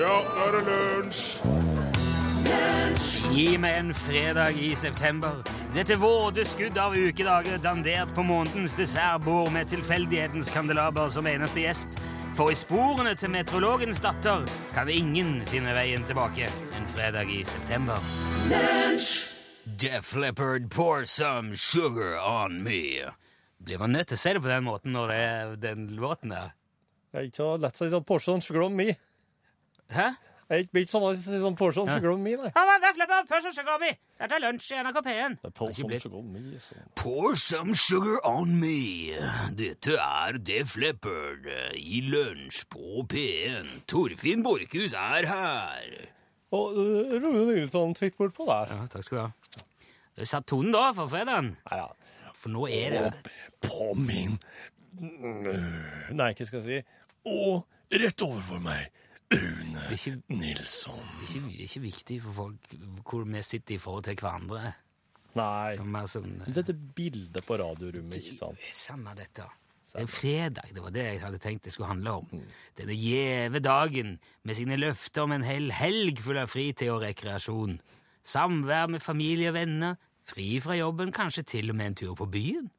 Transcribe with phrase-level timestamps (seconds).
[0.00, 1.24] Ja, nå er det lunsj!
[3.30, 5.42] Gi meg en fredag i september.
[5.74, 11.98] Dette våde skudd av ukedager dandert på månedens dessertbord med tilfeldighetens kandelaber som eneste gjest.
[12.38, 18.00] For i sporene til meteorologens datter kan ingen finne veien tilbake en fredag i september.
[19.84, 23.04] Def Leppard, pour some sugar on me.
[23.60, 26.32] Blir man nødt til å si det på den måten når det er den låten
[26.32, 26.56] der?
[27.12, 28.96] Det er ikke så lett å si sånn Porsche sugar on me.
[29.90, 30.10] Hæ?
[30.50, 32.48] Det er ikke sånn sånn porsjon sugar on me, nei.
[32.50, 33.90] Ja, men det Leppard, pour porsjon sugar on me.
[34.18, 35.36] Dette er lunsj i NRK P1.
[35.44, 35.50] Det
[36.74, 36.86] er.
[36.98, 39.14] Pour some sugar on me.
[39.54, 41.46] Dette er Def Leppard
[41.78, 43.70] i lunsj på P1.
[43.86, 45.94] Torfinn Borchhus er her.
[46.50, 48.74] Og uh, Rune Nilsson sitter bortpå der.
[48.74, 49.64] Ja, takk skal du ha.
[50.18, 51.54] Du satt tonen da for fredagen.
[51.70, 52.34] Ja, ja.
[52.40, 53.30] For nå er det
[53.62, 54.38] På min
[54.98, 56.78] Nei, hva skal jeg si?
[57.30, 57.62] Og
[58.00, 58.88] rett overfor meg,
[59.30, 60.98] Rune ikke, Nilsson.
[61.20, 62.72] det er ikke, det er ikke viktig for folk
[63.06, 64.72] hvor vi sitter i forhold til hverandre.
[65.38, 65.76] Nei.
[65.78, 68.70] Det sånn Dette bildet på radiorommet, ikke sant?
[68.74, 69.46] Samme dette.
[69.90, 72.42] Det er fredag, det var det jeg hadde tenkt det skulle handle om.
[72.78, 77.80] Denne gjeve dagen med sine løfter om en hel helg full av fritid og rekreasjon.
[78.26, 79.96] Samvær med familie og venner,
[80.26, 82.70] fri fra jobben, kanskje til og med en tur på byen.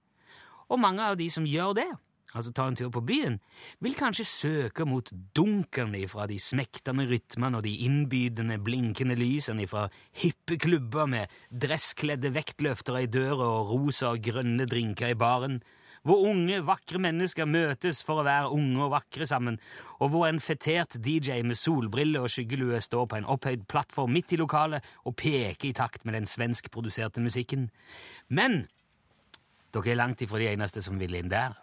[0.72, 1.90] Og mange av de som gjør det,
[2.32, 3.40] altså ta en tur på byen,
[3.84, 9.88] vil kanskje søke mot dunkene ifra de smektende rytmene og de innbydende, blinkende lysene ifra
[10.24, 15.62] hippe klubber med dresskledde vektløftere i døra og rosa og grønne drinker i baren,
[16.02, 19.60] hvor unge, vakre mennesker møtes for å være unge og vakre sammen,
[20.02, 24.34] og hvor en fetert DJ med solbriller og skyggelue står på en opphøyd plattform midt
[24.34, 27.70] i lokalet og peker i takt med den svenskproduserte musikken.
[28.34, 28.64] Men
[29.72, 31.54] dere er langt ifra de eneste som vil inn der.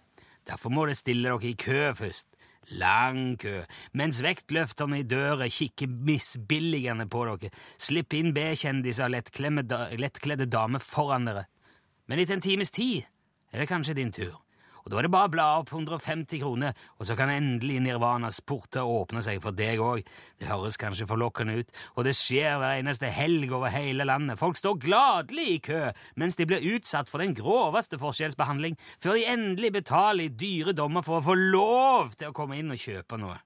[0.48, 2.28] Derfor må dere stille dere i kø først.
[2.68, 3.62] Lang kø,
[3.96, 10.48] mens vektløfterne i døra kikker misbilligende på dere, Slipp inn B-kjendiser og lettkledde da lettkledde
[10.52, 11.46] damer foran dere.
[12.08, 13.08] Men etter en times tid
[13.52, 14.36] er det kanskje din tur.
[14.88, 18.38] Og da er det bare å bla opp 150 kroner, og så kan endelig Nirvanas
[18.40, 20.06] porter åpne seg for deg òg.
[20.40, 24.40] Det høres kanskje forlokkende ut, og det skjer hver eneste helg over hele landet.
[24.40, 25.82] Folk står gladelig i kø
[26.16, 31.04] mens de blir utsatt for den groveste forskjellsbehandling, før de endelig betaler i dyre dommer
[31.04, 33.36] for å få lov til å komme inn og kjøpe noe.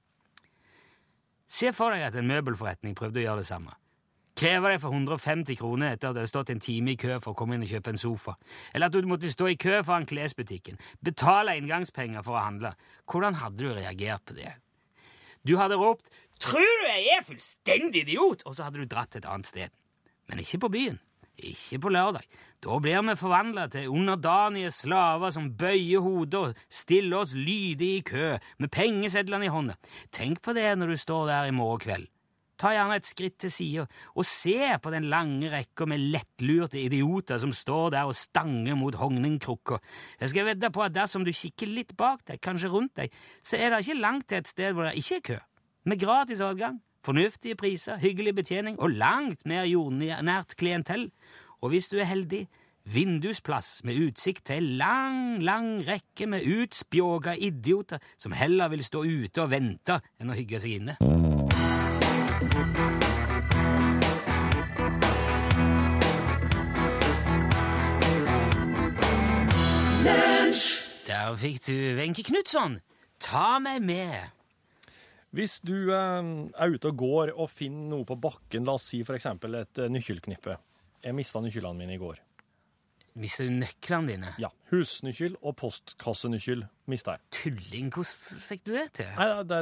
[1.50, 3.74] Se for deg at en møbelforretning prøvde å gjøre det samme.
[4.38, 7.34] Krever det for 150 kroner etter at du har stått en time i kø for
[7.34, 8.36] å komme inn og kjøpe en sofa.
[8.72, 10.80] Eller at du måtte stå i kø foran klesbutikken.
[11.04, 12.74] Betale inngangspenger for å handle.
[13.10, 14.54] Hvordan hadde du reagert på det?
[15.44, 16.08] Du hadde ropt
[16.42, 19.70] 'Tror du jeg er fullstendig idiot?' og så hadde du dratt et annet sted.
[20.28, 20.98] Men ikke på byen.
[21.38, 22.24] Ikke på lørdag.
[22.62, 28.00] Da blir vi forvandla til underdanige slaver som bøyer hodet og stiller oss lydig i
[28.00, 29.74] kø med pengesedlene i hånda.
[30.10, 32.06] Tenk på det når du står der i morgen kveld.
[32.62, 33.84] Ta gjerne et skritt til sida
[34.14, 38.94] og se på den lange rekka med lettlurte idioter som står der og stanger mot
[39.00, 39.80] hogningkrukka.
[40.20, 43.10] Jeg skal vedde på at dersom du kikker litt bak deg, kanskje rundt deg,
[43.42, 45.40] så er det ikke langt til et sted hvor det ikke er kø.
[45.90, 51.08] Med gratis adgang, fornuftige priser, hyggelig betjening og langt mer jordnært klientell.
[51.62, 52.44] Og hvis du er heldig,
[52.86, 59.42] vindusplass med utsikt til lang, lang rekke med utspjåga idioter som heller vil stå ute
[59.42, 61.31] og vente enn å hygge seg inne.
[70.02, 72.80] Der fikk du Wenche Knutson.
[73.22, 74.32] Ta meg med.
[75.30, 79.04] Hvis du eh, er ute og går og finner noe på bakken, la oss si
[79.06, 80.56] for eksempel et eh, nøkkelknippe.
[81.06, 82.18] Jeg mista nøklene mine i går.
[83.20, 84.28] Mister du nøklene dine?
[84.40, 87.20] Ja, Husnøkkel og postkassenøkkel mista jeg.
[87.36, 89.10] Tulling, hvordan fikk du det til?
[89.18, 89.58] Nei, det,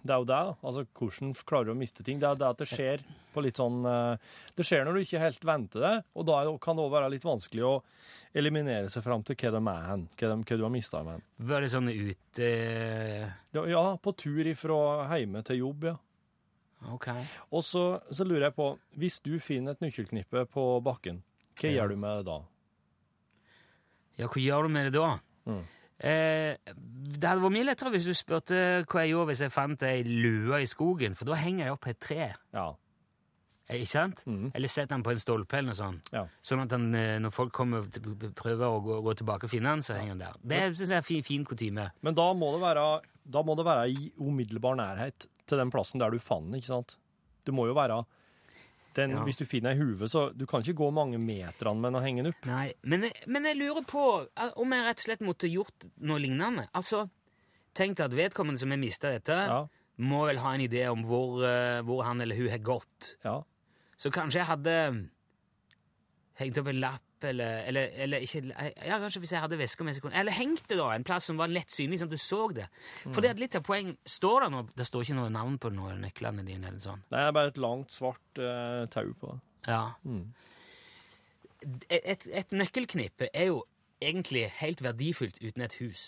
[0.00, 0.38] det er jo det.
[0.64, 2.16] Altså, Hvordan klarer du å miste ting?
[2.22, 3.04] Det er det at det skjer
[3.34, 4.16] på litt sånn eh,
[4.56, 7.26] Det skjer når du ikke helt venter det, og da kan det òg være litt
[7.28, 7.74] vanskelig å
[8.40, 11.12] eliminere seg fram til hva de er hen, hva, de, hva du har mista dem
[11.12, 11.26] hen.
[11.52, 12.48] Var det sånn ute
[13.58, 14.80] Ja, ja, på tur ifra
[15.18, 15.94] hjemme til jobb, ja.
[16.94, 17.06] Ok.
[17.52, 18.70] Og så, så lurer jeg på,
[19.00, 21.20] hvis du finner et nøkkelknippe på bakken,
[21.60, 21.78] hva Ja.
[21.82, 22.40] gjør du med det da?
[24.20, 25.08] Ja, hva gjør du med det da?
[25.50, 25.62] Mm.
[26.04, 26.72] Eh,
[27.14, 30.00] det hadde vært mye lettere hvis du spurte hva jeg gjorde hvis jeg fant ei
[30.06, 32.30] lue i skogen, for da henger jeg opp et tre.
[32.54, 32.66] Ja.
[33.68, 34.24] Eh, Ikke sant?
[34.28, 34.50] Mm.
[34.52, 36.10] Eller setter den på en stolpe eller noe sånt.
[36.12, 36.26] Ja.
[36.44, 39.84] Sånn at han, eh, når folk kommer prøver å gå, gå tilbake og finne den,
[39.86, 40.40] så henger den der.
[40.42, 41.88] Det synes jeg er fin, fin kutyme.
[42.04, 42.84] Men da må, det være,
[43.24, 46.72] da må det være i umiddelbar nærhet til den plassen der du fant den, ikke
[46.74, 46.98] sant?
[47.44, 48.02] Du må jo være
[48.94, 49.22] den, Ja.
[49.24, 52.02] Hvis du finner ei huve, så du kan ikke gå mange meterne med den og
[52.02, 52.46] henge den opp.
[52.46, 54.04] Nei, men, men jeg lurer på
[54.36, 56.68] eh, om jeg rett og slett måtte gjort noe lignende.
[56.74, 57.08] Altså,
[57.74, 59.66] tenk at vedkommende som har mista dette, Ja.
[59.98, 63.16] må vel ha en idé om hvor, eh, hvor han eller hun har gått.
[63.24, 63.42] Ja.
[63.96, 65.08] Så kanskje jeg hadde
[66.40, 68.40] hengt opp en lapp, eller, eller, eller ikke
[68.86, 71.36] Ja, kanskje hvis jeg hadde veska med seg Eller hengt det, da, en plass som
[71.40, 72.66] var lett synlig, sånn at du så det.
[73.06, 75.70] For det er litt av poeng Står det noe Det står ikke noe navn på
[75.72, 77.04] noen nøklene dine, eller sånn?
[77.10, 79.40] Nei, det er bare et langt, svart uh, tau på det.
[79.70, 79.84] Ja.
[81.64, 83.62] Et, et, et nøkkelknippe er jo
[84.04, 86.02] egentlig helt verdifullt uten et hus.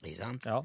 [0.00, 0.46] Ikke sant?
[0.48, 0.62] Ja.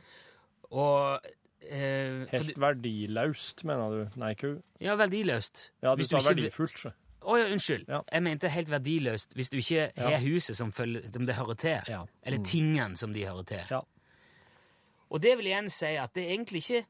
[0.71, 4.19] Og uh, Helt verdiløst, mener du?
[4.21, 4.53] Nei, ku?
[4.79, 5.69] Ja, verdiløst.
[5.83, 6.93] Ja, du sa ikke- verdifullt, så.
[7.25, 7.87] Å ja, unnskyld.
[7.89, 8.01] Ja.
[8.13, 10.09] Jeg mente helt verdiløst hvis du ikke Ja.
[10.11, 11.81] har huset som, følger, som det hører til.
[11.89, 12.03] Ja.
[12.23, 13.63] Eller tingene som de hører til.
[13.71, 13.81] Ja.
[15.09, 16.85] Og det vil igjen si at det egentlig ikke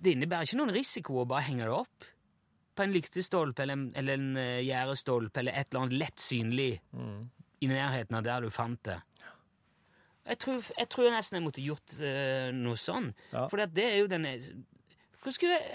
[0.00, 2.04] Det innebærer ikke noen risiko å bare henge det opp
[2.78, 6.80] på en lyktestolpe eller en, eller en eh, gjerdestolpe eller et eller annet lett synlig
[6.94, 7.24] Mm.
[7.60, 9.00] i nærheten av der du fant det.
[10.28, 13.10] Jeg tror, jeg tror nesten jeg måtte gjort uh, noe sånn.
[13.50, 14.22] For det er jo den
[15.22, 15.72] Hvor skulle jeg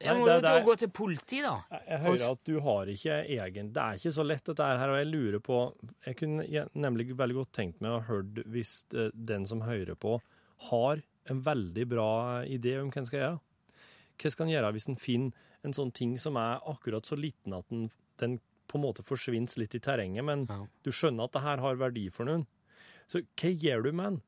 [0.00, 1.64] Jeg må det- jo det er- gå til politiet, da.
[1.70, 4.90] Jeg, jeg hører at du har ikke egen Det er ikke så lett, dette her,
[4.90, 5.74] og jeg lurer på
[6.06, 10.20] Jeg kunne nemlig veldig godt tenkt meg å hørt hvis eh, den som hører på,
[10.70, 13.40] har en veldig bra idé om hva en skal gjøre.
[14.18, 15.32] Hva skal en gjøre hvis en finner
[15.64, 19.56] en sånn ting som er akkurat så liten at den, den på en måte forsvinner
[19.58, 20.66] litt i terrenget, men Ja.
[20.84, 22.46] du skjønner at det her har verdi for noen.
[23.08, 24.22] Så hva gjør du med den?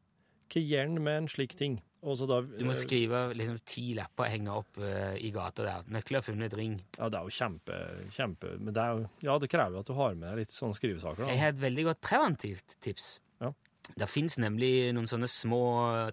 [0.48, 1.82] Hva gjør en med en slik ting?
[1.98, 5.86] Da, Du må eh, skrive liksom ti lapper og henge opp uh, i gata der.
[5.90, 6.76] Nøkler funnet, ring.
[6.96, 7.78] Ja, det er jo kjempe,
[8.14, 10.78] kjempe Men det jo Ja, det krever jo at du har med deg litt sånne
[10.78, 11.26] skrivesaker.
[11.26, 13.16] Jeg har et veldig godt preventivt tips.
[13.42, 13.50] Ja.
[13.98, 15.62] Det fins nemlig noen sånne små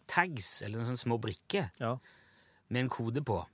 [0.09, 1.97] tags, eller noen sånne små brikker, Ja.
[2.69, 3.45] med en kode på.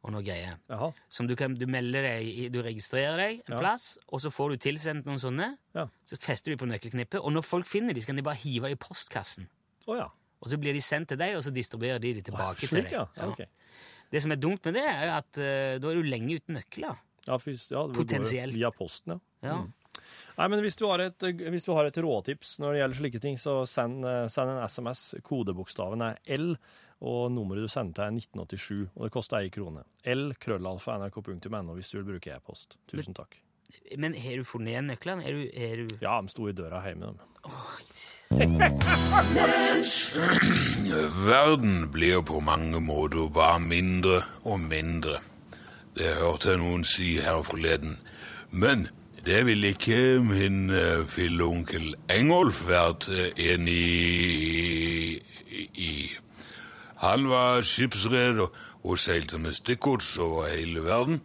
[0.00, 0.54] Og noe greier.
[0.70, 0.92] Jaha.
[1.12, 3.58] Som du kan du melder deg du registrerer deg en Ja.
[3.58, 5.58] plass, og så får du tilsendt noen sånne.
[5.74, 5.88] Ja.
[6.04, 8.70] Så fester du på nøkkelknippet, og når folk finner de, så kan de bare hive
[8.70, 9.48] dem i postkassen.
[9.88, 10.08] Oh, ja.
[10.40, 12.94] Og så blir de sendt til deg, og så distribuerer de de tilbake til deg.
[12.96, 13.06] ja.
[13.26, 13.48] Okay.
[14.10, 16.56] Det som er dumt med det, er jo at uh, da er du lenge uten
[16.58, 16.96] nøkler.
[17.28, 18.56] Ja, hvis, ja, det Potensielt.
[18.56, 19.20] Via posten, ja.
[19.46, 19.60] Ja.
[20.38, 23.20] Nei, men hvis du, har et, hvis du har et råtips når det gjelder slike
[23.22, 25.02] ting, så send, eh, send en SMS.
[25.26, 26.54] Kodebokstaven er L,
[27.06, 29.84] og nummeret du sender til er 1987, og det koster ei krone.
[30.08, 32.78] L, krøllalfa, nrk.no hvis du vil bruke e-post.
[32.90, 33.38] Tusen takk.
[34.00, 35.26] Men har du funnet igjen nøklene?
[35.28, 37.12] Er du, er du Ja, de sto i døra hjemme.
[37.14, 37.54] dem.
[41.26, 45.18] Verden blir på mange måter bare mindre og mindre.
[45.98, 47.98] Det hørte jeg noen si her forleden.
[48.50, 48.88] Men
[49.26, 53.82] det vil ikke min eh, filleonkel Engolf vært eh, enig
[55.74, 56.10] i.
[57.02, 58.46] Han var skipsreder
[58.84, 61.20] og seilte med stikkords over hele verden.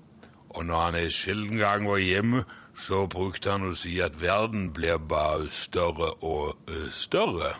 [0.49, 2.43] Og når han en sjelden gang var hjemme,
[2.75, 7.55] så brukte han å si at verden blir bare større og eh, større.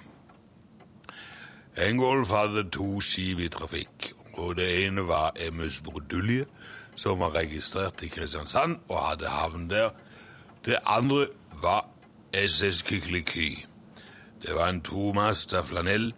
[1.75, 6.45] Engolf hadde to skip i trafikk, og det ene var MS Brodulje,
[6.95, 9.91] som var registrert i Kristiansand og hadde havn der.
[10.65, 11.27] Det andre
[11.61, 11.87] var
[12.35, 13.65] SS Kykliki.
[14.43, 16.13] Det var en tomasta flanell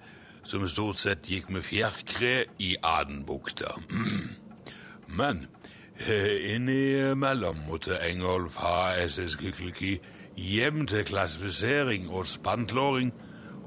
[0.48, 3.74] som stort sett gikk med fjærkre i Adenbukta.
[5.20, 5.48] Men
[6.54, 9.98] innimellom måtte Engolf ha SS Kykliki
[10.38, 13.14] hjem til klassifisering og spantlåring,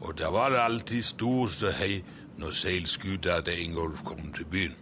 [0.00, 2.04] og der var det alltid stor ståhei
[2.38, 4.76] når seilskuta til Ingolf kom til byen.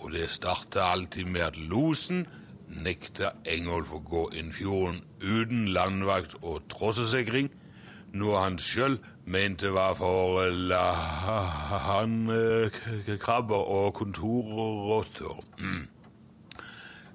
[0.00, 2.26] Og det starta alltid med at losen
[2.68, 7.50] nekta Engolf å gå inn fjorden uten landvakt og trossesikring,
[8.12, 15.44] noe han sjøl mente var for landkrabber og kontorrotter.
[15.58, 15.95] Mm.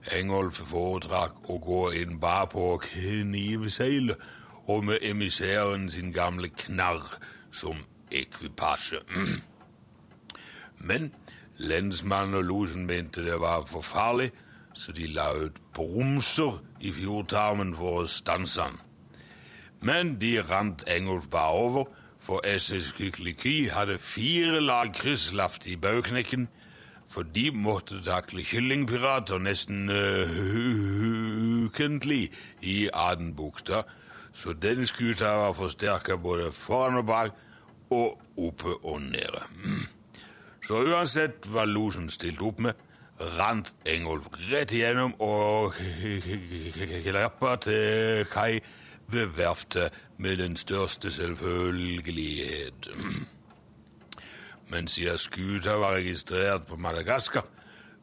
[0.09, 4.17] Engolf foretrakk å gå inn bakpå knivseilet
[4.65, 7.19] og med emissæren sin gamle knarr
[7.53, 9.01] som ekvipasje.
[10.89, 11.11] Men
[11.57, 14.31] lensmannen og losen mente det var for farlig,
[14.73, 18.79] så de la ut brumser i fjordtarmen for å stanse han.
[19.81, 21.85] Men de rant Engolf bare over,
[22.21, 26.47] for SS Kykliki hadde fire lag krysslaft i bauknekken,
[27.11, 31.79] for de måtte takle kyllingpirater nesten uh,
[32.61, 33.83] i Adenbukta,
[34.33, 37.31] så den skuta var forsterka både foran og bak,
[37.91, 39.43] og oppe og nede.
[40.63, 42.73] Så uansett hva losen stilte opp med,
[43.37, 45.75] rant Engolf rett igjennom og
[47.07, 48.61] klappa til kai
[49.11, 52.87] ved verftet med den største selvfølgelighet.
[54.71, 57.43] Men siden skuta var registrert på Madagaskar,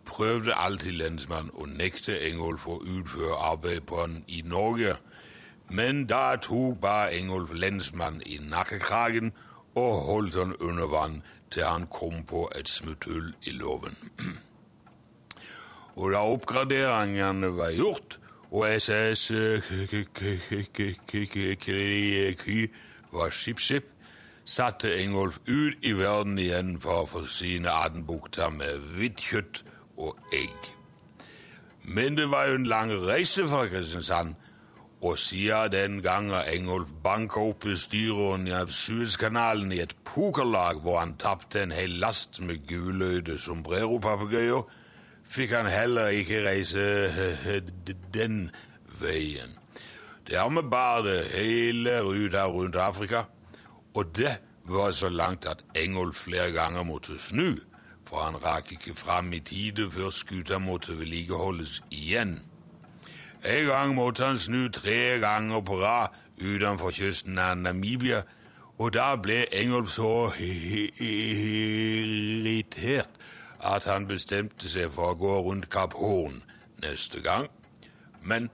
[0.04, 4.96] prøvde alltid lensmannen å nekte Engolf å utføre arbeid på han i Norge.
[5.72, 9.32] Men da tok bare Engolf lensmannen i nakkekragen
[9.80, 13.96] og holdt han under vann til han kom på et smutthull i loven.
[15.96, 18.18] Og da oppgraderingene var gjort,
[18.50, 19.30] og SS
[23.12, 23.88] var skip-skip,
[24.48, 29.60] satte Ingolf ut i verden igjen for å forsyne Adenbukta med hvitt kjøtt
[30.00, 30.70] og egg.
[31.84, 34.34] Men det var jo en lang reise fra Kristiansand,
[35.04, 41.14] og siden den gangen Engolf banka opp bestyreren i Suezkanalen i et pokerlag hvor han
[41.20, 44.64] tapte en hel last med guløyde sombrero-papegøyer,
[45.28, 46.88] fikk han heller ikke reise
[48.16, 48.46] den
[48.98, 49.58] veien.
[50.28, 53.28] Dermed bar det hele ruta rundt Afrika,
[53.94, 57.56] og det var så langt at Engolf flere ganger måtte snu,
[58.04, 62.40] for han rakk ikke fram i tide før skuta måtte vedlikeholdes igjen.
[63.44, 66.08] En gang måtte han snu tre ganger på rad
[66.40, 68.22] utenfor kysten av Namibia,
[68.78, 70.32] og da ble Engolf så
[71.02, 73.10] irritert
[73.58, 76.42] at han bestemte seg for å gå rundt Kapp Horn
[76.82, 77.48] neste gang.
[78.22, 78.50] Men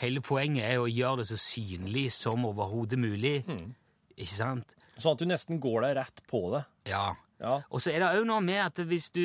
[0.00, 3.40] Hele poenget er å gjøre det så synlig som overhodet mulig.
[3.46, 3.72] Hmm.
[4.20, 4.76] Ikke sant?
[5.00, 6.64] Sånn at du nesten går deg rett på det.
[6.90, 7.10] Ja.
[7.40, 7.54] Ja.
[7.72, 9.24] Og så er det òg noe med at hvis du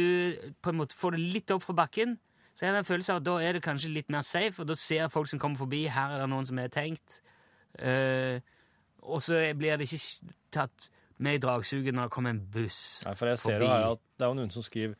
[0.64, 2.16] på en måte får det litt opp fra bakken,
[2.56, 4.70] så er det en følelse av at da er det kanskje litt mer safe, og
[4.70, 7.20] da ser folk som kommer forbi, her er det noen som er tenkt.
[7.76, 8.40] Uh,
[9.04, 10.88] og så blir det ikke tatt
[11.20, 14.02] med i dragsuget når det kommer en buss Nei, for jeg ser jo her at
[14.16, 14.96] det er jo noen som skriver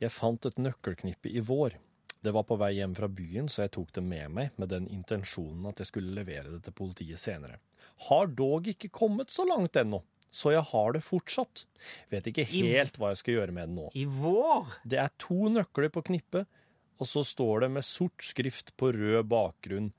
[0.00, 1.76] Jeg fant et nøkkelknippe i vår.
[2.24, 4.88] Det var på vei hjem fra byen, så jeg tok det med meg med den
[4.90, 7.60] intensjonen at jeg skulle levere det til politiet senere.
[8.08, 11.64] Har dog ikke kommet så langt ennå, så jeg har det fortsatt.
[12.10, 13.86] Vet ikke helt hva jeg skal gjøre med det nå.
[13.94, 14.74] I vår?
[14.82, 16.50] Det er to nøkler på knippet,
[16.98, 19.92] og så står det med sort skrift på rød bakgrunn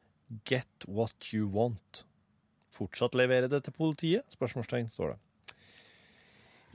[0.45, 2.03] 'Get what you want'.
[2.69, 4.27] Fortsatt levere det til politiet?
[4.35, 5.19] Spørsmålstegn, står det.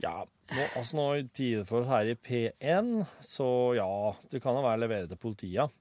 [0.05, 0.19] Ja,
[0.53, 2.91] nå, altså nå er tide for her i P1,
[3.25, 3.47] så
[3.79, 3.87] ja,
[4.29, 5.73] det kan jo være levere til politiet.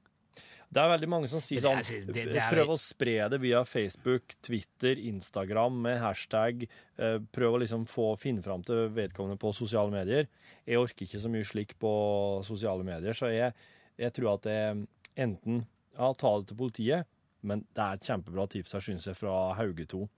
[0.74, 3.38] Det er veldig mange som sier sånn det det- det er- Prøv å spre det
[3.42, 6.64] via Facebook, Twitter, Instagram med hashtag.
[6.98, 10.26] eh, Prøv å liksom få finne fram til vedkommende på sosiale medier.
[10.66, 13.52] Jeg orker ikke så mye slik på sosiale medier, så jeg,
[13.98, 15.66] jeg tror at det enten
[15.96, 17.04] Ja, ta det til politiet,
[17.44, 20.08] men det er et kjempebra tips her, synes jeg, fra Hauge 2.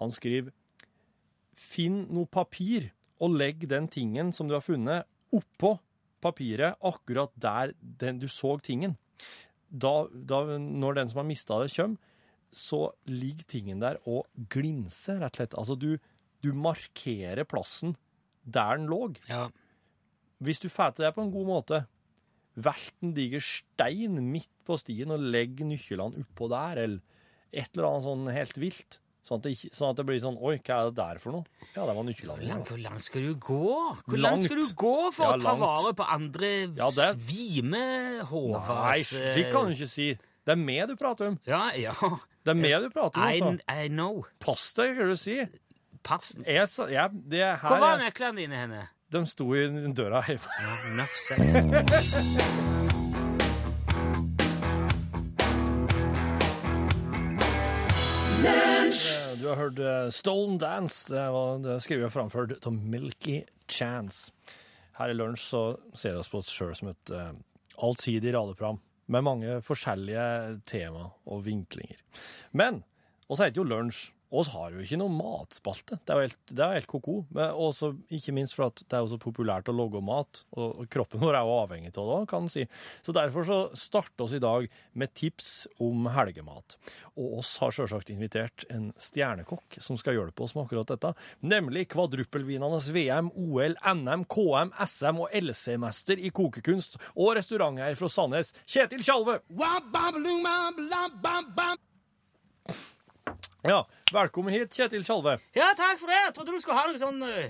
[0.00, 0.50] Han skriver
[1.54, 2.90] Finn noe papir
[3.22, 5.76] og legg den tingen som du har funnet, oppå
[6.24, 8.96] papiret akkurat der den, du så tingen.
[9.68, 12.14] Da, da, når den som har mista det, kommer,
[12.56, 15.56] så ligger tingen der og glinser, rett og slett.
[15.60, 15.96] Altså, du,
[16.44, 17.96] du markerer plassen
[18.46, 19.02] der den lå.
[19.28, 19.48] Ja.
[20.38, 21.82] Hvis du får til det på en god måte,
[22.56, 27.02] velt en diger stein midt på stien og legg nøklene oppå der, eller
[27.52, 29.00] et eller annet sånn helt vilt.
[29.26, 31.42] Sånn at, det sånn at det blir sånn Oi, hva er det der for noe?
[31.74, 33.58] Ja, det var nøklene Hvor hvor langt skal du gå?
[34.06, 34.46] Hvor Langt.
[34.46, 38.70] skal du gå for Ja, å ta vare på andre Ja, det- svimehover?
[38.86, 40.12] Nei, slik kan du ikke si.
[40.46, 41.40] Det er meg du prater om.
[41.44, 41.90] Ja, ja.
[42.46, 43.58] Det er meg du prater om, I, altså.
[43.82, 44.22] I know.
[44.38, 45.50] Pass deg, hva du sier.
[46.06, 46.30] Pass.
[46.46, 46.62] Jeg,
[46.94, 48.86] jeg, det Hvor her var er, nøklene dine henne?
[49.10, 50.46] De sto i døra hjemme.
[50.62, 50.70] Ja,
[59.46, 61.04] Du har hørt eh, Stolen Dance.
[61.06, 64.32] Det var det skrevet og framført av Milky Chance.
[64.98, 65.60] Her i lunsj så
[65.94, 67.28] ser vi oss på oss sjøl som et uh,
[67.78, 68.80] allsidig radioprogram
[69.14, 70.24] med mange forskjellige
[70.66, 72.00] tema og vinklinger.
[72.58, 72.80] Men
[73.30, 74.08] oss heter jo Lunsj.
[74.40, 75.98] Oss har jo ikke noe matspalte.
[76.04, 77.16] Det er jo helt, er helt ko-ko.
[77.36, 81.22] Også, ikke minst for at det er jo så populært å lage mat, og kroppen
[81.22, 82.66] vår er jo avhengig av det, kan en si.
[83.06, 85.50] Så derfor så starter oss i dag med tips
[85.82, 86.76] om helgemat.
[87.16, 91.86] Og oss har selvsagt invitert en stjernekokk som skal hjelpe oss med akkurat dette, nemlig
[91.94, 99.04] kvadruppelvinenes VM, OL, NM, KM, SM og LC-mester i kokekunst og restauranteier fra Sandnes, Kjetil
[99.06, 99.40] Tjalve.
[103.66, 103.80] Ja,
[104.14, 105.38] velkommen hit, Kjetil Tjalve.
[105.56, 106.18] Ja, takk for det.
[106.28, 107.48] Jeg trodde du skulle ha noe sånn eh,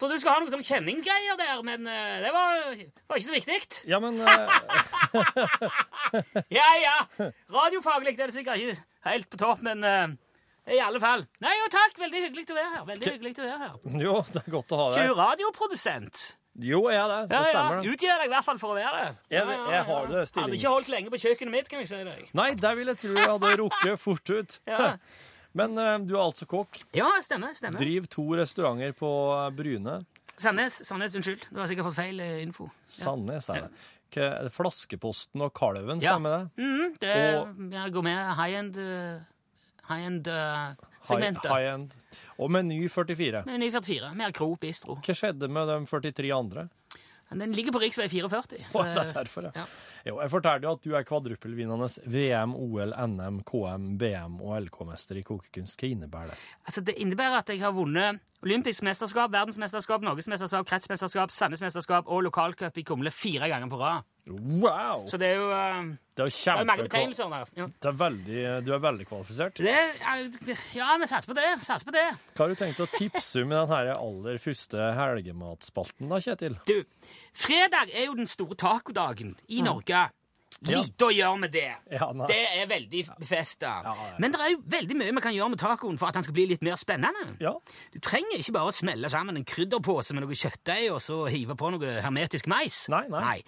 [0.00, 2.64] trodde du skulle ha noe sånn kjenningsgreier der, men uh, det var,
[3.10, 3.60] var ikke så viktig.
[3.90, 4.28] Ja, men uh...
[6.58, 6.96] Ja, ja.
[7.54, 10.14] Radiofaglig er det sikkert ikke helt på topp, men uh,
[10.74, 11.26] i alle fall.
[11.44, 11.98] Nei, jo takk.
[12.02, 12.86] Veldig hyggelig å være her.
[12.88, 14.00] Veldig hyggelig å være her.
[14.02, 15.12] Jo, det er godt å ha Er deg.
[15.12, 16.24] du radioprodusent?
[16.64, 17.20] Jo, jeg er det.
[17.28, 17.50] Det Ja, ja.
[17.50, 17.92] stemmer, det.
[17.94, 19.06] Utgir deg i hvert fall for å være det.
[19.34, 20.46] Jeg- Ja, ja, jeg har det stillings...
[20.48, 22.26] Hadde ikke holdt lenge på kjøkkenet mitt, kan jeg si deg.
[22.38, 24.58] Nei, det vil jeg tro jeg hadde rukket fort ut.
[24.70, 24.90] Ja.
[25.54, 26.80] Men eh, du er altså kokk.
[26.96, 27.54] Ja, stemmer.
[27.58, 27.78] stemmer.
[27.78, 30.00] Driv to restauranter på eh, Bryne.
[30.34, 31.44] Sandnes, Sandnes, unnskyld.
[31.54, 32.66] Du har sikkert fått feil eh, info.
[32.90, 33.74] Sandnes er det.
[34.54, 36.14] Flaskeposten og Kalven, Ja.
[36.14, 36.62] stemmer det?
[36.62, 39.20] Mm, det Og- går med high-end uh,
[39.88, 41.94] high-end uh, High, high end.
[42.38, 43.42] Og Meny 44.
[43.44, 44.14] Med ny 44.
[44.14, 44.94] Mer kro, Bistro.
[44.96, 46.68] Hva skjedde med de 43 andre?
[47.34, 47.90] Den ligger på rv.
[47.90, 48.30] 44.
[48.30, 49.52] Å, det er derfor, ja.
[49.56, 49.64] ja.
[50.04, 55.16] Jo, jeg fortalte jo at du er kvadruppelvinnende VM, OL, NM, KM, BM og LK-mester
[55.16, 55.80] i kokekunst.
[55.80, 56.40] Hva innebærer det?
[56.68, 62.76] Altså, det innebærer at jeg har vunnet olympisk mesterskap, verdensmesterskap, norgesmesterskap, kretsmesterskap, Sandnesmesterskap og lokalcup
[62.76, 64.04] i Kumle fire ganger på rad.
[64.28, 65.06] Wow!
[65.08, 66.88] Så det er jo uh, Det er jo det er mange kjempe...
[66.88, 67.50] betegnelser der.
[67.56, 67.66] Ja.
[67.72, 69.60] Det er veldig, du er veldig kvalifisert.
[69.60, 70.30] Det er,
[70.76, 71.48] ja, vi satser på det.
[71.64, 72.06] Satser på det.
[72.32, 76.56] Hva har du tenkt å tipse om i den aller første helgematspalten da, Kjetil?
[76.68, 76.78] Du,
[77.36, 80.08] fredag er jo den store tacodagen i Norge.
[80.68, 81.68] Lite å gjøre med det.
[82.28, 83.76] Det er veldig befesta.
[84.22, 86.36] Men det er jo veldig mye vi kan gjøre med tacoen for at den skal
[86.36, 87.36] bli litt mer spennende.
[87.42, 87.54] Ja.
[87.94, 91.56] Du trenger ikke bare å smelle sammen en krydderpose med noe kjøttdeig og så hive
[91.58, 92.84] på noe hermetisk mais.
[92.92, 93.38] Nei, nei.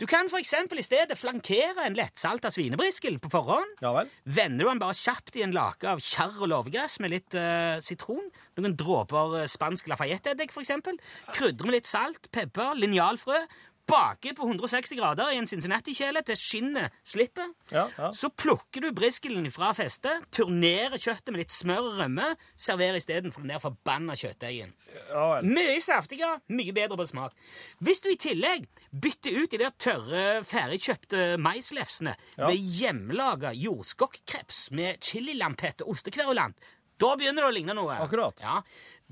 [0.00, 3.76] Du kan for eksempel i stedet flankere en lettsalta svinebriskel på forhånd.
[3.84, 4.08] Ja vel?
[4.24, 7.76] Vender du den bare kjapt i en lake av kjarr og låvegress med litt uh,
[7.84, 8.24] sitron,
[8.58, 10.98] noen dråper eh, spansk lafayette-eddik for eksempel,
[11.30, 13.44] krydrer med litt salt, pepper, linjalfrø,
[13.92, 17.52] baker på 160 grader i en Cincinnati-kjele til skinnet slipper.
[17.72, 18.10] Ja, ja.
[18.16, 23.44] Så plukker du briskelen fra festet, turnerer kjøttet med litt smør og rømme, serverer istedenfor
[23.44, 24.74] den der forbanna kjøttdeigen.
[25.10, 25.26] Ja.
[25.44, 27.36] Mye saftigere, mye bedre på smak.
[27.84, 35.02] Hvis du i tillegg bytter ut de der tørre, ferdigkjøpte maislefsene med hjemmelaga jordskokkreps med
[35.04, 36.56] chililampett og ostekverulant,
[37.02, 37.96] da begynner det å ligne noe.
[38.04, 38.42] Akkurat.
[38.44, 38.60] Ja.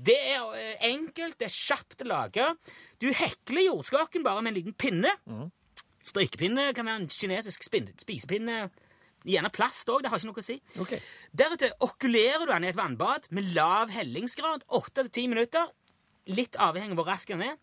[0.01, 2.47] Det er eh, enkelt, det er kjapt å lage.
[3.01, 5.13] Du hekler jordskokken bare med en liten pinne.
[5.29, 5.49] Mm.
[6.05, 8.63] Strikkepinne kan være en kinesisk spisepinne.
[9.27, 10.55] Gjerne plast òg, det har ikke noe å si.
[10.81, 11.01] Okay.
[11.37, 15.69] Deretter okulerer du den i et vannbad med lav hellingsgrad, 8-10 minutter.
[16.33, 17.59] Litt avhengig av hvor rask den er.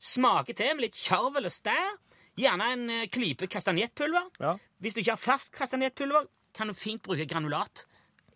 [0.00, 1.98] Smaker til med litt kjarvel og stær.
[2.40, 4.30] Gjerne en eh, klype kastanjettpulver.
[4.40, 4.56] Ja.
[4.80, 7.84] Hvis du ikke har fast kastanjettpulver, kan du fint bruke granulat.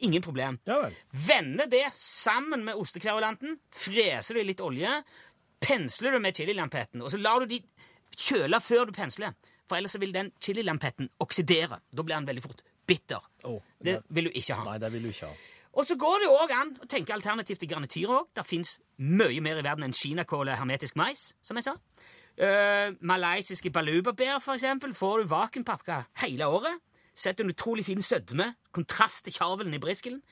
[0.00, 0.58] Ingen problem.
[0.68, 0.90] Ja.
[1.10, 4.90] Vende det sammen med ostekverulanten, freser det i litt olje,
[5.60, 7.62] pensler du med chililampetten, og så lar du de
[8.16, 9.32] kjøle før du pensler.
[9.66, 11.80] For ellers vil den chililampetten oksidere.
[11.90, 13.20] Da blir den veldig fort bitter.
[13.44, 14.64] Oh, Det det- vil du ikke ha.
[14.64, 15.34] Nei, det vil du ikke ha.
[15.74, 18.28] Og så går det jo òg an å tenke alternativt til granityr òg.
[18.34, 21.74] Det fins mye mer i verden enn kinakål og hermetisk mais, som jeg sa.
[22.38, 26.78] Uh, malaysiske balubabær, for eksempel, får du vakuumpakka hele året.
[27.16, 30.22] Setter en utrolig fin sødme, kontrast til kjarvelen i briskelen.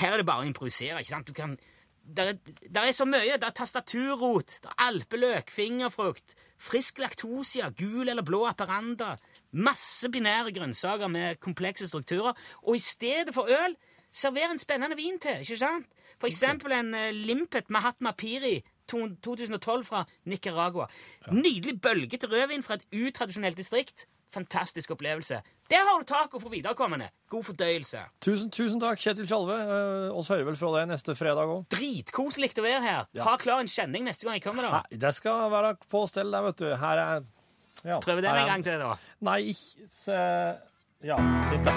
[0.00, 0.98] Her er det bare å improvisere.
[1.00, 1.28] ikke sant?
[1.28, 1.58] Du kan...
[2.04, 3.38] Der er, der er så mye.
[3.40, 9.14] Det er tastaturrot, det er alpeløk, fingerfrukt, frisk laktosia, gul eller blå aperanda,
[9.56, 12.36] masse binære grønnsaker med komplekse strukturer.
[12.62, 13.76] Og i stedet for øl,
[14.12, 15.88] server en spennende vin til, ikke sant?
[16.20, 18.58] For eksempel en uh, Limpet Mahatma Piri
[18.88, 20.86] 2012 fra Nicaragua.
[21.32, 24.06] Nydelig bølgete rødvin fra et utradisjonelt distrikt.
[24.34, 25.40] Fantastisk opplevelse.
[25.70, 27.08] Der har du taco for viderekommende.
[27.32, 28.02] God fordøyelse.
[28.20, 29.56] Tusen, tusen takk, Kjetil Tjalve.
[29.64, 31.64] Eh, oss hører vel fra deg neste fredag òg.
[31.72, 33.06] Dritkoselig å være her.
[33.24, 34.68] Ha klar en kjenning neste gang jeg kommer.
[34.68, 34.82] da.
[34.92, 36.68] Det skal være på stell der, vet du.
[36.76, 37.24] Her er
[37.84, 38.94] ja, Prøv den en er- gang til, da.
[39.20, 40.20] Nei, ikke se
[41.04, 41.16] Ja,
[41.50, 41.74] fint, da.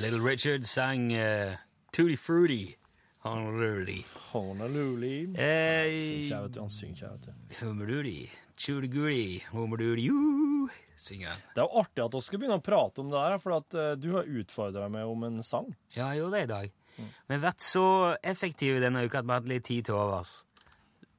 [0.00, 1.54] Little Richard sang uh,
[1.92, 2.76] Tutti Fruity.
[3.22, 3.98] Honolulu.
[4.32, 5.34] Honolulu.
[5.38, 6.28] Eh.
[6.32, 7.34] Han synger ikke vet du.
[7.60, 8.16] Honolulu.
[8.62, 11.42] Tjurguli, homerdurju, synger han.
[11.54, 13.76] Det er jo artig at vi skal begynne å prate om det her, for at
[13.78, 15.70] eh, du har utfordra meg om en sang.
[15.96, 16.74] Ja, jeg gjorde det i dag.
[17.00, 17.84] Vi har vært så
[18.22, 20.34] effektive denne uka at vi har hatt litt tid til overs.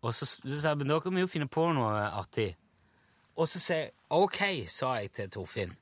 [0.03, 2.51] Og så, så sa jeg, men da kan vi jo finne på noe artig.
[3.39, 5.73] Og så sier jeg, ok, sa jeg til Torfinn.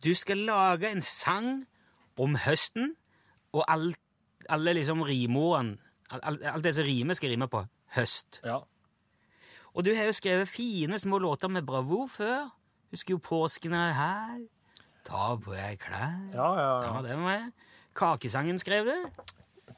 [0.00, 1.50] Du skal lage en sang
[2.20, 2.94] om høsten,
[3.52, 3.90] og all,
[4.50, 5.78] alle liksom rimordene,
[6.10, 7.62] alt, alt det som rimer skal rime på
[7.96, 8.40] høst.
[8.44, 8.60] Ja.
[9.74, 12.48] Og du har jo skrevet fine små låter med bravur før.
[12.90, 14.40] Husker jo påsken er her.
[15.06, 16.16] Ta på deg klær.
[16.34, 17.02] Ja, ja, Ja, ja.
[17.06, 17.52] det var jeg.
[17.96, 18.96] Kakesangen skrev du.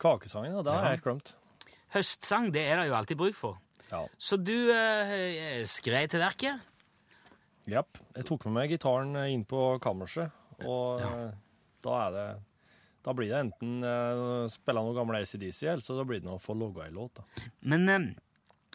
[0.00, 1.34] Kakesangen, ja, det har jeg helt glemt.
[1.92, 3.58] Høstsang, det er det jo alltid bruk for.
[3.90, 4.00] Ja.
[4.16, 6.60] Så du eh, skrev til verket.
[7.68, 8.00] Jepp.
[8.16, 10.32] Jeg tok med meg gitaren inn på kammerset,
[10.64, 11.10] og Ja.
[11.28, 11.34] eh,
[11.84, 12.26] da er det
[13.02, 16.42] Da blir det enten uh, spille noe gamle ACDC, eller så da blir det noe
[16.42, 17.18] få logga ei låt.
[17.18, 17.48] da.
[17.72, 18.04] Men eh,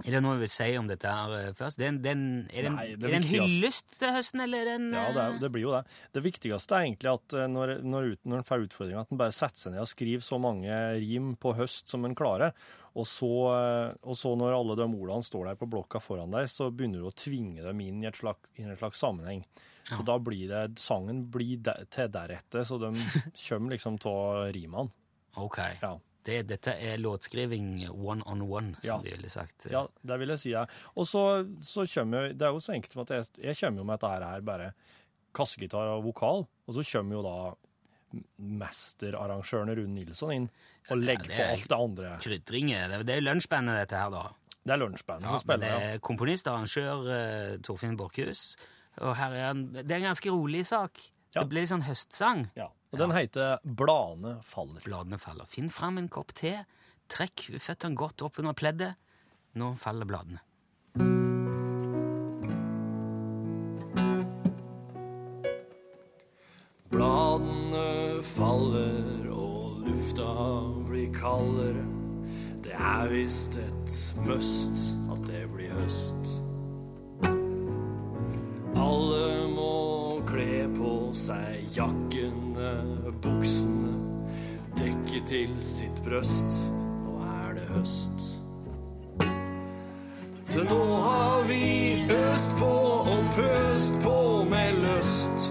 [0.03, 1.79] er det noe jeg vil si om dette her eh, først?
[1.79, 2.65] Den, det er,
[2.99, 5.71] det en, en hyllest til høsten, eller er en Ja, det, er, det blir jo
[5.77, 5.83] det.
[6.17, 9.35] Det viktigste er egentlig at når, når, ut, når en får utfordringa, at en bare
[9.35, 12.53] setter seg ned og skriver så mange rim på høst som en klarer.
[12.97, 16.71] Og så, og så når alle de ordene står der på blokka foran deg, så
[16.73, 19.43] begynner du å tvinge dem inn i, et slags, i en slags sammenheng.
[19.87, 22.89] Så da blir det Sangen blir de, til deretter, så de
[23.47, 24.89] kommer liksom av rimene.
[25.39, 25.57] Ok.
[25.81, 25.93] Ja.
[26.27, 28.97] Det, dette er låtskriving one on one, som Ja.
[29.03, 29.69] de ville sagt.
[29.71, 30.49] Ja, det vil jeg si.
[30.51, 30.65] Ja.
[30.99, 31.21] Og så,
[31.63, 34.25] så kommer Det er jo så enkelt som at jeg, jeg kommer jo med dette
[34.27, 34.73] her bare
[35.37, 37.37] kassegitar og vokal, og så kommer jo da
[38.39, 40.49] mesterarrangøren Rune Nilsson inn
[40.91, 42.11] og legger det på er- alt det andre.
[42.23, 42.89] Krydringer.
[42.91, 44.25] Det, det er jo lunsjbandet, dette her, da.
[44.67, 45.91] Det er lunsjbandet Ja, som spiller, ja.
[45.95, 48.41] er komponist arrangør eh, Torfinn Borchhus.
[49.01, 51.01] Og her er en, det er en ganske rolig sak.
[51.35, 51.43] Ja.
[51.43, 52.47] Det blir litt sånn høstsang.
[52.57, 52.71] ja.
[52.95, 54.79] Og den heter Bladene faller.
[54.85, 55.45] Bladene faller.
[55.51, 56.53] Finn fram en kopp te.
[57.11, 58.95] Trekk føttene godt opp under pleddet.
[59.59, 60.39] Nå faller bladene.
[66.87, 70.31] Bladene faller og lufta
[70.87, 71.83] blir kaldere.
[72.63, 74.79] Det er visst et must
[75.11, 76.46] at det blir høst.
[78.77, 82.71] Alle må kle på seg jakkene,
[83.23, 83.93] buksene,
[84.77, 86.59] dekke til sitt brøst.
[87.05, 88.27] Nå er det høst.
[90.47, 92.73] Til nå har vi øst på
[93.13, 95.49] og pøst på med lyst.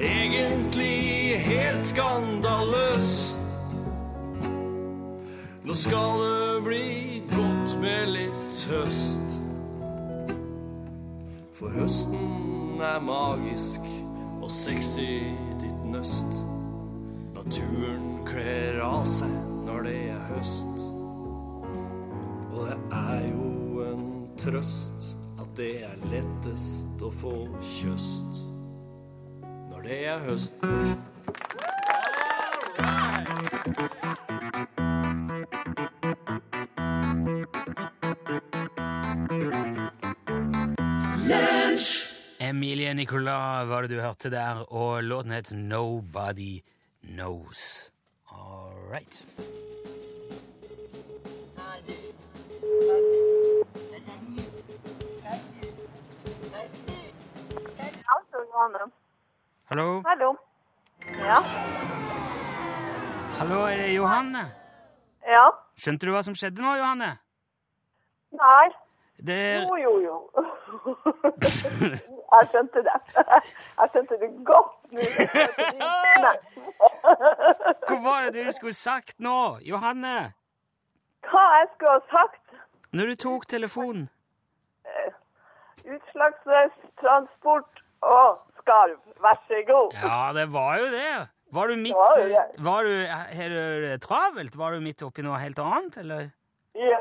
[0.00, 3.36] Egentlig helt skandaløst.
[5.64, 9.45] Nå skal det bli godt med litt høst.
[11.56, 13.86] For høsten er magisk
[14.44, 16.42] og sexy ditt nøst.
[17.32, 19.32] Naturen kler av seg
[19.64, 20.84] når det er høst.
[22.50, 23.48] Og det er jo
[23.86, 24.04] en
[24.36, 25.08] trøst
[25.40, 27.34] at det er lettest å få
[27.78, 28.42] kjøst
[29.72, 30.60] når det er høst.
[42.86, 46.60] Emilie Nicolas var det du hørte der, og låten het Nobody
[47.02, 47.90] Knows.
[48.30, 49.24] All right.
[59.64, 60.02] Hallo?
[60.06, 60.36] Hallo.
[61.18, 61.40] Ja.
[63.38, 64.46] Hallo, er det Johanne?
[65.26, 65.48] Ja.
[65.74, 67.16] Skjønte du hva som skjedde nå, Johanne?
[68.30, 68.68] Nei.
[69.18, 70.16] Det Jo, jo, jo.
[72.32, 72.96] Jeg skjønte det.
[73.80, 74.72] Jeg skjønte det godt.
[77.86, 80.32] Hva var det du skulle sagt nå, Johanne?
[81.26, 82.42] Hva jeg skulle ha sagt?
[82.94, 84.08] Når du tok telefonen?
[85.86, 88.98] Utslagsløs transport og skarv.
[89.22, 89.94] Vær så god.
[90.02, 91.14] Ja, det var jo det.
[91.54, 92.26] Var du midt var det.
[92.58, 93.06] Var du,
[93.38, 94.56] Har du travelt?
[94.58, 96.22] Var du midt oppi noe helt annet, eller?
[96.74, 96.98] Ja,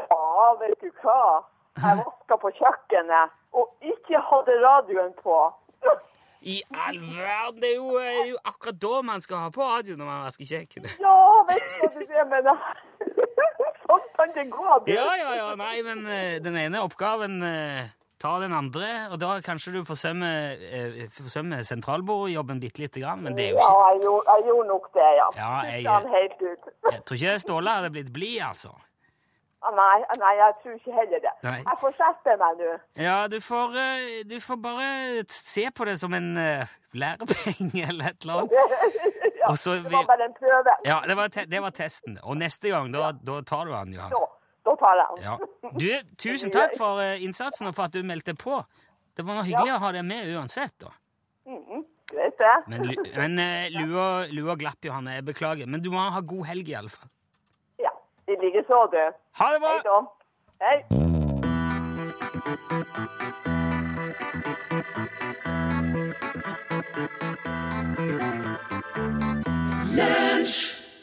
[0.62, 1.42] vet du hva?
[1.82, 5.38] Jeg vaska på kjøkkenet og ikke hadde radioen på.
[6.46, 7.62] I all verden!
[7.62, 10.46] Det er jo, er jo akkurat da man skal ha på radio når man vasker
[10.52, 11.00] kjøkkenet.
[11.02, 11.16] Ja,
[11.50, 12.60] vet du hva du det mener?
[13.86, 14.66] Sånn kan det gå.
[14.86, 14.94] Det.
[14.98, 15.48] Ja, ja, ja.
[15.58, 17.90] Nei, men eh, den ene oppgaven eh,
[18.22, 20.62] tar den andre, og da kanskje du forsømmer,
[21.18, 24.68] forsømmer sentralbordjobben bitte lite grann, men det er jo Ja, ikke jeg gjorde, jeg gjorde
[24.70, 25.28] nok det, ja.
[25.42, 26.08] Ja, jeg- han.
[26.94, 28.72] Jeg tror ikke Ståle hadde blitt blid, altså.
[29.66, 31.32] Ah, Nei, nei, jeg tror ikke heller det.
[31.44, 31.56] Nei.
[31.66, 32.74] Jeg får skjerpe meg nå.
[33.02, 34.90] Ja, du får, eh, du får bare
[35.34, 39.02] se på det som en eh, lærepenge eller et eller annet.
[39.46, 40.72] Ja, så det var bare en prøve.
[40.88, 42.16] Ja, det var, te det var testen.
[42.26, 44.10] Og neste gang, da, da tar du den, Johan.
[44.16, 44.22] Så,
[44.66, 45.26] da tar jeg den.
[45.28, 45.36] Ja.
[45.82, 48.58] Du, tusen takk for eh, innsatsen og for at du meldte på.
[49.14, 50.90] Det var noe hyggelig å ha deg med uansett, da.
[51.46, 52.56] Mhm, Greit, det.
[52.74, 53.38] Men, men
[53.76, 55.14] lua, lua glapp, Johanne.
[55.20, 55.70] Jeg beklager.
[55.70, 57.10] Men du må ha god helg, i alle fall.
[58.28, 58.98] I likeså, du.
[59.38, 59.74] Ha det bra!
[59.76, 59.98] Hei da.
[60.66, 60.78] Hei.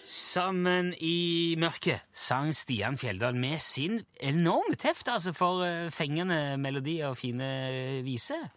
[0.02, 6.98] Sammen i mørket sang Stian Fjelldal med sin enorme teft altså, for eh, fengende melodi
[7.06, 8.50] og fine viser.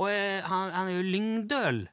[0.00, 1.88] Og eh, han, han er jo lyngdøl,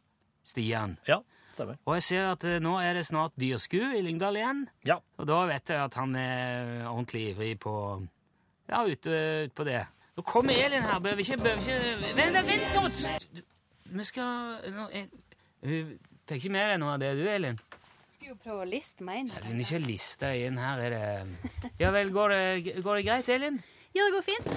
[0.47, 0.95] Stian.
[1.09, 1.19] Ja,
[1.55, 1.79] stemmer.
[1.87, 4.63] Og jeg ser at eh, nå er det snart dyrsku i Lyngdal igjen.
[4.87, 4.99] Ja.
[5.19, 7.75] Og da vet jeg at han er ordentlig ivrig på
[8.69, 9.83] Ja, ute, ut på det.
[10.15, 10.99] Nå kommer Elin her.
[11.03, 11.77] Bør vi ikke, bør vi ikke
[12.17, 12.83] Vent, da, vent nå!
[13.95, 15.09] Vi skal nå, jeg,
[15.65, 17.59] Hun fikk ikke med deg noe av det, du, Elin?
[18.15, 19.29] Skal jo prøve å liste meg inn.
[19.35, 20.77] Jeg vil ikke liste deg inn her.
[20.87, 21.03] Er det
[21.83, 22.43] Ja vel, går det,
[22.81, 23.57] går det greit, Elin?
[23.95, 24.47] Ja, det går fint.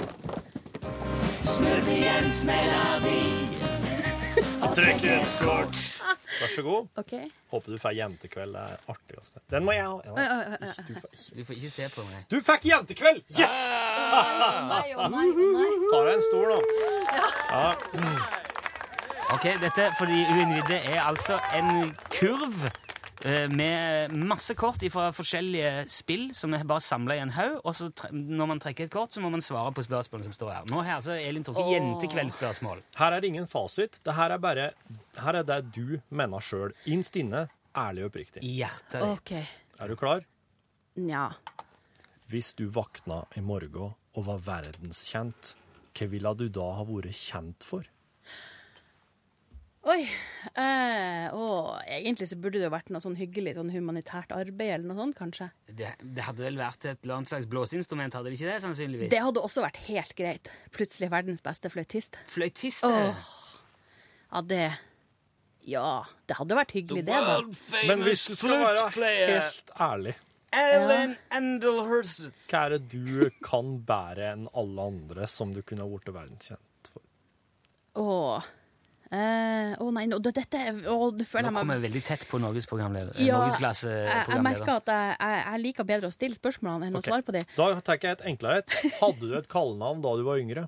[4.77, 5.77] Trekk et kort.
[6.39, 6.87] Vær så god.
[7.01, 7.29] Okay.
[7.51, 8.53] Håper du får jentekveld.
[8.55, 9.41] Det er artigste.
[9.51, 9.97] Den må jeg ha.
[10.89, 10.95] Du.
[11.37, 12.21] Du får ikke se på meg.
[12.31, 13.23] du fikk jentekveld!
[13.39, 13.57] Yes!
[14.69, 14.85] Nei.
[15.93, 16.59] Tar deg en stol, da.
[19.35, 22.69] Ok, dette for de uinnvidde er altså en kurv
[23.51, 27.59] med masse kort fra forskjellige spill som er bare samla i en haug.
[27.65, 30.53] Og så når man trekker et kort, så må man svare på spørsmålene som står
[30.55, 30.69] her.
[30.71, 32.83] Nå her så er Elin trukket jentekveldsspørsmål.
[33.01, 34.01] Her er det ingen fasit.
[34.05, 34.71] Det her er bare
[35.19, 36.75] Her er det du mener sjøl.
[36.87, 38.43] Innst inne, ærlig og oppriktig.
[38.47, 39.13] I hjertet ditt.
[39.19, 39.45] Okay.
[39.79, 40.23] Er du klar?
[40.99, 41.29] Nja.
[42.29, 45.55] Hvis du våkna i morgen og var verdenskjent,
[45.97, 47.87] hva ville du da ha vært kjent for?
[49.89, 50.03] Oi.
[50.59, 51.45] Eh, å,
[51.89, 55.17] egentlig så burde det jo vært noe sånn hyggelig sånn humanitært arbeid eller noe sånt,
[55.17, 55.49] kanskje.
[55.71, 58.59] Det, det hadde vel vært et eller annet slags blåseinstrument, hadde det ikke det?
[58.67, 59.11] sannsynligvis?
[59.15, 60.53] Det hadde også vært helt greit.
[60.77, 62.21] Plutselig verdens beste fløytist.
[62.29, 62.85] Fløytist?
[62.85, 63.25] Åh.
[64.29, 64.63] Ja, det
[65.69, 65.89] Ja,
[66.29, 67.41] det hadde vært hyggelig, det, da.
[67.89, 70.17] Men hvis du skal være helt ærlig,
[70.57, 72.31] Ellen Endelhurst.
[72.49, 77.05] hva er det du kan bære enn alle andre som du kunne blitt verdenskjent for?
[78.01, 78.49] Åh.
[79.09, 80.59] Eh, å nei, nå, dette
[80.93, 83.15] oh, nå føler Nå kommer jeg veldig tett på norgesprogramleder.
[83.25, 87.09] Ja, jeg, jeg merker at jeg, jeg, jeg liker bedre å stille spørsmålene enn okay.
[87.09, 87.47] å svare på dem.
[87.57, 88.77] Da tar jeg et enklere et.
[88.99, 90.67] Hadde du et kallenavn da du var yngre?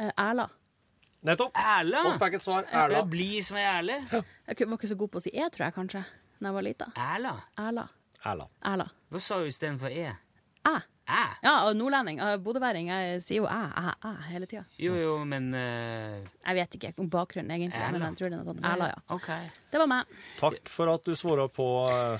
[0.00, 0.48] Eh, Erla.
[1.26, 1.52] Nettopp.
[1.60, 2.06] Erla?
[2.06, 2.64] Vi fikk et svar.
[2.70, 3.04] Er Erla.
[3.12, 4.00] Bli som ei erle?
[4.08, 4.24] Jeg
[4.64, 6.04] var ikke så god på å si e, tror jeg kanskje,
[6.40, 6.90] da jeg var lita.
[7.12, 7.36] Erla?
[7.60, 7.88] Erla.
[8.24, 8.48] Erla.
[8.72, 8.88] Erla.
[9.12, 10.14] Hva sa du istedenfor e?
[10.64, 10.78] Æ.
[11.06, 11.18] Æ?
[11.44, 12.18] Ja, og nordlending.
[12.20, 12.88] eh, Bodøværing.
[12.90, 14.64] Jeg sier jo æ, æ, æ hele tida.
[14.82, 16.24] Jo, jo, men uh...
[16.46, 17.92] Jeg vet ikke om bakgrunnen, egentlig, Æla.
[17.94, 18.64] men jeg tror det er sånn.
[18.72, 18.98] Erla, ja.
[19.14, 19.44] Okay.
[19.70, 20.16] Det var meg.
[20.40, 21.66] Takk for at du svora på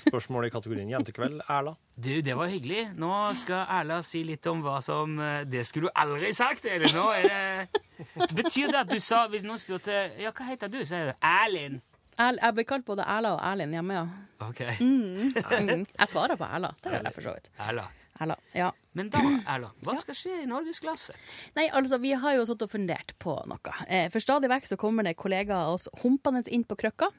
[0.04, 1.74] spørsmålet i kategorien jentekveld, Erla.
[1.96, 2.84] Du, det var hyggelig.
[3.00, 6.92] Nå skal Erla si litt om hva som eh, Det skulle du aldri sagt, eller?
[6.92, 10.82] Nå er det Betyr det at du sa Hvis noen spurte Ja, hva heter du?
[10.84, 11.80] Så er det Erlend.
[12.20, 14.04] Erl, jeg blir kalt både Erla og Erlin hjemme, ja.
[14.44, 14.60] Ok.
[14.80, 15.32] Mm.
[16.00, 16.70] Jeg svarer på Erla.
[16.84, 17.50] Det gjør jeg for så vidt.
[17.60, 17.84] Erla.
[18.20, 18.70] Erla, ja.
[18.96, 21.16] Men da, Erla, hva skal skje i norgesglasset?
[21.58, 23.74] Nei, altså, vi har jo satt og fundert på noe.
[23.88, 27.10] Eh, for stadig vekk så kommer det kollegaer oss humpende inn på krøkka.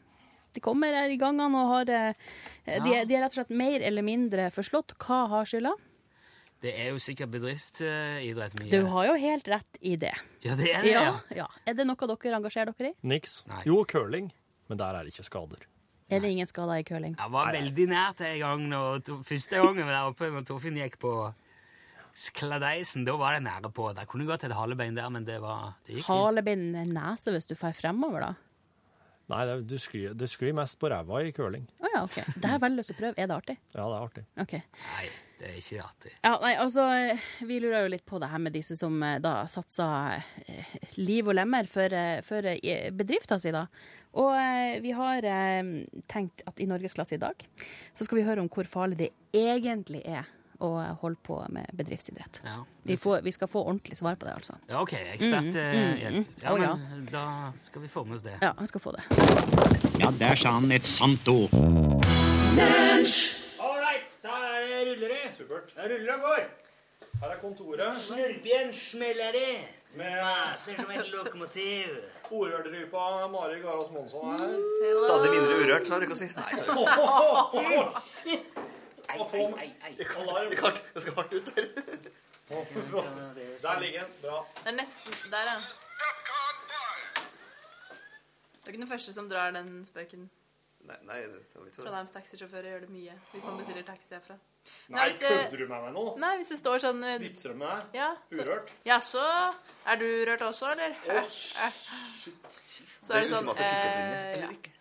[0.56, 2.32] De kommer her i gangene og har eh,
[2.82, 4.96] de, er- de er rett og slett mer eller mindre forslått.
[5.04, 5.76] Hva har skylda?
[6.66, 8.72] Det er jo sikkert bedriftsidrett mye.
[8.74, 10.16] Du har jo helt rett i det.
[10.42, 11.44] Ja, det er det, Ja, ja.
[11.44, 11.48] ja.
[11.70, 12.98] Er det noe dere engasjerer dere i?
[13.14, 13.44] Niks.
[13.52, 13.62] Nei.
[13.70, 14.32] Jo, curling,
[14.72, 15.68] men der er det ikke skader.
[16.08, 17.18] Er det ingen skader i curling?
[17.20, 20.96] Jeg var veldig nært en gang når, to, første gangen der oppe når Torfinn gikk
[21.04, 21.14] på
[22.18, 23.92] Skladeisen, Da var det nære på.
[23.94, 26.10] Der kunne gått et halebein der, men det var det gikk fint.
[26.10, 28.32] Halebind nese hvis du får fremover, da?
[29.28, 31.68] Nei, det, du, sklir, du sklir mest på ræva i curling.
[31.84, 32.16] Å ja, OK.
[32.16, 33.20] Det har jeg veldig lyst til å prøve.
[33.20, 33.58] Er det artig?
[33.76, 34.24] Ja, det er artig.
[34.40, 34.54] OK.
[34.96, 36.14] Nei, det er ikke artig.
[36.24, 36.86] Ja, nei, altså,
[37.46, 41.28] Vi lurer jo litt på det her med disse som eh, da satser eh, liv
[41.30, 42.48] og lemmer for, eh, for
[42.98, 43.68] bedriften sin, da.
[44.18, 44.34] Og
[44.82, 45.26] vi har
[46.10, 47.44] tenkt at i Norgesklasse i dag
[47.94, 50.26] så skal vi høre om hvor farlig det egentlig er
[50.64, 50.70] å
[51.04, 52.42] holde på med bedriftsidrett.
[52.46, 54.58] Ja, Vi, får, vi skal få ordentlig svar på det, altså.
[54.68, 54.94] ja OK.
[54.94, 55.54] Ekspert.
[55.54, 56.26] Mm, mm, mm.
[56.42, 56.56] ja.
[56.90, 58.38] men da skal vi få med oss det.
[58.42, 59.04] Ja, han skal få det.
[60.02, 61.54] Ja, der sa han et sant ord.
[63.60, 64.34] All right, da
[64.88, 65.27] ruller det.
[65.38, 65.74] Supert.
[65.78, 66.48] Jeg ruller og går.
[67.22, 69.50] Her er kontoret Snurpien smeller i.
[69.98, 71.98] Maser som et lokomotiv.
[72.32, 74.56] ordrypa Mari Garas Monsson her.
[75.04, 76.30] Stadig mindre urørt, som jeg bruker å si.
[76.38, 78.38] Nei, sorry.
[79.08, 80.06] Ei, ei, ei, ei.
[80.20, 80.50] Alarm.
[80.52, 81.68] Det, skal hardt ut der.
[83.62, 84.10] Der ligger den.
[84.22, 84.42] Bra.
[84.58, 85.62] Det er nesten Der, ja.
[88.52, 90.28] Det er ikke den første som drar den spøken.
[90.88, 91.82] Nei, nei det var ikke.
[91.82, 94.36] Trondheims taxisjåfører gjør det mye hvis man bestiller taxi herfra.
[94.94, 96.04] Nei, kødder du med meg nå?
[96.24, 97.80] Nei, hvis det står sånn eh, Vitser du med meg?
[97.98, 98.68] Ja, så, Urørt?
[98.88, 99.26] Jaså,
[99.92, 100.92] er du rørt også, eller?
[101.04, 104.52] Så er det sånn ultimate pick-up-linje, eh, eller ja.
[104.56, 104.72] ikke?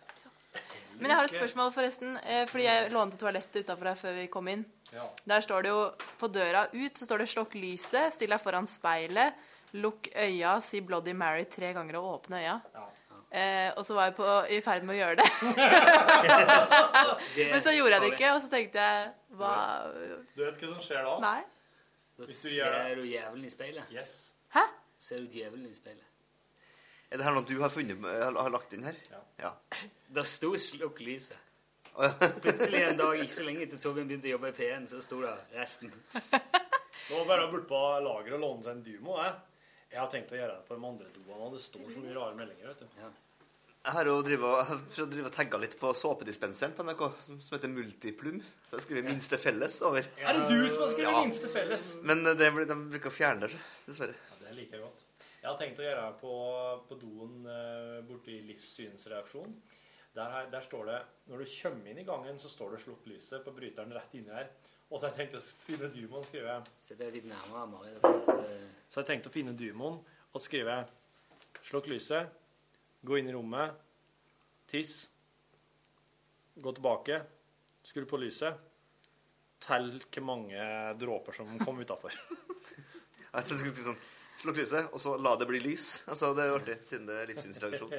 [0.97, 2.09] Men jeg har et spørsmål, forresten.
[2.25, 4.63] Eh, fordi jeg lånte toalettet utafor her før vi kom inn.
[4.93, 5.05] Ja.
[5.29, 5.81] Der står det jo
[6.17, 9.35] på døra ut så står det 'slokk lyset', still deg foran speilet,
[9.75, 12.55] lukk øya, si 'Bloody Mary' tre ganger og åpne øya.
[13.27, 15.29] Eh, og så var jeg på, i ferd med å gjøre det.
[17.51, 19.09] Men så gjorde jeg det ikke, og så tenkte jeg
[19.39, 19.53] hva
[20.31, 21.15] Du vet hva som skjer da?
[21.25, 21.41] Nei?
[22.17, 23.91] Da ser du djevelen i speilet.
[23.93, 24.13] Yes.
[24.55, 24.63] Hæ?
[24.97, 26.05] Ser du djevelen i speilet.
[27.11, 28.95] Er det her noe du har funnet har, lagt inn her?
[29.39, 29.51] Ja.
[30.15, 31.37] Der sto 'slukk lyset'.
[32.43, 35.21] Plutselig en dag ikke så lenge etter Torbjørn begynte å jobbe i P1, så sto
[35.23, 35.93] det resten.
[37.09, 39.15] Nå var jeg burde på lageret og låne seg en Dumo.
[39.23, 39.33] Jeg.
[39.97, 42.13] Jeg har tenkt å gjøre det på de andre doene, og det står så mye
[42.17, 42.67] rare meldinger.
[42.69, 42.85] vet du.
[43.87, 48.41] Jeg har jo prøvd å tagga litt på såpedispenseren på NRK, som, som heter Multiplum.
[48.67, 50.03] Så jeg skriver 'minste felles' over.
[50.19, 51.21] Er det du som har skrevet Ja.
[51.23, 51.85] minste felles?
[52.03, 54.13] Men eh, det, de bruker å fjerne det, dessverre.
[54.13, 55.05] Ja, det liker jeg godt.
[55.41, 56.33] Jeg har tenkt å gjøre det på,
[56.89, 59.55] på doen eh, borti livssynsreaksjon.
[60.17, 63.07] Der, her- der står det Når du kommer inn i gangen, så står det 'slukk
[63.07, 64.49] lyset' på bryteren rett inni her.
[64.87, 66.61] Og så har jeg tenkt å finne Dumoen, skriver jeg.
[66.99, 67.95] Deg litt nærmere, Marie.
[67.97, 68.01] eh,
[68.89, 69.97] Så har jeg tenkt å finne Dumoen,
[70.31, 70.85] og så skriver jeg
[71.63, 72.29] 'slukk lyset',
[73.03, 73.71] gå inn i rommet,
[74.67, 75.09] tiss,
[76.61, 77.21] gå tilbake,
[77.83, 78.53] skru på lyset,
[79.59, 82.11] tell hvor mange dråper som kom utafor.
[83.37, 83.97] Jeg tenkte skulle si sånn
[84.37, 86.03] Slukk lyset, og så la det bli lys.
[86.07, 87.89] Altså, Det er artig, siden det er livssynsreaksjon.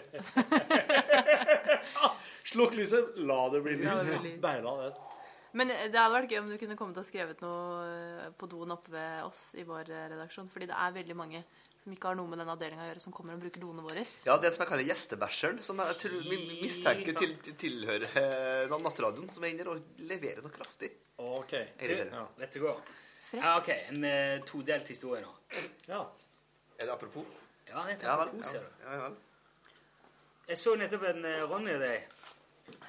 [2.47, 4.11] Slukk lyset, la det bli lys.
[4.41, 4.93] Bare la det.
[5.57, 8.75] Men det hadde vært gøy om du kunne kommet og skrevet noe eh, på doen
[8.75, 10.51] oppe ved oss i vår eh, redaksjon.
[10.53, 11.41] Fordi det er veldig mange
[11.79, 14.03] som ikke har noe med den avdelinga å gjøre, som kommer og bruker doene våre.
[14.27, 18.05] Ja, det er som jeg kaller gjestebæsjeren, som jeg tror, mi- mistenker til, til, tilhører
[18.21, 20.91] eh, Nattradioen, som er inne og leverer noe kraftig.
[21.23, 21.55] OK.
[21.81, 22.27] Ja.
[22.43, 22.67] Vet du?
[23.39, 23.71] Ja, OK.
[23.93, 25.33] En uh, todelt historie nå.
[25.89, 26.03] ja.
[26.79, 27.25] Er det apropos?
[27.69, 28.29] Ja, det er Ja vel.
[28.29, 28.85] apropos, ser du.
[28.85, 29.17] ja, vel.
[30.49, 32.07] Jeg så nettopp en uh, Ronny og deg.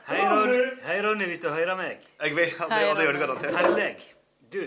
[0.10, 0.62] Hei, Ronny.
[0.86, 2.06] Hei, Ronny, hvis du hører meg.
[2.20, 3.58] Jeg vil, det, og det gjør du garantert.
[3.60, 4.06] Herleg.
[4.50, 4.62] Du,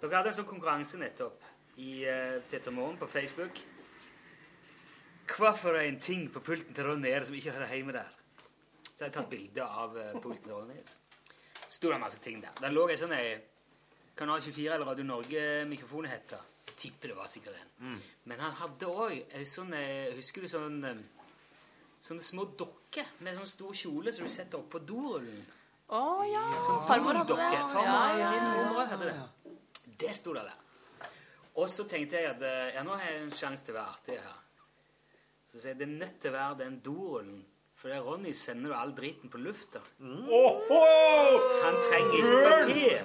[0.00, 1.44] dere hadde en sånn konkurranse nettopp
[1.78, 3.60] i uh, Peter Morgen på Facebook.
[5.28, 8.16] Hva for en ting på pulten til Ronny er det som ikke hører hjemme der?
[8.94, 10.80] Så har jeg tatt bilde av uh, pulten til Ronny.
[11.68, 12.56] Sto det masse ting der.
[12.62, 13.14] Der lå ei sånn
[14.18, 16.40] Kanal 24 eller Radio Norge-mikrofonhette.
[16.78, 18.00] Tipper det var sikkert den.
[18.26, 21.04] Men han hadde òg ei sånn eh, Husker du sånn eh,
[22.00, 25.42] Sånne små dokker med sånn stor kjole som du setter opp på dorullen.
[25.88, 26.44] Å ja!
[26.62, 27.48] Sånn Farmor hadde det.
[27.56, 29.54] Ja, Farmor, ja, min ja, hadde det.
[29.98, 30.52] Det sto der.
[31.58, 33.94] Og så tenkte jeg at eh, ja, nå har jeg en sjanse til å være
[33.96, 34.36] artig her.
[35.48, 37.40] Så sier jeg det er nødt til å være den dorullen.
[37.78, 39.78] For det er Ronny sender jo all driten på lufta.
[40.02, 43.04] Han trenger ikke papir.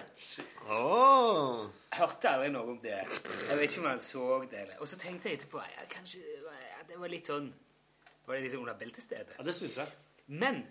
[0.74, 1.68] Oh.
[1.92, 2.98] Jeg hørte aldri noe om det.
[3.06, 4.64] Jeg vet ikke om han så det.
[4.64, 7.54] eller- Og så tenkte jeg etterpå ja, kanskje ja, det var litt sånn
[8.26, 9.36] Var det sånn under beltestedet?
[9.38, 9.88] ja, det syns jeg.
[10.28, 10.62] Men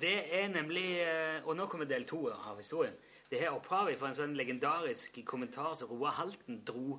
[0.00, 2.94] det er nemlig eh, Og nå kommer del to av historien.
[3.30, 6.98] Det har opphavet fra en sånn legendarisk kommentar som Roar Halten dro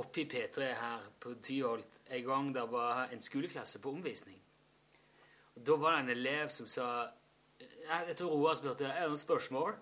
[0.00, 4.38] opp i P3 her på Tyholt en gang det var en skoleklasse på omvisning.
[5.56, 6.86] Og Da var det en elev som sa
[7.60, 9.74] Jeg, jeg tror Roar spurte er det noen spørsmål.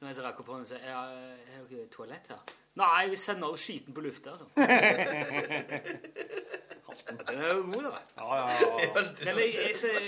[0.00, 2.40] Som jeg så rakk opp hånden og sa ja, er noe toalett her?
[2.80, 4.32] Nei, vi sender all skiten på lufta.
[4.32, 4.48] Altså.
[7.28, 7.90] Den er jo god, da.
[8.16, 8.56] Ja, ja, ja.
[9.26, 10.00] Men jeg, jeg, ser,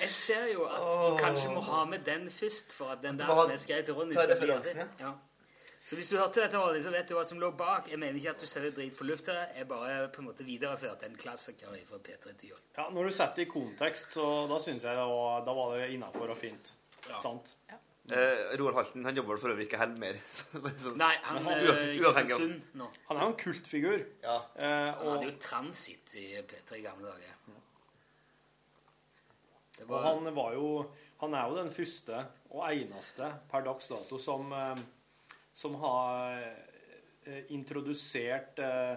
[0.00, 3.26] jeg ser jo at du kanskje må ha med den først, for at den der
[3.34, 5.10] som jeg skrev til Ronny skal bli referansen, ja.
[5.82, 7.88] Så hvis du hørte dette, Ronny, så vet du hva som lå bak.
[7.90, 9.32] Jeg mener ikke at du sender drit på lufta.
[9.56, 12.62] Jeg bare på en måte videreførte en klassiker fra P3 til Joll.
[12.78, 15.66] ja, Når du setter det i kontekst, så da syns jeg det var, da var
[15.74, 16.66] det innafor og fint.
[17.24, 17.46] Sant?
[18.10, 20.16] Eh, Roar Halten han jobber for øvrig ikke heller mer.
[20.36, 20.44] Så,
[20.82, 20.96] sånn.
[20.98, 22.88] Nei, han han- er ikke så sunn nå.
[23.08, 24.02] Han er jo en kultfigur.
[24.24, 24.38] Ja.
[24.58, 27.36] Eh, Han hadde jo transit i P3 i gamle dager.
[29.80, 30.66] Det og han var jo
[31.22, 32.18] Han er jo den første
[32.50, 34.80] og eneste per dags dato som, eh,
[35.54, 36.40] som har
[37.28, 38.96] eh, introdusert eh,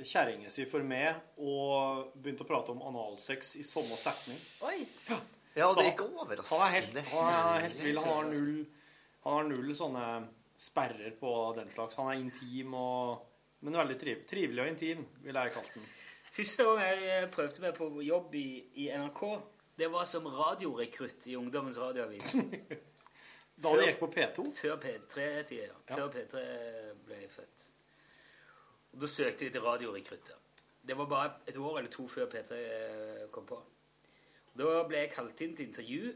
[0.00, 4.38] kjerringa si for meg og begynt å prate om analsex i samme setning.
[4.64, 4.78] Oi!
[5.10, 5.18] ja,
[5.56, 6.58] og det er ikke overraskende.
[6.60, 7.98] Han er helt, han er helt vill.
[7.98, 8.60] Han har null,
[9.24, 10.04] han har null sånne
[10.60, 11.98] sperrer på den slags.
[12.00, 13.26] Han er intim og
[13.60, 15.88] Men veldig triv, trivelig og intim, vil jeg kalle den.
[16.32, 18.46] Første gang jeg prøvde meg på jobb i,
[18.80, 19.20] i NRK,
[19.76, 22.36] det var som radiorekrutt i Ungdommens radioavis.
[23.60, 25.96] Da du gikk på P2 Før P3-tida, ja.
[25.98, 26.06] Ja.
[26.08, 26.44] P3
[27.04, 27.66] ble jeg født.
[28.94, 30.38] Og Da søkte de til radiorekrutter.
[30.88, 32.56] Det var bare et år eller to før P3
[33.34, 33.58] kom på.
[34.58, 36.14] Da ble jeg kalt inn til intervju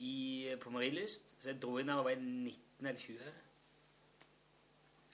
[0.00, 0.14] i,
[0.60, 3.32] på Marienlyst, så jeg dro inn da jeg var 19 eller 20.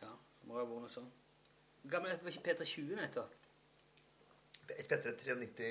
[0.02, 1.10] Ja, det må ha vært noe sånn.
[1.82, 3.34] Hvor gammel var ikke Peter 20 nettopp?
[4.66, 5.68] Petter 93,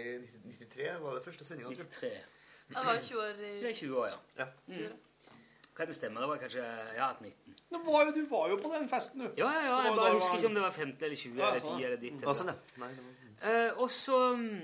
[0.48, 2.24] 93 var det første sendinga, tror jeg.
[2.24, 2.36] 93.
[2.66, 4.20] Ja, det var 20 år i Det er 20 år, ja.
[4.40, 4.46] Ja.
[4.68, 5.02] Mm.
[5.76, 6.22] Kan det stemme?
[6.22, 6.64] Det var kanskje
[6.96, 7.56] ja, 19.
[7.72, 9.28] Nå var jo, du var jo på den festen, du.
[9.38, 9.82] Ja, ja, ja.
[9.84, 11.80] Jeg bare husker ikke om det var 15 eller 20 Ja, eller sånn.
[11.80, 12.24] 10 eller ditt.
[12.24, 12.56] Ja, sånn, ja.
[12.84, 13.22] Nei, det var...
[13.46, 14.62] Uh, og så mm,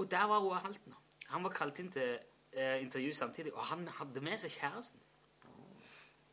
[0.00, 0.94] Og der var Roar Halten.
[1.30, 2.16] Han var kalt inn til
[2.52, 5.02] eh, intervju samtidig, og han hadde med seg kjæresten.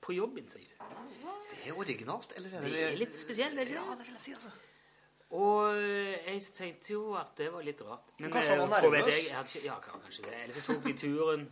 [0.02, 0.72] På jobbintervju.
[1.52, 4.06] Det er originalt, eller er det Det er litt spesielt, det ikke Ja, det?
[4.08, 4.50] vil jeg si, altså.
[5.36, 8.14] Og eh, jeg tenkte jo at det var litt rart.
[8.20, 9.08] Men Kanskje han eh, var nervøs?
[9.12, 10.38] jeg, jeg hadde ja, kanskje det.
[10.44, 11.44] Eller så tok de turen.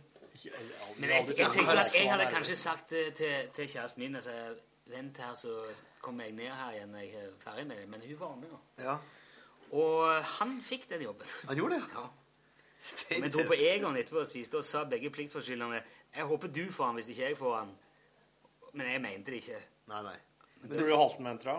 [0.96, 4.32] Men jeg, jeg tenkte at jeg hadde kanskje sagt det til, til kjæresten min altså,
[4.86, 5.52] Vent her, så
[6.00, 7.88] kommer jeg ned her igjen når jeg er ferdig med det.
[7.88, 8.52] Men hun var med.
[8.52, 8.84] da.
[8.84, 8.96] Ja.
[9.74, 11.26] Og han fikk den jobben.
[11.48, 11.88] Han gjorde det?
[11.94, 12.06] Ja.
[12.86, 15.80] Det Vi dro på Egon etterpå og spiste, og sa begge pliktforskyldnerne
[16.14, 17.72] Jeg håper du får han hvis ikke jeg får han.
[18.76, 19.62] Men jeg mente det ikke.
[19.90, 20.18] Nei, nei.
[20.66, 21.56] Tror du Halten mente det?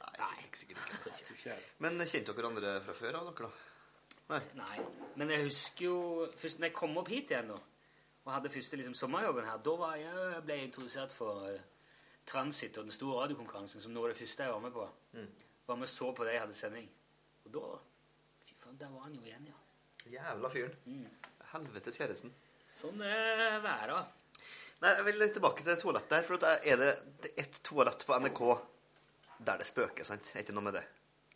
[0.00, 1.10] Nei, sikkert, sikkert ikke.
[1.10, 1.56] Jeg tror ikke.
[1.84, 3.66] Men kjente dere andre fra før av, dere, da?
[4.30, 4.40] Nei.
[4.60, 4.86] Nei.
[5.18, 5.98] Men jeg husker jo
[6.38, 7.58] først når jeg kom opp hit igjen nå,
[8.20, 11.60] og hadde første liksom, sommerjobben her, da var jeg, jeg ble jeg introdusert for eh,
[12.30, 14.84] Transit og den store radiokonkurransen, som nå var det første jeg var med på.
[15.66, 16.88] Var med og så på det jeg hadde sending.
[17.50, 17.78] Og da
[18.46, 19.58] Fy faen, der var han jo igjen, ja.
[20.10, 21.02] Jævla fyren.
[21.50, 22.32] Helvetes kjæresten.
[22.70, 24.16] Sånn er været.
[24.80, 26.26] Nei, jeg vil tilbake til toalettet her.
[26.28, 26.92] For at er det,
[27.24, 28.40] det er et toalett på NRK
[29.44, 30.32] der det spøker, sant?
[30.34, 30.84] Er ikke noe med det?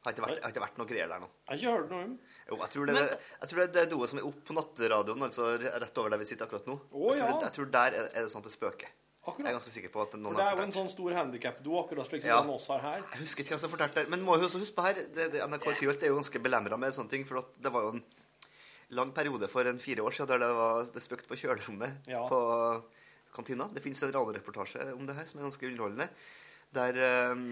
[0.04, 1.28] Har ikke vært, har ikke vært noe greier der nå?
[1.28, 2.14] Jeg har ikke hørt noe om
[2.50, 3.08] Jo, jeg tror det, Men-
[3.40, 6.20] jeg tror det er det doet som er oppe på natteradioen, altså rett over der
[6.20, 6.76] vi sitter akkurat nå.
[6.76, 7.30] Å, jeg, tror ja.
[7.32, 8.92] det, jeg tror der er, er det sånn at det spøker.
[9.24, 11.78] Jeg er ganske sikker på at For noen det er jo en sånn stor handikapdo,
[11.80, 12.40] akkurat slik som Ja.
[12.54, 13.02] oss har her.
[13.14, 15.32] Jeg husker ikke hvem som fortalte det, men må jo også huske på her, det,
[15.32, 18.04] det, NRK Tyholt er jo ganske belemra med sånne ting, for det var jo en
[18.90, 22.26] lang periode for en fire år siden der det var det spøkte på kjølerommet Ja.
[22.28, 22.82] på
[23.34, 23.66] kantina.
[23.72, 26.08] Det fins en radioreportasje om det her som er ganske underholdende.
[26.74, 26.96] Der
[27.32, 27.42] um,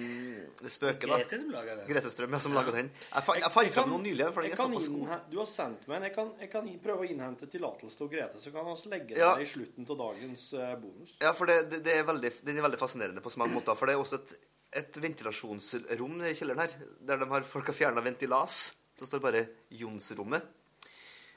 [0.58, 1.18] det spøker, da.
[1.20, 1.84] Grete som laga det.
[1.86, 2.88] Grete Strøm, ja, som lager den.
[3.12, 5.12] Jeg, fant- jeg fant fram noen nylig, for den jeg er kan god.
[5.30, 6.06] Du har sendt meg en.
[6.08, 9.34] Jeg kan, jeg kan prøve å innhente tillatelse til Grete, så kan vi legge Ja.
[9.38, 11.14] det i slutten av dagens eh, bonus.
[11.22, 13.78] Ja, for det, det, det er veldig, den er veldig fascinerende på så mange måter.
[13.78, 14.34] For det er også et,
[14.82, 16.74] et ventilasjonsrom i kjelleren her,
[17.12, 18.72] der de har, folk har fjerna ventilas.
[18.98, 19.44] Så står det bare
[19.78, 20.50] Jonsrommet.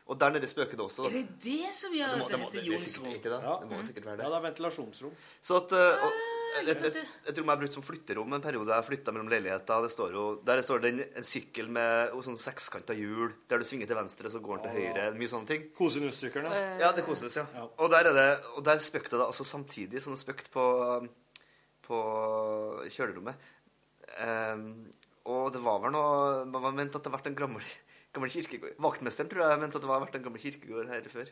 [0.05, 1.07] Og der nede spøker det også.
[1.09, 2.73] Er det det som gjør Det må, at det det må, det, heter det er
[2.75, 3.13] Jonsrom?
[3.15, 3.39] ikke det.
[3.41, 3.53] Ja.
[3.61, 4.31] Det må sikkert være Ja, det.
[4.31, 5.13] det er ventilasjonsrom.
[5.41, 6.19] Så at, uh, og,
[6.61, 6.99] et, et,
[7.31, 8.69] et rom jeg har brukt som flytterom en periode.
[8.75, 9.81] Jeg flytta mellom leiligheter.
[9.87, 13.33] Det står jo, der står det en, en sykkel med sånn sekskanta hjul.
[13.49, 15.07] Der du svinger til venstre, så går den til høyre.
[15.17, 15.65] Mye sånne ting.
[15.81, 16.67] Kosinussykkelen, ja.
[16.85, 17.47] Ja, det er kosinus, ja.
[17.57, 17.65] Ja.
[17.81, 20.67] Og der, er det, og der spøkte det altså samtidig Sånn spøkt på,
[21.89, 22.03] på
[22.93, 23.49] kjølerommet.
[24.21, 24.69] Um,
[25.25, 27.63] og det var vel noe Man mente at det vært en gammel,
[28.15, 28.75] gammel kirkegård.
[28.85, 31.29] Vaktmesteren tror jeg mente at det var vært en gammel kirkegård her før.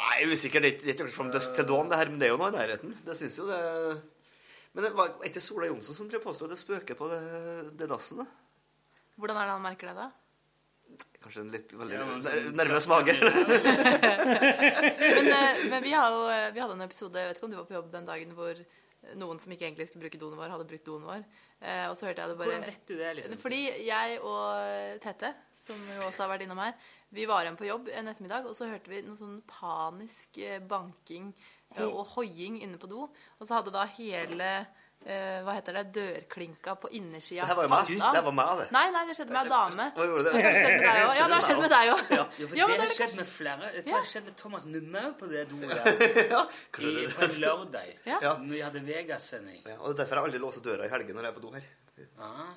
[0.00, 0.60] Nei, jeg er usikker.
[0.64, 2.38] Det er ikke- det er from dusk til dawn, det her, men det er jo
[2.40, 2.94] noe i nærheten.
[3.04, 3.60] Det syns jo det
[4.72, 8.18] Men det var ikke Sola Johnsen som påstod at det spøker på det, det dassen,
[8.22, 8.26] da?
[9.18, 10.10] Hvordan er det han merker det, da?
[11.20, 13.12] Kanskje en litt veldig Ja, men sånn- nervøs mage.
[14.00, 17.50] Men, eh, men vi, har jo, eh, vi hadde en episode jeg vet ikke om
[17.50, 18.54] du var på jobb den dagen hvor
[19.20, 21.22] noen som ikke egentlig skulle bruke doen vår, hadde brukt doen vår.
[21.60, 23.38] Eh, og så hørte jeg det bare Hvordan vet du det, liksom?
[23.40, 26.76] Fordi jeg og Tete, som jo også har vært innom her,
[27.16, 30.60] vi var igjen på jobb en ettermiddag, og så hørte vi noe sånn panisk eh,
[30.62, 31.32] banking
[31.76, 33.08] eh, og hoiing inne på do.
[33.38, 34.52] Og så hadde da hele
[35.06, 38.14] eh, hva heter det, dørklinka på innersida Det her var jo meg.
[38.14, 38.66] Det var meg, det.
[38.76, 39.86] Nei, nei, det skjedde med ei dame.
[39.96, 40.44] Hva gjorde Det det?
[40.44, 41.14] har skjedd med deg òg.
[41.20, 42.02] Ja, det har skjedd med deg òg.
[42.20, 42.24] Ja.
[42.40, 43.70] Jo, for Ja, det har skjedd med flere.
[43.74, 45.76] Jeg tror det har skjedd med Thomas Numme på det doet
[46.34, 46.42] Ja,
[46.78, 47.92] i, på en lørdag.
[48.06, 48.18] Ja.
[48.22, 48.34] Ja.
[48.38, 49.62] Når vi hadde Vegas-sending.
[49.66, 51.46] Ja, og det er derfor jeg aldri låser døra i helgen når jeg er på
[51.46, 51.70] do her.
[52.20, 52.48] Aha.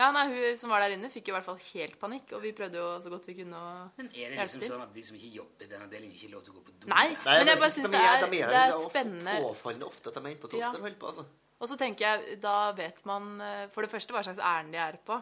[0.00, 2.54] Ja, nei, Hun som var der inne, fikk i hvert fall helt panikk, og vi
[2.56, 5.16] prøvde jo så godt vi kunne å Men er det liksom sånn at de som
[5.18, 6.88] ikke jobber i den avdelingen, ikke har lov til å gå på do?
[6.88, 9.34] Nei, men jeg bare syns det er, de det det er spennende.
[9.44, 10.80] påfallende ofte at de er inne på toaster Ja.
[10.80, 11.26] og holder på, altså.
[11.60, 14.80] Og så tenker jeg, da vet man eh, for det første hva slags ærend de
[14.80, 15.18] er på.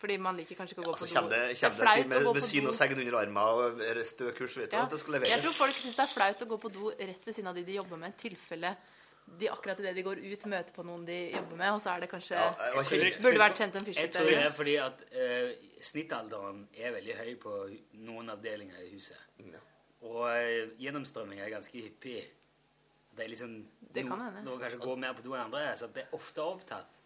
[0.00, 1.28] Fordi man liker kanskje ikke å gå Altså, på do.
[1.28, 2.32] Det, det, er flaut å med, do.
[2.36, 4.86] med syn og segn under armen og er stø kurs, vet du, Ja.
[4.86, 5.32] at det skal leveres.
[5.34, 7.58] Jeg tror folk syns det er flaut å gå på do rett ved siden av
[7.58, 8.72] de de jobber med, i tilfelle
[9.38, 12.04] de akkurat idet de går ut, møter på noen de jobber med, og så er
[12.04, 12.48] det kanskje Ja,
[12.90, 15.52] jeg Burde vært kjent en Jeg tror det er fordi at uh,
[15.90, 17.54] snittalderen er veldig høy på
[18.06, 19.20] noen avdelinger i huset.
[19.44, 19.60] Ja.
[20.02, 22.24] Og uh, gjennomstrømming er ganske hyppig.
[23.20, 23.52] Det er liksom
[23.92, 24.42] Det kan no-.
[24.46, 27.00] Noen kanskje går mer på do enn andre, så det er ofte opptatt.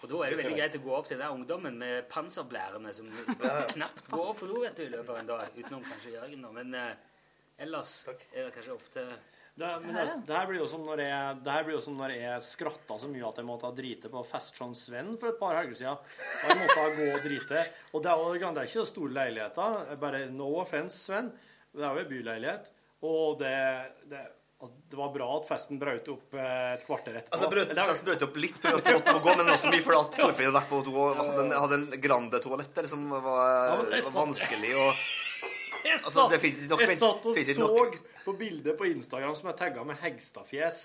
[0.00, 2.92] Og da er det veldig greit å gå opp til den der ungdommen med panserblærene
[2.94, 3.10] som
[3.74, 6.46] knapt går for do vet du, i løpet av en dag, utenom kanskje Jørgen.
[6.54, 6.92] Men eh,
[7.66, 9.06] ellers er det kanskje ofte
[9.52, 11.98] Det, men det, det, her blir jo som når jeg, det her blir jo som
[11.98, 15.40] når jeg skratta så mye at jeg måtte ha drite på Festson Sven for et
[15.42, 16.12] par helger siden.
[16.38, 17.64] Da jeg måtte ha gå og drite.
[17.92, 19.96] Og det er, det er ikke så store leiligheter.
[20.06, 21.34] Bare no offense, Sven.
[21.74, 22.72] Det er jo en byleilighet.
[23.02, 23.58] Og det,
[24.08, 24.22] det,
[24.62, 27.34] altså, det var bra at festen brøt opp eh, et kvarter etterpå.
[27.36, 30.16] Altså, brøt, festen brøt opp litt at du måtte gå, men også mye fordi at
[30.20, 33.26] Torfinn hadde vært på do og hadde en, hadde en grande-toalett der som var,
[33.92, 34.94] var vanskelig og
[35.82, 37.68] Jeg Altså, satt, det nok- jeg satt og så
[38.22, 40.82] på bildet på Instagram som er tagga med Hegstad-fjes.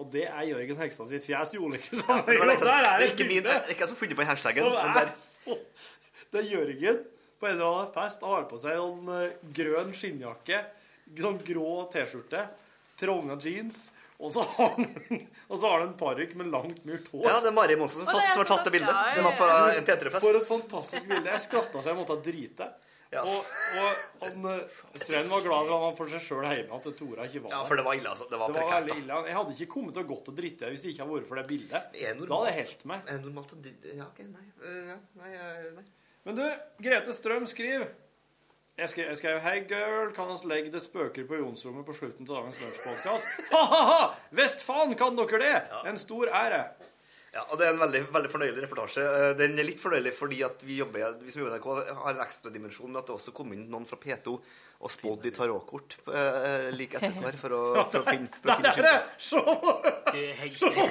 [0.00, 2.22] Og det er Jørgen Hegstad sitt fjes Gjorde ikke sånn.
[2.24, 4.24] Ja, det, der er det ikke min, det er ikke jeg som har funnet på
[4.24, 4.30] den
[4.64, 5.58] Men er så
[6.30, 7.02] Det er Jørgen
[7.40, 10.58] på en eller annen fest har på seg en eh, grønn skinnjakke,
[11.20, 12.42] sånn grå T-skjorte,
[13.00, 13.80] trange jeans,
[14.20, 14.86] og så har han,
[15.48, 17.24] så har han en parykk med langt, murt hår.
[17.24, 19.00] ja, det er Mari Monsen som, tatt, som har tatt det bildet.
[19.16, 20.24] Den ja, var på en P3-fest.
[20.26, 21.32] For et fantastisk bilde.
[21.32, 22.68] Jeg skratta så jeg måtte drite.
[23.10, 23.24] Ja.
[23.26, 23.40] Og,
[23.82, 27.24] og han, eh, Sven var glad for at han for seg sjøl hjemme at Tora
[27.26, 27.66] ikke var Ja, der.
[27.66, 28.28] for det var ille, altså.
[28.30, 28.86] Det var Det var prekært.
[28.92, 28.98] da.
[29.00, 29.16] ille.
[29.26, 31.40] Jeg hadde ikke kommet til å gått og drite hvis det ikke hadde vært for
[31.40, 31.88] det bildet.
[32.04, 33.00] Er det Da hadde jeg helt meg.
[33.10, 33.58] Er det normalt å
[33.96, 34.46] Ja, OK, nei.
[34.92, 35.32] ja, nei,
[35.80, 35.84] nei.
[36.28, 36.44] Men du,
[36.86, 37.88] Grete Strøm skriver
[38.80, 42.24] Jeg skrev, jeg skrev Hei, girl, kan oss legge det spøker på Jonsrommet på slutten
[42.24, 43.34] til dagens lunsjpodkast?
[43.52, 43.98] Ha-ha-ha!
[44.38, 45.58] Visst faen kan dere det!
[45.90, 46.62] En stor ære.
[47.34, 49.04] Ja, og Det er en veldig, veldig fornøyelig reportasje.
[49.04, 52.16] Eh, Den er litt fornøyelig fordi at vi, jobber, vi som jobber i NRK, har
[52.16, 54.38] en ekstra dimensjon med at det også kom inn noen fra P2
[54.80, 57.60] og spådd i tarotkort eh, like etterpå her for å,
[57.92, 59.00] for å finne, for å Der finne er det!
[59.20, 59.60] skylden.
[60.56, 60.84] Se!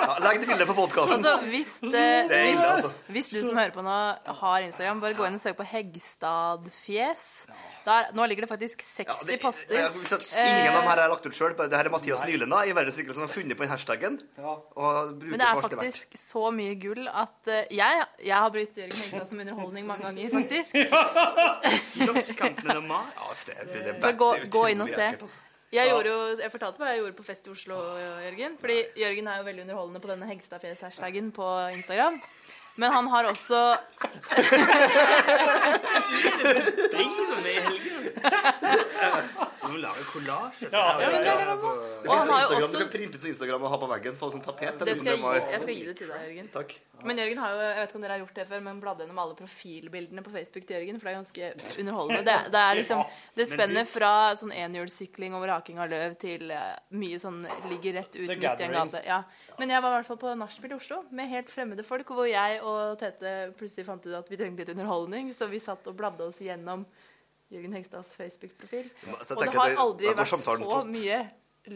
[0.00, 1.20] Ja, legg det bildet på podkasten.
[1.20, 2.90] Altså, hvis, er ille, hvis, altså.
[3.14, 3.96] hvis du som hører på nå,
[4.40, 7.24] har Instagram, bare gå inn og søk på Hegstadfjes.
[7.86, 9.78] Der, nå ligger det faktisk 60 Ja, det, poster.
[10.42, 11.54] ingen av dem her er lagt ut sjøl.
[11.56, 14.18] Det her er Mathias Nylenda i Verdens Rikeste som har funnet på den hashtagen.
[14.40, 14.56] Ja.
[14.58, 18.82] Og Men det er er faktisk så mye gull at uh, jeg, jeg har brukt
[18.82, 20.76] Jørgen Hegstad som underholdning mange ganger, faktisk.
[20.76, 21.19] Slåsskamp
[22.64, 23.14] med noe mat.
[23.16, 25.06] Ja, det, er- det, er gå, er gå inn og se.
[25.14, 25.38] altså.
[25.70, 27.76] Jeg, jo, jeg fortalte hva jeg gjorde på fest i Oslo,
[28.24, 28.56] Jørgen.
[28.58, 31.46] Fordi Jørgen er jo veldig underholdende på denne Hegstadfjes-hashtagen på
[31.76, 32.16] Instagram.
[32.80, 33.60] Men han har også
[36.90, 37.89] Driver med i helgen.
[38.20, 40.68] Du må lage kollasje.
[40.72, 41.72] Ja, ja, men det bra.
[41.80, 43.78] Det Og finnes han har jo Instagram, også Du kan printe ut Instagram og ha
[43.82, 44.16] på veggen.
[44.20, 44.78] Få sånn tapet.
[44.80, 46.48] det eller skal jeg, om gi, jeg skal gi det til deg, Jørgen.
[46.54, 46.74] Takk.
[47.04, 49.04] Men Jørgen har jo, jeg vet ikke om dere har gjort det før, men bladde
[49.04, 52.24] gjennom alle profilbildene på Facebook til Jørgen, for det er ganske underholdende.
[52.28, 53.04] Det, det er liksom
[53.40, 56.66] det spenner fra sånn enhjulssykling over haking av løv til eh,
[57.00, 57.40] mye sånn
[57.70, 58.92] ligger rett ut The midt i en Gathering.
[58.92, 59.04] gate.
[59.08, 59.22] Ja.
[59.60, 62.28] Men jeg var i hvert fall på nachspiel i Oslo med helt fremmede folk, hvor
[62.28, 65.96] jeg og Tete plutselig fant ut at vi trengte litt underholdning, så vi satt og
[65.96, 66.84] bladde oss gjennom
[67.50, 68.90] Jørgen Hegstads Facebook-profil.
[69.10, 71.20] Og det har aldri vært så mye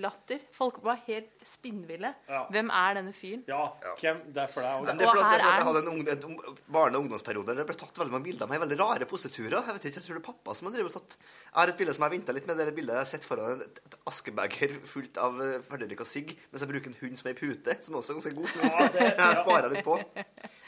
[0.00, 0.40] latter.
[0.54, 2.10] Folk var helt spinnville.
[2.28, 2.44] Ja.
[2.52, 3.42] Hvem er denne fyren?
[3.48, 3.66] Ja,
[4.00, 4.86] hvem, det er for deg.
[4.86, 6.56] Men det er fordi, Og at- det er for at jeg hadde en, ung, en
[6.72, 9.06] barne- og ungdomsperiode der det ble tatt veldig mange bilder av meg i veldig rare
[9.06, 9.60] poseturer.
[9.60, 11.76] Jeg vet ikke, jeg tror det er pappa som har drevet tatt Jeg har et
[11.76, 12.56] bilde som jeg har vinta litt med.
[12.56, 16.06] Det er et bilde jeg har sett foran et, et askebeger fullt av uh, og
[16.06, 18.48] sigg, mens jeg bruker en hund som ei pute, som også er ganske god.
[18.56, 19.26] Ja, jeg, ja.
[19.30, 20.00] jeg sparer litt på.